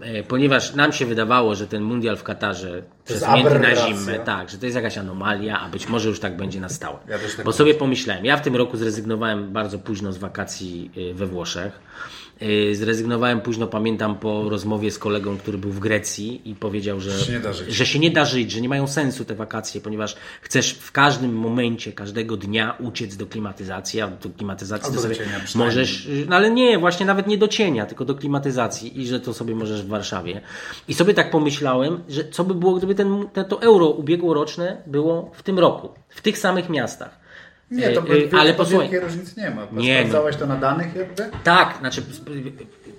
e, 0.00 0.22
ponieważ 0.22 0.74
nam 0.74 0.92
się 0.92 1.06
wydawało, 1.06 1.54
że 1.54 1.66
ten 1.66 1.82
mundial 1.82 2.16
w 2.16 2.22
Katarze 2.22 2.82
przesunięty 3.04 3.58
na 3.58 3.74
zimę, 3.74 4.18
tak, 4.18 4.50
że 4.50 4.58
to 4.58 4.66
jest 4.66 4.76
jakaś 4.76 4.98
anomalia, 4.98 5.60
a 5.60 5.68
być 5.68 5.88
może 5.88 6.08
już 6.08 6.20
tak 6.20 6.36
będzie 6.36 6.60
na 6.60 6.68
stałe. 6.68 6.98
Ja 7.08 7.18
tak 7.18 7.44
Bo 7.44 7.52
sobie 7.52 7.74
pomyślałem, 7.74 8.24
ja 8.24 8.36
w 8.36 8.42
tym 8.42 8.56
roku 8.56 8.76
zrezygnowałem 8.76 9.52
bardzo 9.52 9.78
późno 9.78 10.12
z 10.12 10.18
wakacji 10.18 10.90
y, 10.96 11.14
we 11.14 11.26
Włoszech. 11.26 11.80
Y, 12.42 12.74
Zrezygnowałem 12.74 13.40
późno, 13.40 13.66
pamiętam, 13.66 14.18
po 14.18 14.48
rozmowie 14.48 14.90
z 14.90 14.98
kolegą, 14.98 15.38
który 15.38 15.58
był 15.58 15.70
w 15.70 15.78
Grecji 15.78 16.50
i 16.50 16.54
powiedział, 16.54 17.00
że 17.00 17.20
się 17.20 17.40
że 17.68 17.86
się 17.86 17.98
nie 17.98 18.10
da 18.10 18.24
żyć, 18.24 18.50
że 18.50 18.60
nie 18.60 18.68
mają 18.68 18.86
sensu 18.86 19.24
te 19.24 19.34
wakacje, 19.34 19.80
ponieważ 19.80 20.16
chcesz 20.42 20.72
w 20.72 20.92
każdym 20.92 21.34
momencie, 21.34 21.92
każdego 21.92 22.36
dnia 22.36 22.76
uciec 22.80 23.16
do 23.16 23.26
klimatyzacji, 23.26 24.00
a 24.00 24.08
do 24.08 24.30
klimatyzacji 24.30 24.94
do 24.94 25.00
sobie 25.00 25.16
cienia 25.16 25.40
możesz, 25.54 26.08
no 26.28 26.36
ale 26.36 26.50
nie, 26.50 26.78
właśnie 26.78 27.06
nawet 27.06 27.26
nie 27.26 27.38
do 27.38 27.48
cienia, 27.48 27.86
tylko 27.86 28.04
do 28.04 28.14
klimatyzacji 28.14 29.00
i 29.00 29.06
że 29.06 29.20
to 29.20 29.34
sobie 29.34 29.54
możesz 29.54 29.82
w 29.82 29.88
Warszawie. 29.88 30.40
I 30.88 30.94
sobie 30.94 31.14
tak 31.14 31.30
pomyślałem, 31.30 32.00
że 32.08 32.28
co 32.28 32.44
by 32.44 32.54
było, 32.54 32.74
gdyby 32.74 32.94
ten, 32.94 33.28
ten, 33.32 33.44
to 33.44 33.62
euro 33.62 33.88
ubiegłoroczne 33.88 34.82
było 34.86 35.30
w 35.34 35.42
tym 35.42 35.58
roku, 35.58 35.88
w 36.08 36.20
tych 36.20 36.38
samych 36.38 36.68
miastach. 36.68 37.25
Nie, 37.70 37.90
to 37.90 38.02
by, 38.02 38.28
ale 38.38 38.54
posłuchaj, 38.54 38.88
wielkiej 38.88 39.08
różnicy 39.08 39.40
nie 39.40 39.50
ma. 39.50 39.66
Nie, 39.72 39.98
Sprawdzałeś 39.98 40.36
to 40.36 40.46
na 40.46 40.56
danych 40.56 40.94
jakby? 40.94 41.30
tak, 41.44 41.76
znaczy 41.78 42.02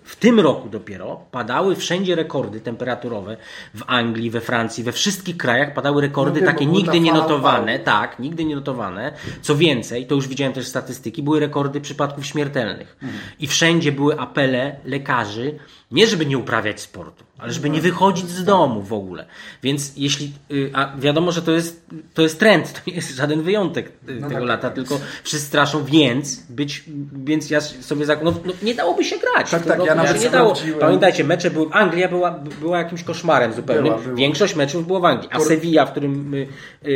W 0.03 0.15
tym 0.15 0.39
roku 0.39 0.69
dopiero 0.69 1.21
padały 1.32 1.75
wszędzie 1.75 2.15
rekordy 2.15 2.62
temperaturowe 2.62 3.38
w 3.73 3.84
Anglii, 3.88 4.30
we 4.30 4.41
Francji, 4.41 4.84
we 4.84 4.91
wszystkich 4.91 5.38
krajach 5.38 5.73
padały 5.73 6.01
rekordy 6.01 6.41
No 6.41 6.45
wiem, 6.45 6.56
takie 6.56 6.65
nigdy 6.65 6.99
nie 6.99 7.13
notowane, 7.13 7.80
tak, 7.80 8.19
nigdy 8.19 8.45
nie 8.45 8.56
notowane. 8.56 9.13
Co 9.41 9.56
więcej, 9.56 10.08
to 10.08 10.15
już 10.15 10.27
widziałem 10.27 10.53
też 10.53 10.67
statystyki, 10.67 11.23
były 11.23 11.39
rekordy 11.39 11.82
przypadków 11.82 12.25
śmiertelnych. 12.25 12.97
I 13.39 13.47
wszędzie 13.47 13.91
były 13.91 14.19
apele 14.19 14.75
lekarzy, 14.86 15.60
nie 15.91 16.08
żeby 16.08 16.25
nie 16.25 16.38
uprawiać 16.38 16.82
sportu, 16.82 17.23
ale 17.38 17.53
żeby 17.53 17.69
nie 17.69 17.82
wychodzić 17.82 18.30
z 18.30 18.43
domu 18.43 18.82
w 18.82 18.93
ogóle. 18.93 19.25
Więc 19.63 19.93
jeśli, 19.97 20.34
y, 20.51 20.71
a 20.73 20.97
wiadomo, 20.97 21.32
że 21.32 21.41
to 21.41 21.51
jest, 21.51 21.86
to 22.13 22.21
jest 22.21 22.39
trend, 22.39 22.73
to 22.73 22.80
nie 22.88 22.93
jest 22.93 23.15
żaden 23.15 23.41
wyjątek 23.41 23.91
y, 24.10 24.15
tego 24.15 24.30
tak, 24.30 24.43
lata, 24.43 24.57
tak. 24.58 24.74
tylko 24.74 25.00
wszyscy 25.24 25.48
straszą, 25.48 25.86
więc 25.86 26.43
być, 26.50 26.84
więc 27.13 27.50
ja 27.50 27.62
sobie 27.62 28.06
zak... 28.06 28.24
no, 28.24 28.34
no, 28.46 28.54
nie 28.63 28.76
dałoby 28.76 29.04
się 29.04 29.15
grać. 29.17 29.52
Tak, 29.52 29.65
tak, 29.65 29.80
ja 29.80 29.86
roku 29.86 29.96
nawet 29.96 30.24
nie 30.24 30.30
dało. 30.30 30.54
Pamiętajcie, 30.80 31.24
mecze 31.24 31.52
były, 31.52 31.67
Anglia 31.72 32.08
była, 32.08 32.39
była 32.62 32.78
jakimś 32.78 33.04
koszmarem 33.04 33.54
zupełnym. 33.54 33.84
Była, 33.84 33.98
była. 33.98 34.15
Większość 34.15 34.56
meczów 34.56 34.88
było 34.88 35.00
w 35.00 35.06
Anglii. 35.06 35.30
A 35.32 35.39
Sevilla, 35.39 35.86
w 35.86 35.91
którym 35.91 36.30
my, 36.30 36.38
y, 36.38 36.89
y, 36.89 36.91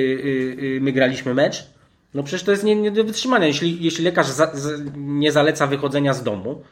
y, 0.63 0.79
my 0.81 0.91
graliśmy 0.91 1.33
mecz, 1.33 1.65
no 2.13 2.23
przecież 2.23 2.43
to 2.43 2.51
jest 2.51 2.63
nie, 2.63 2.75
nie 2.75 2.91
do 2.91 3.03
wytrzymania. 3.03 3.47
Jeśli, 3.47 3.83
jeśli 3.83 4.05
lekarz 4.05 4.27
za, 4.27 4.51
nie 4.95 5.31
zaleca 5.31 5.67
wychodzenia 5.67 6.13
z 6.13 6.23
domu, 6.23 6.63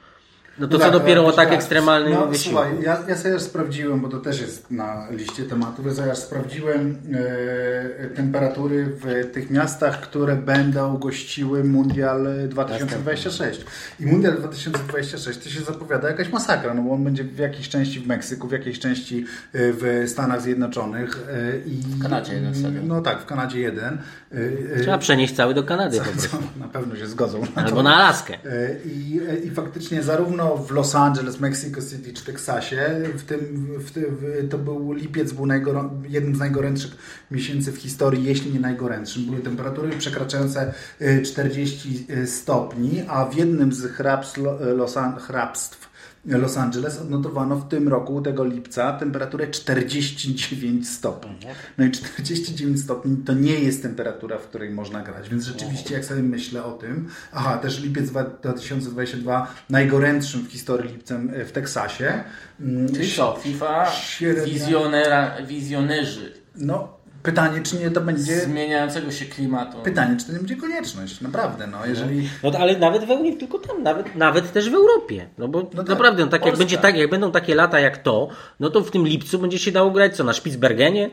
no 0.60 0.68
to 0.68 0.78
co 0.78 0.84
Tak, 0.84 0.94
dopiero 0.94 1.26
o 1.26 1.32
tak 1.32 1.46
tak. 1.50 1.58
ekstremalny 1.58 2.10
no. 2.10 2.28
Słuchaj, 2.36 2.70
ja, 2.82 2.98
ja 3.08 3.18
sobie 3.18 3.36
aż 3.36 3.42
sprawdziłem, 3.42 4.00
bo 4.02 4.08
to 4.10 4.20
też 4.20 4.42
jest 4.42 4.72
na 4.72 5.08
liście 5.12 5.44
tematów, 5.44 5.86
ja 5.86 5.94
sobie 5.94 6.12
aż 6.12 6.18
sprawdziłem 6.18 6.98
e, 8.04 8.08
temperatury 8.08 8.86
w 8.86 9.32
tych 9.34 9.50
miastach, 9.52 10.02
które 10.02 10.36
będą 10.36 10.98
gościły 10.98 11.64
Mundial 11.64 12.28
2026. 12.48 13.66
I 14.00 14.06
Mundial 14.06 14.34
2026 14.38 15.40
to 15.40 15.50
się 15.50 15.62
zapowiada 15.62 16.08
jakaś 16.08 16.30
masakra, 16.32 16.74
no 16.74 16.82
bo 16.82 16.92
on 16.94 17.04
będzie 17.04 17.24
w 17.24 17.38
jakiejś 17.38 17.70
części 17.70 18.00
w 18.00 18.08
Meksyku, 18.08 18.48
w 18.48 18.52
jakiejś 18.52 18.80
części 18.80 19.20
e, 19.24 19.26
w 19.54 20.04
Stanach 20.08 20.42
Zjednoczonych. 20.42 21.28
e, 21.32 21.58
I, 21.68 21.72
W 21.78 22.02
Kanadzie 22.02 22.34
jeden 22.34 22.56
stadion. 22.56 22.88
No 22.88 23.02
tak, 23.02 23.22
w 23.22 23.26
Kanadzie 23.26 23.60
jeden. 23.60 23.98
E, 24.32 24.36
e, 24.76 24.80
Trzeba 24.82 24.98
przenieść 24.98 25.36
cały 25.36 25.54
do 25.54 25.64
Kanady 25.64 25.98
po 25.98 26.04
prostu. 26.12 26.30
co, 26.38 26.60
na 26.60 26.68
pewno 26.68 26.96
się 26.96 27.08
zgodzą. 27.08 27.40
na 27.42 27.48
to. 27.48 27.62
Albo 27.62 27.84
na 27.84 27.96
Alaskę. 27.96 28.34
E, 28.34 28.40
I, 28.86 29.20
I 29.48 29.50
faktycznie 29.52 30.04
zarówno 30.04 30.49
w 30.58 30.72
Los 30.72 30.96
Angeles, 30.96 31.40
Mexico 31.40 31.82
City 31.82 32.14
czy 32.14 32.26
Teksasie, 32.26 33.02
w 33.16 33.24
tym, 33.24 33.40
w 33.80 33.92
tym, 33.92 34.18
to 34.50 34.58
był 34.58 34.94
lipiec, 34.94 35.32
był 35.34 35.48
jednym 36.10 36.36
z 36.36 36.40
najgorętszych 36.40 36.98
miesięcy 37.32 37.72
w 37.72 37.78
historii, 37.78 38.24
jeśli 38.24 38.54
nie 38.54 38.60
najgorętszym. 38.60 39.26
Były 39.26 39.40
temperatury 39.40 39.90
przekraczające 39.98 40.74
e, 41.00 41.22
40 41.22 42.08
stopni, 42.26 43.04
a 43.08 43.26
w 43.26 43.36
jednym 43.36 43.74
z 43.74 43.86
hrabstw, 43.86 44.40
An- 44.98 45.20
hrabstw 45.20 45.89
Los 46.26 46.58
Angeles 46.58 47.00
odnotowano 47.02 47.56
w 47.56 47.68
tym 47.68 47.88
roku, 47.88 48.22
tego 48.22 48.44
lipca, 48.46 48.94
temperaturę 48.94 49.48
49 49.48 50.90
stopni. 50.90 51.38
No 51.78 51.86
i 51.86 51.92
49 51.92 52.82
stopni 52.82 53.18
to 53.18 53.34
nie 53.34 53.60
jest 53.60 53.82
temperatura, 53.82 54.38
w 54.38 54.48
której 54.48 54.70
można 54.70 55.02
grać, 55.02 55.30
więc 55.30 55.46
rzeczywiście 55.46 55.94
jak 55.94 56.06
sobie 56.06 56.24
myślę 56.24 56.64
o 56.64 56.72
tym, 56.72 57.08
aha, 57.34 57.58
też 57.58 57.84
lipiec 57.84 58.10
2022 58.10 59.54
najgorętszym 59.70 60.42
w 60.42 60.52
historii 60.52 60.92
lipcem 60.92 61.32
e, 61.36 61.46
w 61.46 61.52
Teksasie. 61.52 62.24
Mm, 62.60 62.94
Czyli 62.94 63.12
co, 63.12 63.40
FIFA, 63.42 63.92
wizjonera, 64.46 65.42
wizjonerzy 65.48 66.40
No, 66.56 66.99
pytanie, 67.24 67.62
czy 67.62 67.76
nie 67.76 67.92
to 67.92 68.02
będzie... 68.02 68.40
zmieniającego 68.40 69.12
się 69.12 69.26
klimatu. 69.26 69.78
Pytanie, 69.78 70.18
czy 70.18 70.26
to 70.26 70.32
nie 70.32 70.38
będzie 70.38 70.56
konieczność, 70.56 71.22
naprawdę, 71.22 71.68
no, 71.68 71.86
jeżeli... 71.86 72.30
No 72.44 72.52
to, 72.52 72.60
ale 72.60 72.80
nawet 72.80 73.06
we, 73.06 73.18
nie 73.18 73.38
tylko 73.38 73.60
tam, 73.60 73.84
nawet, 73.84 74.16
nawet 74.16 74.54
też 74.54 74.70
w 74.70 74.74
Europie. 74.74 75.30
No 75.38 75.48
bo 75.48 75.64
tak. 75.64 75.88
naprawdę, 75.88 76.26
no, 76.26 76.32
tak 76.32 76.46
jak 76.46 76.58
będzie 76.58 76.78
tak, 76.78 76.98
jak 76.98 77.10
będą 77.10 77.32
takie 77.32 77.56
lata 77.56 77.80
jak 77.80 77.98
to, 77.98 78.28
no 78.60 78.70
to 78.70 78.82
w 78.82 78.92
tym 78.92 79.08
lipcu 79.08 79.40
będzie 79.40 79.60
się 79.60 79.72
dało 79.72 79.92
grać 79.92 80.16
co, 80.16 80.24
na 80.24 80.34
Spitsbergenie? 80.34 81.10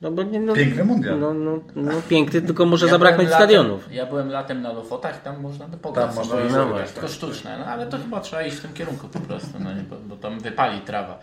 No 0.00 0.10
bo 0.10 0.22
nie, 0.22 0.40
no, 0.40 0.52
Piękny 0.52 0.84
mundial. 0.84 1.20
No, 1.20 1.34
no, 1.34 1.60
no 1.76 1.92
piękny, 2.08 2.42
tylko 2.42 2.66
może 2.66 2.86
Ja 2.86 2.92
zabraknąć 2.92 3.28
latem- 3.28 3.34
stadionów. 3.34 3.92
Ja 3.92 4.06
byłem 4.06 4.30
latem 4.30 4.62
na 4.62 4.72
Lofotach 4.72 5.20
i 5.20 5.24
tam 5.24 5.40
można 5.40 5.68
by 5.68 5.76
pograć. 5.76 6.06
Tam 6.06 6.14
można 6.14 6.64
grać, 6.64 6.92
tylko 6.92 7.08
sztuczne, 7.08 7.58
no 7.58 7.64
ale 7.64 7.86
to 7.86 7.98
chyba 7.98 8.20
trzeba 8.20 8.42
iść 8.42 8.56
w 8.56 8.60
tym 8.60 8.72
kierunku 8.72 9.08
po 9.08 9.20
prostu, 9.20 9.50
no, 9.60 9.74
nie, 9.74 9.82
bo, 9.82 9.96
bo 9.96 10.16
tam 10.16 10.40
wypali 10.40 10.80
trawa. 10.80 11.18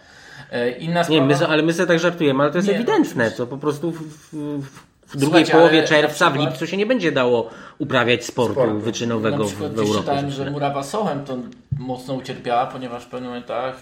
E, 0.52 0.72
Inna 0.72 1.00
Nie, 1.00 1.04
sprawa, 1.06 1.26
my, 1.26 1.36
so- 1.36 1.48
ale 1.50 1.64
my 1.64 1.74
sobie 1.74 1.88
tak 1.88 2.00
żartujemy, 2.00 2.44
ale 2.44 2.52
to 2.52 2.58
jest 2.58 2.68
Nie, 2.68 2.74
no, 2.74 2.84
drugiej 2.84 2.96
to 3.32 3.48
po 3.48 3.58
prostu 3.58 3.92
w, 3.92 4.02
w, 4.02 4.62
w 5.08 5.12
drugiej 5.12 5.22
Słuchajcie, 5.26 5.52
połowie 5.52 5.84
czerwca, 5.84 6.26
na 6.26 6.32
w 6.32 6.34
przykład- 6.34 6.50
lipcu 6.52 6.68
się 6.68 6.78
nie 6.78 6.86
będzie 6.86 7.12
dało 7.12 7.50
uprawiać 7.78 8.26
sportu, 8.26 8.54
Sportu. 8.54 8.80
wyczynowego 8.80 9.38
na 9.38 9.44
w, 9.44 9.48
przykład 9.48 9.72
w 9.72 9.76
gdzieś 9.76 9.88
Europie. 9.88 10.06
czytałem, 10.08 10.32
że 10.32 10.52
Murawa 10.52 10.84
Sohem 10.84 11.26
to 11.26 11.38
mocno 11.80 12.14
ucierpiała, 12.14 12.66
ponieważ 12.68 13.04
w 13.04 13.08
pewnych 13.08 13.30
momentach 13.30 13.76
e, 13.76 13.80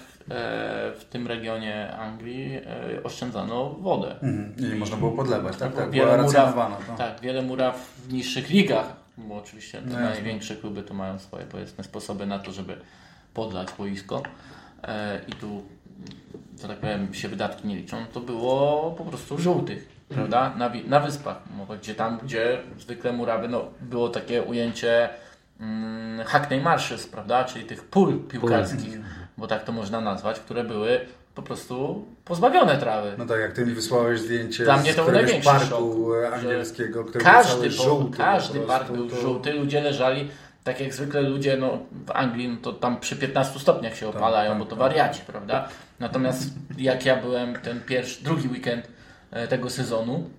w 0.99 1.05
tym 1.09 1.27
regionie 1.27 1.91
Anglii 1.97 2.55
e, 2.55 3.03
oszczędzano 3.03 3.69
wodę. 3.69 4.11
Mhm, 4.21 4.69
nie 4.71 4.75
można 4.75 4.97
było 4.97 5.11
podlewać, 5.11 5.57
tak, 5.57 5.75
tak, 5.75 5.91
wiele 5.91 6.05
była 6.17 6.23
muraw. 6.27 6.55
To. 6.87 6.93
tak, 6.97 7.19
wiele 7.21 7.41
muraw 7.41 7.89
w 8.07 8.13
niższych 8.13 8.49
ligach, 8.49 8.93
bo 9.17 9.35
oczywiście 9.35 9.77
te 9.81 9.87
No 9.87 9.99
największe 9.99 10.55
kluby 10.55 10.83
to 10.83 10.93
mają 10.93 11.19
swoje 11.19 11.45
powiedzmy 11.45 11.83
sposoby 11.83 12.25
na 12.25 12.39
to, 12.39 12.51
żeby 12.51 12.77
podlać 13.33 13.67
boisko 13.77 14.23
e, 14.83 15.21
i 15.27 15.31
tu, 15.31 15.63
że 16.61 16.67
tak 16.67 16.77
powiem, 16.77 17.13
się 17.13 17.27
wydatki 17.27 17.67
nie 17.67 17.75
liczą, 17.75 17.97
to 18.13 18.19
było 18.19 18.91
po 18.97 19.05
prostu 19.05 19.37
żółtych, 19.37 19.89
prawda? 20.09 20.53
Na, 20.57 20.71
na 20.87 20.99
wyspach, 20.99 21.41
no, 21.57 21.75
gdzie 21.75 21.95
tam, 21.95 22.19
gdzie 22.23 22.57
zwykle 22.79 23.13
murawy, 23.13 23.47
no, 23.47 23.65
było 23.81 24.09
takie 24.09 24.43
ujęcie 24.43 25.09
mm, 25.59 26.25
Hackney 26.25 26.61
Marshes, 26.61 27.07
prawda? 27.07 27.43
Czyli 27.43 27.65
tych 27.65 27.83
pól 27.83 28.19
piłkarskich, 28.19 28.97
bo 29.37 29.47
tak 29.47 29.63
to 29.63 29.71
można 29.71 30.01
nazwać, 30.01 30.39
które 30.39 30.63
były 30.63 30.99
po 31.35 31.41
prostu 31.41 32.05
pozbawione 32.25 32.77
trawy. 32.77 33.15
No 33.17 33.25
tak, 33.25 33.39
jak 33.39 33.53
ty 33.53 33.65
mi 33.65 33.73
wysłałeś 33.73 34.19
zdjęcie 34.19 34.63
Dla 34.63 34.77
mnie 34.77 34.93
z 34.93 34.95
to 34.95 35.03
był 35.03 35.13
największy 35.13 35.49
parku 35.49 35.65
szok, 35.69 36.33
angielskiego, 36.33 37.03
który 37.03 37.23
był 37.23 37.33
Każdy, 37.33 37.51
cały 37.51 37.69
po, 37.69 37.83
żółty. 37.83 38.17
każdy 38.17 38.59
park 38.59 38.91
był 38.91 39.09
to- 39.09 39.15
żółty, 39.15 39.53
ludzie 39.53 39.81
leżali, 39.81 40.29
tak 40.63 40.79
jak 40.81 40.93
zwykle 40.93 41.21
ludzie 41.21 41.57
no, 41.57 41.77
w 42.05 42.11
Anglii, 42.11 42.47
no, 42.47 42.57
to 42.61 42.73
tam 42.73 42.99
przy 42.99 43.15
15 43.15 43.59
stopniach 43.59 43.95
się 43.95 44.07
opalają, 44.07 44.51
tak, 44.51 44.59
bo 44.59 44.65
to 44.65 44.69
tak. 44.69 44.79
wariaci, 44.79 45.21
prawda? 45.27 45.69
Natomiast 45.99 46.49
jak 46.77 47.05
ja 47.05 47.15
byłem 47.15 47.55
ten 47.55 47.81
pierwszy, 47.81 48.23
drugi 48.23 48.47
weekend 48.47 48.87
e, 49.31 49.47
tego 49.47 49.69
sezonu 49.69 50.29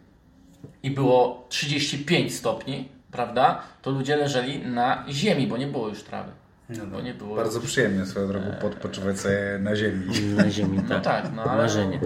i 0.82 0.90
było 0.90 1.46
35 1.48 2.34
stopni, 2.34 2.88
prawda? 3.12 3.62
To 3.82 3.90
ludzie 3.90 4.16
leżeli 4.16 4.66
na 4.66 5.04
ziemi, 5.08 5.46
bo 5.46 5.56
nie 5.56 5.66
było 5.66 5.88
już 5.88 6.02
trawy. 6.02 6.32
No, 6.68 6.84
no, 6.84 6.86
Bo 6.86 7.00
nie 7.00 7.14
było. 7.14 7.36
Bardzo 7.36 7.60
przyjemnie 7.60 8.06
swoją 8.06 8.28
drogą 8.28 8.46
podpoczywać 8.60 9.20
sobie 9.20 9.58
na 9.60 9.76
ziemi. 9.76 10.06
Na 10.36 10.50
ziemi, 10.50 10.78
No 10.82 10.88
tak. 10.88 11.04
tak, 11.04 11.32
no 11.36 11.42
ale... 11.42 11.62
Marzenie. 11.62 12.00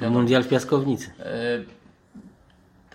No. 0.00 0.10
Mundial 0.10 0.42
w 0.42 0.48
piaskownicy. 0.48 1.10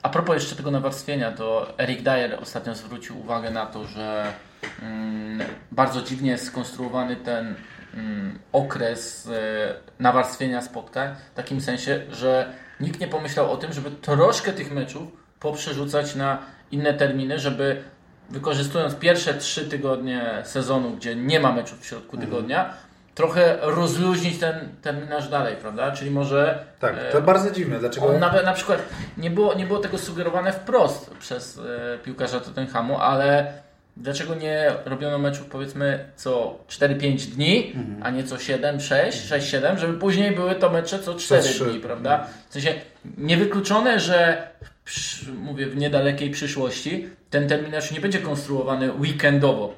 A 0.04 0.10
propos 0.10 0.36
jeszcze 0.36 0.56
tego 0.56 0.72
nawarstwienia, 0.72 1.32
to 1.32 1.74
Eric 1.78 2.02
Dyer 2.02 2.38
ostatnio 2.42 2.76
zwrócił 2.76 3.20
uwagę 3.20 3.52
na 3.52 3.66
to, 3.66 3.86
że 3.86 4.34
mm, 4.82 5.48
bardzo 5.72 6.02
dziwnie 6.02 6.32
jest 6.32 6.46
skonstruowany 6.46 7.16
ten 7.16 7.56
mm, 7.94 8.40
okres 8.52 9.28
e, 9.28 9.74
nawarstwienia 10.00 10.62
spotkań, 10.62 11.16
w 11.32 11.36
takim 11.36 11.62
sensie, 11.62 12.02
że 12.12 12.54
nikt 12.80 13.00
nie 13.00 13.08
pomyślał 13.08 13.52
o 13.52 13.58
tym, 13.58 13.74
żeby 13.74 13.92
troszkę 13.92 14.54
tych 14.54 14.72
meczów 14.72 15.04
poprzerzucać 15.40 16.16
na 16.16 16.38
inne 16.72 16.94
terminy, 16.94 17.40
żeby 17.40 17.84
wykorzystując 18.30 18.96
pierwsze 18.96 19.34
trzy 19.34 19.70
tygodnie 19.70 20.42
sezonu, 20.44 20.92
gdzie 20.92 21.16
nie 21.16 21.40
ma 21.40 21.52
meczów 21.52 21.82
w 21.82 21.86
środku 21.86 22.18
tygodnia, 22.18 22.74
trochę 23.16 23.58
rozluźnić 23.62 24.40
ten 24.40 24.56
terminarz 24.82 25.30
dalej, 25.30 25.56
prawda? 25.62 25.92
Czyli 25.92 26.12
może 26.12 26.64
Tak, 26.80 26.96
e, 26.98 27.12
to 27.12 27.22
bardzo 27.22 27.52
dziwne. 27.52 27.80
Dlaczego? 27.80 28.20
nawet 28.20 28.46
na 28.46 28.54
przykład 28.54 28.82
nie 29.18 29.32
było, 29.32 29.54
nie 29.54 29.66
było 29.66 29.80
tego 29.80 29.98
sugerowane 29.98 30.54
wprost 30.54 31.10
przez 31.20 31.58
e, 31.58 31.98
piłkarza 32.04 32.40
Tottenhamu, 32.40 32.98
ale 32.98 33.54
dlaczego 33.98 34.36
nie 34.36 34.72
robiono 34.86 35.18
meczów 35.20 35.46
powiedzmy 35.48 36.06
co 36.16 36.58
4-5 36.70 37.18
dni, 37.36 37.74
a 38.04 38.10
nie 38.10 38.24
co 38.24 38.38
7, 38.40 38.80
6, 38.82 39.28
6, 39.28 39.50
7, 39.50 39.78
żeby 39.78 40.00
później 40.00 40.32
były 40.32 40.56
to 40.56 40.70
mecze 40.70 41.00
co 41.00 41.16
4 41.16 41.44
trzy. 41.44 41.66
dni, 41.66 41.80
prawda? 41.80 42.28
W 42.50 42.54
sensie 42.54 42.74
niewykluczone, 43.18 44.00
że 44.00 44.48
przy, 44.86 45.32
mówię 45.32 45.66
w 45.66 45.78
niedalekiej 45.78 46.30
przyszłości 46.32 47.10
ten 47.30 47.48
terminarz 47.48 47.92
nie 47.92 48.00
będzie 48.02 48.20
konstruowany 48.20 48.92
weekendowo, 48.92 49.74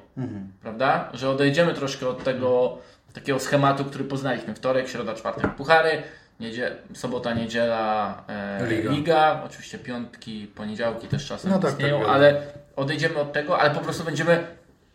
prawda? 0.62 1.10
Że 1.13 1.30
odejdziemy 1.30 1.74
troszkę 1.74 2.08
od 2.10 2.24
tego 2.24 2.78
takiego 3.15 3.39
schematu, 3.39 3.86
który 3.86 4.04
poznaliśmy. 4.04 4.56
Wtorek, 4.56 4.88
środa, 4.88 5.13
czwartek 5.13 5.56
puchary, 5.56 6.04
niedzie, 6.39 6.75
sobota, 6.93 7.34
niedziela 7.34 8.23
e, 8.28 8.67
Liga. 8.67 8.91
liga. 8.91 9.41
Oczywiście 9.45 9.80
piątki, 9.80 10.47
poniedziałki 10.55 11.07
też 11.07 11.28
czasem 11.28 11.51
No 11.51 11.59
tak, 11.59 11.72
istnieją, 11.72 11.99
tak, 11.99 12.09
ale 12.09 12.41
odejdziemy 12.76 13.20
od 13.20 13.34
tego, 13.34 13.59
ale 13.59 13.72
po 13.72 13.80
prostu 13.80 14.03
będziemy 14.03 14.47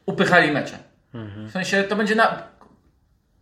upychali 0.07 0.53
mecze. 0.53 0.79
W 1.47 1.51
sensie 1.51 1.83
to 1.83 1.97
będzie 1.97 2.15
na... 2.15 2.43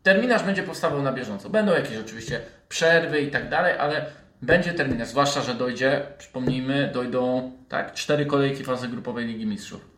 Terminarz 0.03 0.43
będzie 0.43 0.63
powstawał 0.63 1.03
na 1.03 1.13
bieżąco. 1.13 1.51
Będą 1.51 1.73
jakieś 1.73 1.97
oczywiście 1.97 2.41
przerwy 2.69 3.21
i 3.21 3.31
tak 3.31 3.49
dalej, 3.49 3.79
ale 3.79 4.07
będzie 4.43 4.75
terminarz. 4.75 5.09
Zwłaszcza, 5.09 5.43
że 5.43 5.55
dojdzie, 5.55 6.03
przypomnijmy, 6.19 6.91
dojdą 6.95 7.53
tak, 7.69 7.93
cztery 7.95 8.27
kolejki 8.27 8.65
fazy 8.65 8.89
grupowej 8.89 9.27
Ligi 9.27 9.47
Mistrzów. 9.47 9.98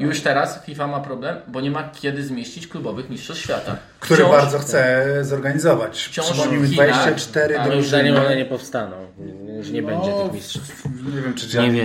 Już 0.00 0.20
teraz 0.20 0.62
FIFA 0.64 0.86
ma 0.86 1.00
problem, 1.00 1.36
bo 1.48 1.60
nie 1.60 1.70
ma 1.70 1.90
kiedy 2.00 2.24
zmieścić 2.24 2.66
klubowych 2.68 3.10
mistrzostw 3.10 3.42
świata. 3.44 3.76
Który 4.00 4.24
Wciąż- 4.24 4.30
bardzo 4.30 4.58
chce 4.58 5.04
zorganizować. 5.24 6.02
Wciąż 6.02 6.26
Przypomnijmy 6.30 6.66
w 6.66 6.70
Chinach, 6.70 6.86
24 6.88 7.54
ale 7.54 7.64
Ale 7.64 7.76
już 7.76 7.88
zanim 7.88 8.06
drużyny. 8.06 8.26
one 8.26 8.36
nie 8.36 8.44
powstaną, 8.44 8.96
że 9.60 9.72
nie 9.72 9.82
będzie 9.82 10.10
No, 10.10 10.22
tych 10.24 10.32
mistrzostw. 10.32 10.84
Nie 11.14 11.20
wiem, 11.22 11.34
czy 11.34 11.46
Nie 11.46 11.52
Gianni 11.52 11.80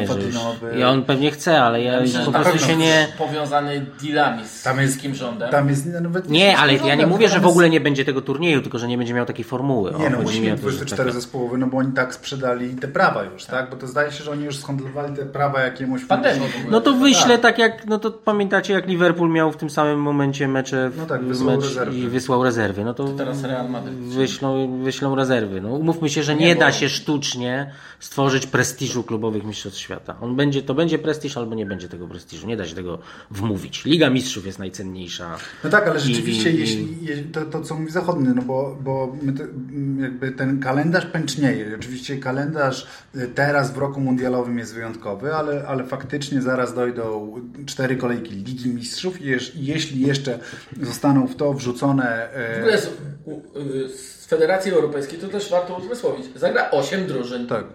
by- 0.61 0.79
I 0.79 0.83
on 0.83 1.03
pewnie 1.03 1.31
chce, 1.31 1.61
ale 1.61 1.81
ja 1.83 2.01
Myślę, 2.01 2.25
po 2.25 2.31
prostu 2.31 2.59
się 2.59 2.75
nie... 2.77 3.07
powiązany 3.17 3.85
dealami 4.03 4.47
z 4.47 4.63
Tam 4.63 4.79
jest- 4.79 5.01
rządem. 5.13 5.49
Tam 5.51 5.69
jest 5.69 5.85
nawet 5.85 6.29
Nie, 6.29 6.57
ale 6.57 6.73
ja 6.73 6.95
nie 6.95 7.07
mówię, 7.07 7.29
że 7.29 7.39
w 7.39 7.47
ogóle 7.47 7.69
nie 7.69 7.79
będzie 7.81 8.05
tego 8.05 8.21
turnieju, 8.21 8.61
tylko 8.61 8.79
że 8.79 8.87
nie 8.87 8.97
będzie 8.97 9.13
miał 9.13 9.25
takiej 9.25 9.45
formuły. 9.45 9.95
O, 9.95 9.99
Nie 9.99 10.09
no, 10.09 10.21
musi 10.21 10.41
mieć 10.41 10.51
to, 10.51 10.57
że 10.57 10.61
24 10.61 11.09
taka- 11.09 11.19
zespołowe, 11.19 11.57
no 11.57 11.67
bo 11.67 11.77
oni 11.77 11.91
tak 11.91 12.13
sprzedali 12.13 12.69
te 12.75 12.87
prawa 12.87 13.23
już, 13.23 13.45
tak? 13.45 13.69
Bo 13.69 13.75
to 13.75 13.87
zdaje 13.87 14.11
się, 14.11 14.23
że 14.23 14.31
oni 14.31 14.43
już 14.45 14.57
skondolowali 14.59 15.15
te 15.15 15.25
prawa 15.25 15.61
jakiemuś 15.61 16.05
Pandemii 16.05 16.37
funduszowi. 16.39 16.63
w 16.63 16.65
ogóle. 16.65 16.71
No 16.71 16.81
to 16.81 16.93
wyślę 16.93 17.37
tak 17.37 17.59
jak, 17.59 17.85
no 17.85 17.99
to 18.11 18.17
pamiętacie 18.17 18.73
jak 18.73 18.87
Liverpool 18.87 19.29
miał 19.31 19.51
w 19.51 19.57
tym 19.57 19.69
samym 19.69 20.01
momencie 20.01 20.47
mecze 20.47 20.89
w 20.89 20.97
No 20.97 21.05
tak, 21.05 21.23
wysłał 21.23 21.55
mecz 21.57 21.65
rezerwy. 21.65 21.97
i 21.97 22.07
wysłał 22.07 22.43
rezerwy. 22.43 22.83
No 22.83 22.93
to, 22.93 23.07
teraz 23.07 23.43
Real 23.43 23.69
Madryt. 23.69 23.95
wyślą, 23.95 24.79
wyślą 24.83 25.15
rezerwy. 25.15 25.61
No 25.61 25.69
umówmy 25.69 26.09
się, 26.09 26.23
że 26.23 26.35
nie, 26.35 26.45
Nie, 26.45 26.55
da 26.55 26.71
się 26.71 26.89
sztucznie 26.89 27.71
stworzyć 28.05 28.47
prestiżu 28.47 29.03
klubowych 29.03 29.43
mistrzostw 29.43 29.79
świata. 29.79 30.15
On 30.21 30.35
będzie, 30.35 30.61
to 30.63 30.73
będzie 30.73 30.99
prestiż 30.99 31.37
albo 31.37 31.55
nie 31.55 31.65
będzie 31.65 31.89
tego 31.89 32.07
prestiżu. 32.07 32.47
Nie 32.47 32.57
da 32.57 32.65
się 32.65 32.75
tego 32.75 32.99
wmówić. 33.31 33.85
Liga 33.85 34.09
Mistrzów 34.09 34.45
jest 34.45 34.59
najcenniejsza. 34.59 35.37
No 35.63 35.69
tak, 35.69 35.87
ale 35.87 35.99
rzeczywiście, 35.99 36.51
i- 36.51 36.59
jeśli, 36.59 36.97
jeśli 37.01 37.23
to, 37.23 37.45
to 37.45 37.61
co 37.61 37.75
mówi 37.75 37.91
zachodny, 37.91 38.33
no 38.35 38.41
bo, 38.41 38.77
bo 38.81 39.15
my 39.21 39.33
te, 39.33 39.43
m, 39.43 39.99
jakby 40.01 40.31
ten 40.31 40.59
kalendarz 40.59 41.05
pęcznieje. 41.05 41.75
Oczywiście 41.79 42.17
kalendarz 42.17 42.87
y, 43.15 43.27
teraz 43.27 43.73
w 43.73 43.77
roku 43.77 43.99
mundialowym 44.01 44.57
jest 44.59 44.73
wyjątkowy, 44.73 45.35
ale, 45.35 45.67
ale 45.67 45.83
faktycznie 45.83 46.41
zaraz 46.41 46.73
dojdą 46.75 47.35
cztery 47.65 47.95
kolejki 47.95 48.31
Ligi 48.35 48.69
Mistrzów 48.69 49.21
i 49.21 49.25
jeśli 49.55 50.01
jeszcze 50.07 50.39
zostaną 50.81 51.27
w 51.27 51.35
to 51.35 51.53
wrzucone... 51.53 52.29
W 52.33 52.37
E, 52.57 52.59
ogóle 52.59 52.77
z, 52.81 52.89
u- 53.25 53.41
y, 53.59 53.89
z 53.89 54.25
Federacji 54.25 54.71
Europejskiej 54.71 55.19
to 55.19 55.27
też 55.27 55.51
warto 55.51 55.77
uzmysłowić. 55.77 56.25
Zagra 56.35 56.71
8 56.71 57.07
drużyn. 57.07 57.47
tak, 57.47 57.65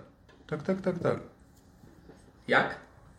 tak, 0.51 0.63
tak, 0.63 0.81
tak, 0.81 0.99
tak. 0.99 1.19
Jak? 2.49 2.77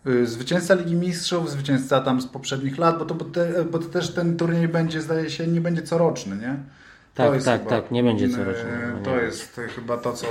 Y, 0.08 0.28
Zwycięzca 0.28 0.74
Ligi 0.74 0.96
Mistrzów, 0.96 1.52
zwycięzca 1.52 2.02
tam 2.02 2.22
z 2.22 2.28
poprzednich 2.28 2.78
lat, 2.78 3.00
bo 3.00 3.06
to, 3.06 3.16
bo, 3.16 3.26
te, 3.26 3.66
bo 3.66 3.80
to 3.80 3.86
też 3.86 4.14
ten 4.14 4.38
turniej 4.38 4.68
będzie, 4.68 5.02
zdaje 5.02 5.30
się, 5.30 5.48
nie 5.48 5.62
będzie 5.62 5.82
coroczny, 5.82 6.36
nie? 6.36 6.56
To 7.14 7.24
Tak, 7.24 7.34
jest 7.34 7.46
tak, 7.46 7.68
tak, 7.68 7.92
nie 7.92 8.04
będzie 8.04 8.30
coroczny. 8.30 8.90
No 8.92 9.00
nie 9.00 9.06
To 9.06 9.20
jest 9.20 9.62
chyba 9.76 9.98
to, 9.98 10.14
co 10.14 10.28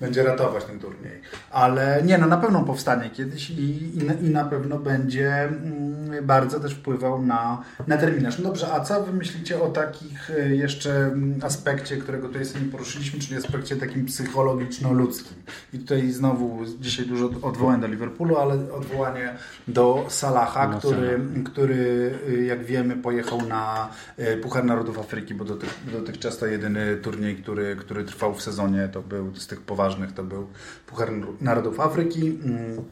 będzie 0.00 0.22
ratować 0.22 0.64
ten 0.64 0.78
turniej. 0.78 1.20
Ale 1.50 2.02
nie, 2.04 2.18
no 2.18 2.26
na 2.26 2.36
pewno 2.36 2.62
powstanie 2.62 3.10
kiedyś 3.10 3.50
i, 3.50 3.98
i, 3.98 4.04
na, 4.04 4.12
i 4.12 4.30
na 4.30 4.44
pewno 4.44 4.78
będzie 4.78 5.42
mm, 5.42 6.26
bardzo 6.26 6.60
też 6.60 6.74
wpływał 6.74 7.22
na, 7.22 7.62
na 7.86 7.96
terminarz. 7.96 8.38
No 8.38 8.44
dobrze, 8.44 8.72
a 8.72 8.80
co 8.80 9.02
wy 9.02 9.12
myślicie 9.12 9.62
o 9.62 9.68
takich 9.68 10.30
e, 10.30 10.48
jeszcze 10.56 10.96
mm, 10.96 11.40
aspekcie, 11.42 11.96
którego 11.96 12.28
tutaj 12.28 12.44
sobie 12.44 12.64
nie 12.64 12.72
poruszyliśmy, 12.72 13.20
czyli 13.20 13.36
aspekcie 13.36 13.76
takim 13.76 14.06
psychologiczno-ludzkim. 14.06 15.36
I 15.72 15.78
tutaj 15.78 16.10
znowu 16.10 16.64
dzisiaj 16.80 17.06
dużo 17.06 17.30
odwołań 17.42 17.80
do 17.80 17.86
Liverpoolu, 17.86 18.36
ale 18.36 18.54
odwołanie 18.72 19.34
do 19.68 20.06
Salaha, 20.08 20.68
No, 20.68 20.78
który, 20.78 21.20
który 21.44 22.14
y, 22.28 22.44
jak 22.44 22.64
wiemy 22.64 22.96
pojechał 22.96 23.42
na 23.42 23.88
y, 24.18 24.36
Puchar 24.36 24.64
Narodów 24.64 24.98
Afryki, 24.98 25.34
bo 25.34 25.44
dotych, 25.44 25.80
dotychczas 25.92 26.38
to 26.38 26.46
jedyny 26.46 26.96
turniej, 26.96 27.36
który, 27.36 27.76
który 27.76 28.04
trwał 28.04 28.34
w 28.34 28.42
sezonie, 28.42 28.88
to 28.92 29.02
był 29.02 29.34
z 29.36 29.46
tych 29.46 29.60
poważnych, 29.60 29.89
to 30.16 30.22
był 30.22 30.46
Puchar 30.86 31.08
Narodów 31.40 31.80
Afryki. 31.80 32.38
Mm, 32.44 32.84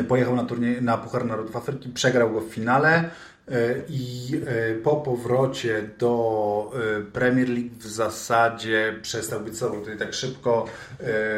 y, 0.00 0.04
Pojechał 0.04 0.36
na, 0.36 0.44
turniej, 0.44 0.82
na 0.82 0.98
Puchar 0.98 1.24
Narodów 1.24 1.56
Afryki, 1.56 1.88
przegrał 1.88 2.32
go 2.32 2.40
w 2.40 2.48
finale 2.48 3.04
y, 3.48 3.82
i 3.88 4.30
y, 4.72 4.80
po 4.82 4.96
powrocie 4.96 5.88
do 5.98 6.72
Premier 7.12 7.48
League 7.48 7.70
w 7.78 7.86
zasadzie 7.86 8.98
przestał 9.02 9.40
być 9.40 9.58
sobą. 9.58 9.80
Tutaj 9.80 9.98
tak 9.98 10.14
szybko 10.14 10.66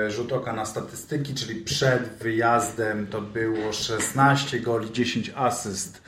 rzut 0.08 0.32
oka 0.32 0.52
na 0.52 0.66
statystyki, 0.66 1.34
czyli 1.34 1.60
przed 1.60 2.02
wyjazdem 2.02 3.06
to 3.06 3.20
było 3.20 3.72
16 3.72 4.60
goli, 4.60 4.92
10 4.92 5.32
asyst 5.36 6.02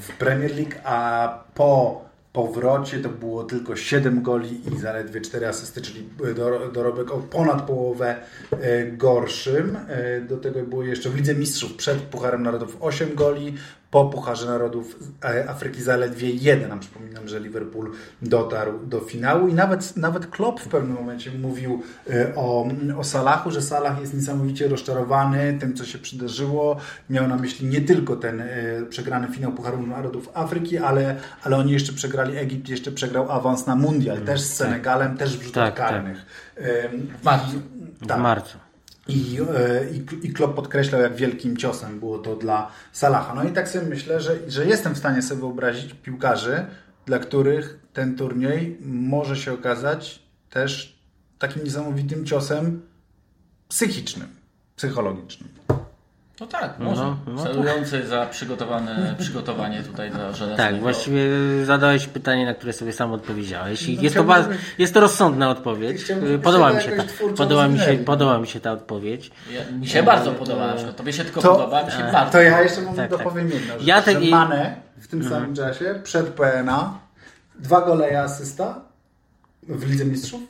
w 0.00 0.16
Premier 0.18 0.56
League, 0.56 0.74
a 0.84 1.28
po 1.54 2.07
powrocie 2.46 2.98
to 2.98 3.08
było 3.08 3.44
tylko 3.44 3.76
7 3.76 4.22
goli 4.22 4.60
i 4.74 4.78
zaledwie 4.78 5.20
4 5.20 5.46
asysty, 5.48 5.82
czyli 5.82 6.08
dor- 6.34 6.72
dorobek 6.72 7.10
o 7.10 7.18
ponad 7.18 7.62
połowę 7.66 8.16
e, 8.60 8.86
gorszym. 8.86 9.76
E, 9.88 10.20
Do 10.20 10.36
tego 10.36 10.62
było 10.62 10.82
jeszcze 10.84 11.10
w 11.10 11.16
Lidze 11.16 11.34
Mistrzów 11.34 11.74
przed 11.74 11.98
Pucharem 11.98 12.42
Narodów 12.42 12.76
8 12.80 13.14
goli, 13.14 13.54
po 13.90 14.04
Pucharze 14.04 14.46
Narodów 14.46 14.98
e, 15.24 15.50
Afryki 15.50 15.82
zaledwie 15.82 16.30
1. 16.30 16.72
A 16.72 16.76
przypominam, 16.76 17.28
że 17.28 17.40
Liverpool 17.40 17.92
dotarł 18.22 18.86
do 18.86 19.00
finału 19.00 19.48
i 19.48 19.54
nawet, 19.54 19.96
nawet 19.96 20.26
Klopp 20.26 20.60
w 20.60 20.68
pewnym 20.68 20.96
momencie 20.96 21.30
mówił 21.30 21.82
e, 22.10 22.34
o, 22.36 22.68
o 22.98 23.04
Salachu, 23.04 23.50
że 23.50 23.62
Salah 23.62 24.00
jest 24.00 24.14
niesamowicie 24.14 24.68
rozczarowany 24.68 25.58
tym, 25.60 25.74
co 25.74 25.84
się 25.84 25.98
przydarzyło. 25.98 26.76
Miał 27.10 27.28
na 27.28 27.36
myśli 27.36 27.66
nie 27.68 27.80
tylko 27.80 28.16
ten 28.16 28.40
e, 28.40 28.46
przegrany 28.88 29.28
finał 29.28 29.52
Pucharu 29.52 29.86
Narodów 29.86 30.30
Afryki, 30.34 30.78
ale, 30.78 31.16
ale 31.42 31.56
oni 31.56 31.72
jeszcze 31.72 31.92
przegrali, 31.92 32.36
Egipt 32.36 32.68
jeszcze 32.68 32.92
przegrał 32.92 33.32
awans 33.32 33.66
na 33.66 33.76
Mundial, 33.76 34.20
też 34.20 34.40
z 34.40 34.52
Senegalem, 34.52 35.16
też 35.16 35.38
w 35.38 35.42
rzutach 35.42 35.74
Tak, 35.74 35.76
tak. 35.76 35.90
karnych. 35.90 36.26
Em, 36.56 37.06
W 37.20 37.24
marcu. 37.24 37.62
W 38.00 38.06
tak. 38.06 38.20
marcu. 38.20 38.58
I, 39.08 39.38
e, 39.56 39.90
i, 39.90 40.26
I 40.26 40.32
Klopp 40.32 40.54
podkreślał, 40.54 41.00
jak 41.00 41.16
wielkim 41.16 41.56
ciosem 41.56 41.98
było 41.98 42.18
to 42.18 42.36
dla 42.36 42.70
Salaha. 42.92 43.34
No 43.34 43.44
i 43.44 43.52
tak 43.52 43.68
sobie 43.68 43.86
myślę, 43.86 44.20
że, 44.20 44.50
że 44.50 44.66
jestem 44.66 44.94
w 44.94 44.98
stanie 44.98 45.22
sobie 45.22 45.40
wyobrazić 45.40 45.94
piłkarzy, 45.94 46.66
dla 47.06 47.18
których 47.18 47.78
ten 47.92 48.16
turniej 48.16 48.78
może 48.80 49.36
się 49.36 49.52
okazać 49.52 50.22
też 50.50 50.98
takim 51.38 51.64
niesamowitym 51.64 52.26
ciosem 52.26 52.82
psychicznym, 53.68 54.28
psychologicznym. 54.76 55.48
No 56.40 56.46
tak, 56.46 56.78
może. 56.78 57.02
No, 57.02 57.16
no 57.26 57.42
Celujący 57.44 58.06
za 58.06 58.26
przygotowane, 58.26 59.14
przygotowanie 59.18 59.82
tutaj 59.82 60.10
do 60.10 60.16
żelaznego. 60.18 60.56
Tak, 60.56 60.80
właściwie 60.80 61.20
zadałeś 61.64 62.06
pytanie, 62.06 62.46
na 62.46 62.54
które 62.54 62.72
sobie 62.72 62.92
sam 62.92 63.12
odpowiedziałeś. 63.12 63.88
I 63.88 63.96
No 63.96 64.02
jest, 64.02 64.16
to 64.16 64.24
bardzo, 64.24 64.48
jest 64.78 64.94
to 64.94 65.00
rozsądna 65.00 65.50
odpowiedź. 65.50 66.02
Chciałbym, 66.02 66.40
Podoba 66.40 66.72
mi 66.72 66.80
się, 66.82 66.90
ta, 66.92 67.04
podoba, 67.36 67.68
mi 67.68 67.78
się, 67.78 67.98
podoba 68.06 68.38
mi 68.38 68.46
się 68.46 68.60
ta 68.60 68.72
odpowiedź. 68.72 69.30
Ja, 69.52 69.60
mi 69.78 69.86
się 69.86 70.02
bardzo 70.02 70.32
podoba 70.32 70.66
na 70.66 70.72
przykład. 70.74 70.96
Tobie 70.96 71.12
się 71.12 71.24
tylko 71.24 71.42
To- 71.42 71.54
podoba, 71.56 71.84
mi 71.84 71.92
się 71.92 71.98
bardzo 72.12 72.32
To 72.32 72.42
ja 72.42 72.62
jeszcze 72.62 72.80
może 72.82 72.96
Tak, 72.96 73.10
dopowiem 73.10 73.50
jedno, 73.50 73.78
że, 73.78 73.84
Ja 73.84 74.02
te- 74.02 74.12
że 74.12 74.20
i- 74.20 74.30
Mane 74.30 74.76
w 74.98 75.08
tym 75.08 75.28
samym 75.28 75.54
czasie 75.54 76.00
przed 76.04 76.26
PNA 76.26 76.98
dwa 77.58 77.80
gole 77.80 78.10
i 78.10 78.14
asysta 78.14 78.80
w 79.62 79.90
Lidze 79.90 80.04
Mistrzów, 80.04 80.40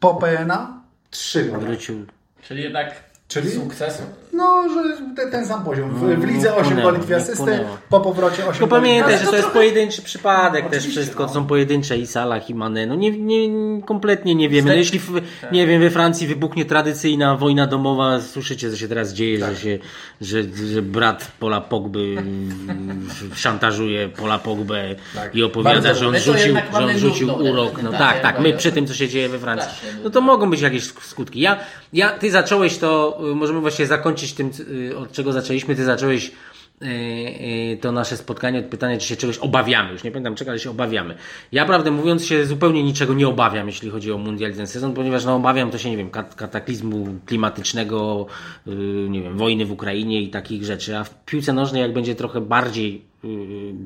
po 0.00 0.14
PNA 0.14 0.80
trzy 1.10 1.44
gole. 1.44 1.58
Wrócił. 1.58 2.06
Czyli 2.42 2.62
jednak 2.62 2.94
Czyli? 3.28 3.50
sukces. 3.50 4.02
No, 4.32 4.64
że 4.68 5.26
ten, 5.30 5.46
sam 5.46 5.64
poziom. 5.64 5.90
W, 5.94 6.20
w 6.20 6.24
lidze 6.24 6.54
8 6.54 6.64
wpłynęło, 6.64 6.92
goli, 6.92 7.02
2 7.02 7.16
nie 7.16 7.22
asysty, 7.22 7.60
po 7.90 8.00
powrocie 8.00 8.42
8 8.42 8.52
Tylko 8.52 8.66
pamiętaj, 8.68 9.12
że 9.18 9.24
to 9.24 9.30
jest 9.30 9.42
trochę- 9.42 9.54
pojedynczy 9.54 10.02
przypadek 10.02 10.64
też 10.68 10.78
Oczywiście, 10.78 11.00
wszystko, 11.00 11.22
no. 11.22 11.28
to 11.28 11.34
są 11.34 11.46
pojedyncze 11.46 11.98
i 11.98 12.06
Salah 12.06 12.50
i 12.50 12.54
Mane. 12.54 12.86
No 12.86 12.94
nie, 12.94 13.10
nie, 13.10 13.48
kompletnie 13.82 14.34
nie 14.34 14.48
wiemy. 14.48 14.68
No 14.70 14.74
jeśli 14.76 14.98
w, 14.98 15.20
nie 15.52 15.66
wiem, 15.66 15.80
we 15.80 15.90
Francji 15.90 16.26
wybuchnie 16.26 16.64
tradycyjna 16.64 17.36
wojna 17.36 17.66
domowa, 17.66 18.20
słyszycie 18.20 18.70
co 18.70 18.76
się 18.76 18.88
teraz 18.88 19.12
dzieje, 19.12 19.38
Tak. 19.38 19.50
że, 19.54 19.60
się, 19.60 19.78
że, 20.20 20.42
że 20.72 20.82
brat 20.82 21.32
Pola 21.40 21.60
Pogby 21.60 21.98
mm, 22.18 23.08
szantażuje 23.34 24.08
Pola 24.08 24.38
Pogbę 24.38 24.94
Tak. 25.14 25.34
i 25.34 25.42
opowiada, 25.42 25.80
Bardzo- 25.80 26.00
że 26.00 26.06
on 26.08 26.14
to 26.14 26.20
rzucił, 26.20 26.54
że 26.72 26.84
on 26.84 26.98
rzucił 26.98 27.28
urok. 27.28 27.54
No 27.56 27.64
reprezentację, 27.66 27.98
tak, 27.98 28.20
tak, 28.22 28.40
my 28.40 28.52
przy 28.52 28.72
tym 28.72 28.86
co 28.86 28.94
się 28.94 29.08
dzieje 29.08 29.28
we 29.28 29.38
Francji. 29.38 29.70
No 30.04 30.10
to 30.10 30.20
mogą 30.20 30.50
być 30.50 30.60
jakieś 30.60 30.82
sk- 30.84 31.04
skutki. 31.04 31.40
Ja, 31.40 31.56
ja, 31.92 32.10
ty 32.10 32.30
zacząłeś 32.30 32.78
to, 32.78 33.18
y, 33.32 33.34
możemy 33.34 33.60
właśnie 33.60 33.86
zakończyć 33.86 34.17
tym, 34.26 34.50
y, 34.90 34.96
od 34.96 35.12
czego 35.12 35.32
zaczęliśmy. 35.32 35.74
Ty 35.74 35.84
zacząłeś 35.84 36.32
y, 36.82 36.86
y, 36.86 37.78
to 37.80 37.92
nasze 37.92 38.16
spotkanie 38.16 38.58
od 38.58 38.64
pytania, 38.64 38.98
czy 38.98 39.06
się 39.06 39.16
czegoś 39.16 39.38
obawiamy. 39.38 39.92
Już 39.92 40.04
nie 40.04 40.10
pamiętam 40.10 40.34
czego, 40.34 40.50
ale 40.50 40.60
się 40.60 40.70
obawiamy. 40.70 41.14
Ja 41.52 41.66
prawdę 41.66 41.90
mówiąc 41.90 42.26
się 42.26 42.46
zupełnie 42.46 42.82
niczego 42.82 43.14
nie 43.14 43.28
obawiam, 43.28 43.66
jeśli 43.66 43.90
chodzi 43.90 44.12
o 44.12 44.18
mundial 44.18 44.54
ten 44.54 44.66
sezon, 44.66 44.94
ponieważ 44.94 45.24
no, 45.24 45.34
obawiam 45.34 45.70
to 45.70 45.78
się, 45.78 45.90
nie 45.90 45.96
wiem, 45.96 46.10
kat- 46.10 46.34
kataklizmu 46.34 47.06
klimatycznego, 47.26 48.26
nie 49.08 49.22
wiem, 49.22 49.38
wojny 49.38 49.66
w 49.66 49.72
Ukrainie 49.72 50.22
i 50.22 50.28
takich 50.28 50.64
rzeczy. 50.64 50.96
A 50.96 51.04
w 51.04 51.24
piłce 51.24 51.52
nożnej, 51.52 51.82
jak 51.82 51.92
będzie 51.92 52.14
trochę 52.14 52.40
bardziej 52.40 53.07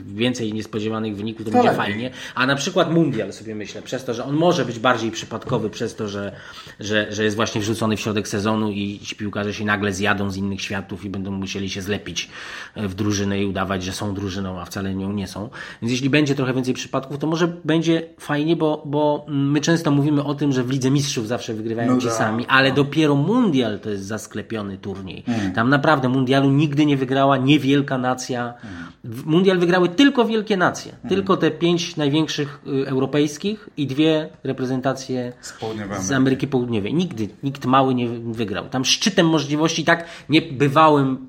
więcej 0.07 0.53
niespodziewanych 0.55 1.17
wyników, 1.17 1.45
to, 1.47 1.51
To 1.51 1.57
będzie 1.57 1.71
lepiej. 1.79 1.87
fajnie. 1.93 2.11
A 2.35 2.47
na 2.47 2.55
przykład 2.55 2.93
mundial 2.93 3.33
sobie 3.33 3.55
myślę, 3.55 3.83
przez 3.83 4.05
to, 4.05 4.15
że 4.15 4.25
on 4.25 4.37
może 4.37 4.65
być 4.65 4.79
bardziej 4.79 5.11
przypadkowy, 5.11 5.71
przez 5.71 5.95
to, 5.97 6.09
że, 6.09 6.33
że, 6.81 7.07
że 7.13 7.25
jest 7.25 7.37
właśnie 7.37 7.61
wrzucony 7.61 7.97
w 7.97 8.01
środek 8.01 8.29
sezonu 8.29 8.71
i 8.71 8.99
ci 8.99 9.17
piłkarze 9.17 9.55
się 9.55 9.65
nagle 9.65 9.93
zjadą 9.93 10.31
z 10.31 10.37
innych 10.37 10.61
światów 10.63 11.05
i 11.05 11.11
będą 11.11 11.31
musieli 11.31 11.71
się 11.71 11.83
zlepić 11.83 12.31
e, 12.75 12.89
w 12.89 12.95
drużynę 12.95 13.43
i 13.43 13.47
udawać, 13.47 13.85
że 13.85 13.93
są 13.93 14.15
drużyną, 14.15 14.61
a 14.61 14.65
wcale 14.65 14.95
nią 14.95 15.13
nie 15.13 15.27
są. 15.27 15.49
Więc 15.83 15.93
jeśli 15.93 16.11
będzie 16.11 16.35
trochę 16.35 16.55
więcej 16.55 16.75
przypadków, 16.75 17.19
to 17.19 17.27
może 17.27 17.49
będzie 17.65 18.03
fajnie, 18.19 18.57
bo, 18.57 18.83
bo 18.87 19.25
my 19.29 19.61
często 19.61 19.91
mówimy 19.91 20.25
o 20.25 20.35
tym, 20.35 20.53
że 20.53 20.65
w 20.65 20.71
Lidze 20.71 20.91
Mistrzów 20.91 21.29
zawsze 21.29 21.55
wygrywają 21.55 21.95
No 21.95 22.01
ci 22.01 22.07
tak. 22.07 22.17
sami, 22.17 22.47
ale 22.47 22.73
dopiero 22.73 23.15
mundial 23.15 23.81
to 23.81 23.91
jest 23.91 24.05
zasklepiony 24.05 24.79
turniej. 24.79 25.25
Tam 25.55 25.69
naprawdę 25.71 26.09
mundialu 26.09 26.51
nigdy 26.51 26.87
nie 26.87 26.97
wygrała 26.97 27.37
niewielka 27.37 27.99
nacja. 27.99 28.55
W- 29.05 29.22
Mundial 29.27 29.59
wygrały 29.59 29.89
tylko 29.89 30.25
wielkie 30.25 30.57
nacje. 30.57 30.93
Tylko 31.09 31.37
te 31.37 31.51
pięć 31.51 31.97
największych 31.97 32.61
y, 32.67 32.89
europejskich 32.89 33.69
i 33.77 33.87
dwie 33.87 34.29
reprezentacje 34.45 35.33
Z 35.41 35.55
z 36.01 36.13
Ameryki. 36.13 36.47
Południowej. 36.47 36.95
Nigdy 36.95 37.29
nikt 37.43 37.67
mały 37.67 37.95
nie 37.95 38.09
wygrał. 38.09 38.69
Tam 38.69 38.85
szczytem 38.85 39.27
możliwości, 39.29 39.85
tak 39.85 40.05
niebywałym 40.29 41.29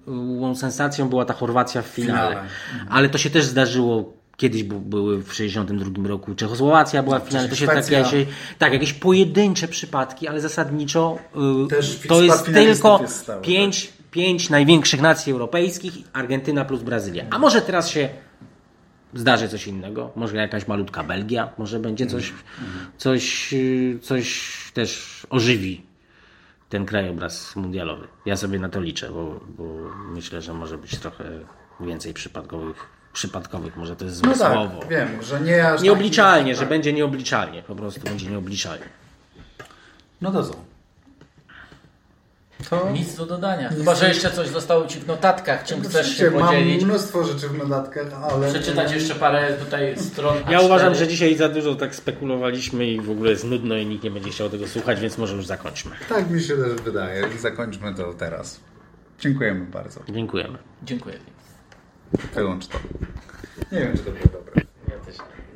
y, 0.51 0.55
sensacją 0.55 1.09
była 1.09 1.25
ta 1.25 1.33
Chorwacja 1.33 1.81
w 1.81 1.85
finale. 1.85 2.29
finale. 2.29 2.49
Ale 2.89 3.09
to 3.09 3.17
się 3.17 3.29
też 3.29 3.45
zdarzyło 3.45 4.23
Kiedyś 4.37 4.63
były 4.63 5.23
w 5.23 5.33
62 5.33 6.07
roku 6.07 6.35
Czechosłowacja 6.35 7.03
była 7.03 7.19
w 7.19 7.27
finale, 7.27 7.49
to 7.49 7.55
się 7.55 7.65
tak, 7.65 7.91
jakieś, 7.91 8.27
tak, 8.57 8.73
jakieś 8.73 8.93
pojedyncze 8.93 9.67
przypadki, 9.67 10.27
ale 10.27 10.41
zasadniczo 10.41 11.17
y, 11.65 11.67
Też 11.67 11.99
to 12.07 12.21
jest 12.21 12.45
tylko 12.45 13.01
jest 13.01 13.15
stały, 13.15 13.41
pięć, 13.41 13.93
pięć 14.13 14.49
największych 14.49 15.01
nacji 15.01 15.31
europejskich, 15.33 15.93
Argentyna 16.13 16.65
plus 16.65 16.81
Brazylia. 16.81 17.23
A 17.29 17.39
może 17.39 17.61
teraz 17.61 17.89
się 17.89 18.09
zdarzy 19.13 19.49
coś 19.49 19.67
innego, 19.67 20.11
może 20.15 20.37
jakaś 20.37 20.67
malutka 20.67 21.03
Belgia, 21.03 21.49
może 21.57 21.79
będzie 21.79 22.07
coś, 22.07 22.33
coś, 22.97 23.53
coś 24.01 24.51
też 24.73 25.21
ożywi 25.29 25.81
ten 26.69 26.85
krajobraz 26.85 27.55
mundialowy. 27.55 28.07
Ja 28.25 28.37
sobie 28.37 28.59
na 28.59 28.69
to 28.69 28.81
liczę, 28.81 29.09
bo, 29.09 29.39
bo 29.57 29.63
myślę, 30.07 30.41
że 30.41 30.53
może 30.53 30.77
być 30.77 30.97
trochę 30.97 31.23
więcej 31.79 32.13
przypadkowych, 32.13 32.77
przypadkowych 33.13 33.77
może 33.77 33.95
to 33.95 34.05
jest 34.05 34.17
złe 34.17 34.29
No 34.29 34.37
tak, 34.37 34.53
słowo. 34.53 34.79
wiem, 34.89 35.07
że 35.23 35.41
nie 35.41 35.67
aż 35.67 35.81
Nieobliczalnie, 35.81 36.51
taki- 36.51 36.59
że 36.63 36.69
będzie 36.69 36.93
nieobliczalnie, 36.93 37.63
po 37.63 37.75
prostu 37.75 38.01
będzie 38.01 38.27
nieobliczalnie. 38.29 38.85
No 40.21 40.31
to 40.31 40.43
co? 40.43 40.53
To... 42.69 42.89
Nic 42.91 43.15
do 43.15 43.25
dodania. 43.25 43.69
Chyba, 43.69 43.95
że 43.95 44.07
jeszcze 44.07 44.31
coś 44.31 44.47
zostało 44.47 44.87
Ci 44.87 44.99
w 44.99 45.07
notatkach, 45.07 45.63
czym 45.63 45.81
chcesz 45.81 46.17
się 46.17 46.31
podzielić. 46.31 46.81
Mam 46.81 46.89
mnóstwo 46.89 47.23
rzeczy 47.23 47.49
w 47.49 47.57
notatkach, 47.57 48.07
ale... 48.13 48.49
Przeczytać 48.49 48.91
jeszcze 48.91 49.15
parę 49.15 49.53
tutaj 49.53 49.97
stron. 49.97 50.37
Ja 50.49 50.59
A4. 50.59 50.65
uważam, 50.65 50.95
że 50.95 51.07
dzisiaj 51.07 51.35
za 51.35 51.49
dużo 51.49 51.75
tak 51.75 51.95
spekulowaliśmy 51.95 52.85
i 52.85 53.01
w 53.01 53.11
ogóle 53.11 53.31
jest 53.31 53.43
nudno 53.43 53.75
i 53.75 53.85
nikt 53.85 54.03
nie 54.03 54.11
będzie 54.11 54.29
chciał 54.29 54.49
tego 54.49 54.67
słuchać, 54.67 54.99
więc 54.99 55.17
może 55.17 55.35
już 55.35 55.45
zakończmy. 55.45 55.91
Tak 56.09 56.29
mi 56.29 56.41
się 56.41 56.57
też 56.57 56.81
wydaje 56.81 57.27
i 57.35 57.39
zakończmy 57.39 57.95
to 57.95 58.13
teraz. 58.13 58.59
Dziękujemy 59.19 59.65
bardzo. 59.65 59.99
Dziękujemy. 60.09 60.57
Dziękuję. 60.83 61.15
Wyłącz 62.35 62.67
to. 62.67 62.79
Nie 63.71 63.79
wiem, 63.79 63.97
czy 63.97 64.03
to 64.03 64.11
było 64.11 64.25
dobre. 64.33 64.63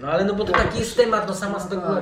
No 0.01 0.07
ale 0.07 0.25
no 0.25 0.33
bo 0.33 0.45
to 0.45 0.51
taki 0.51 0.79
jest 0.79 0.97
temat, 0.97 1.27
no 1.27 1.35
sama 1.35 1.59
spekulacja. 1.59 1.95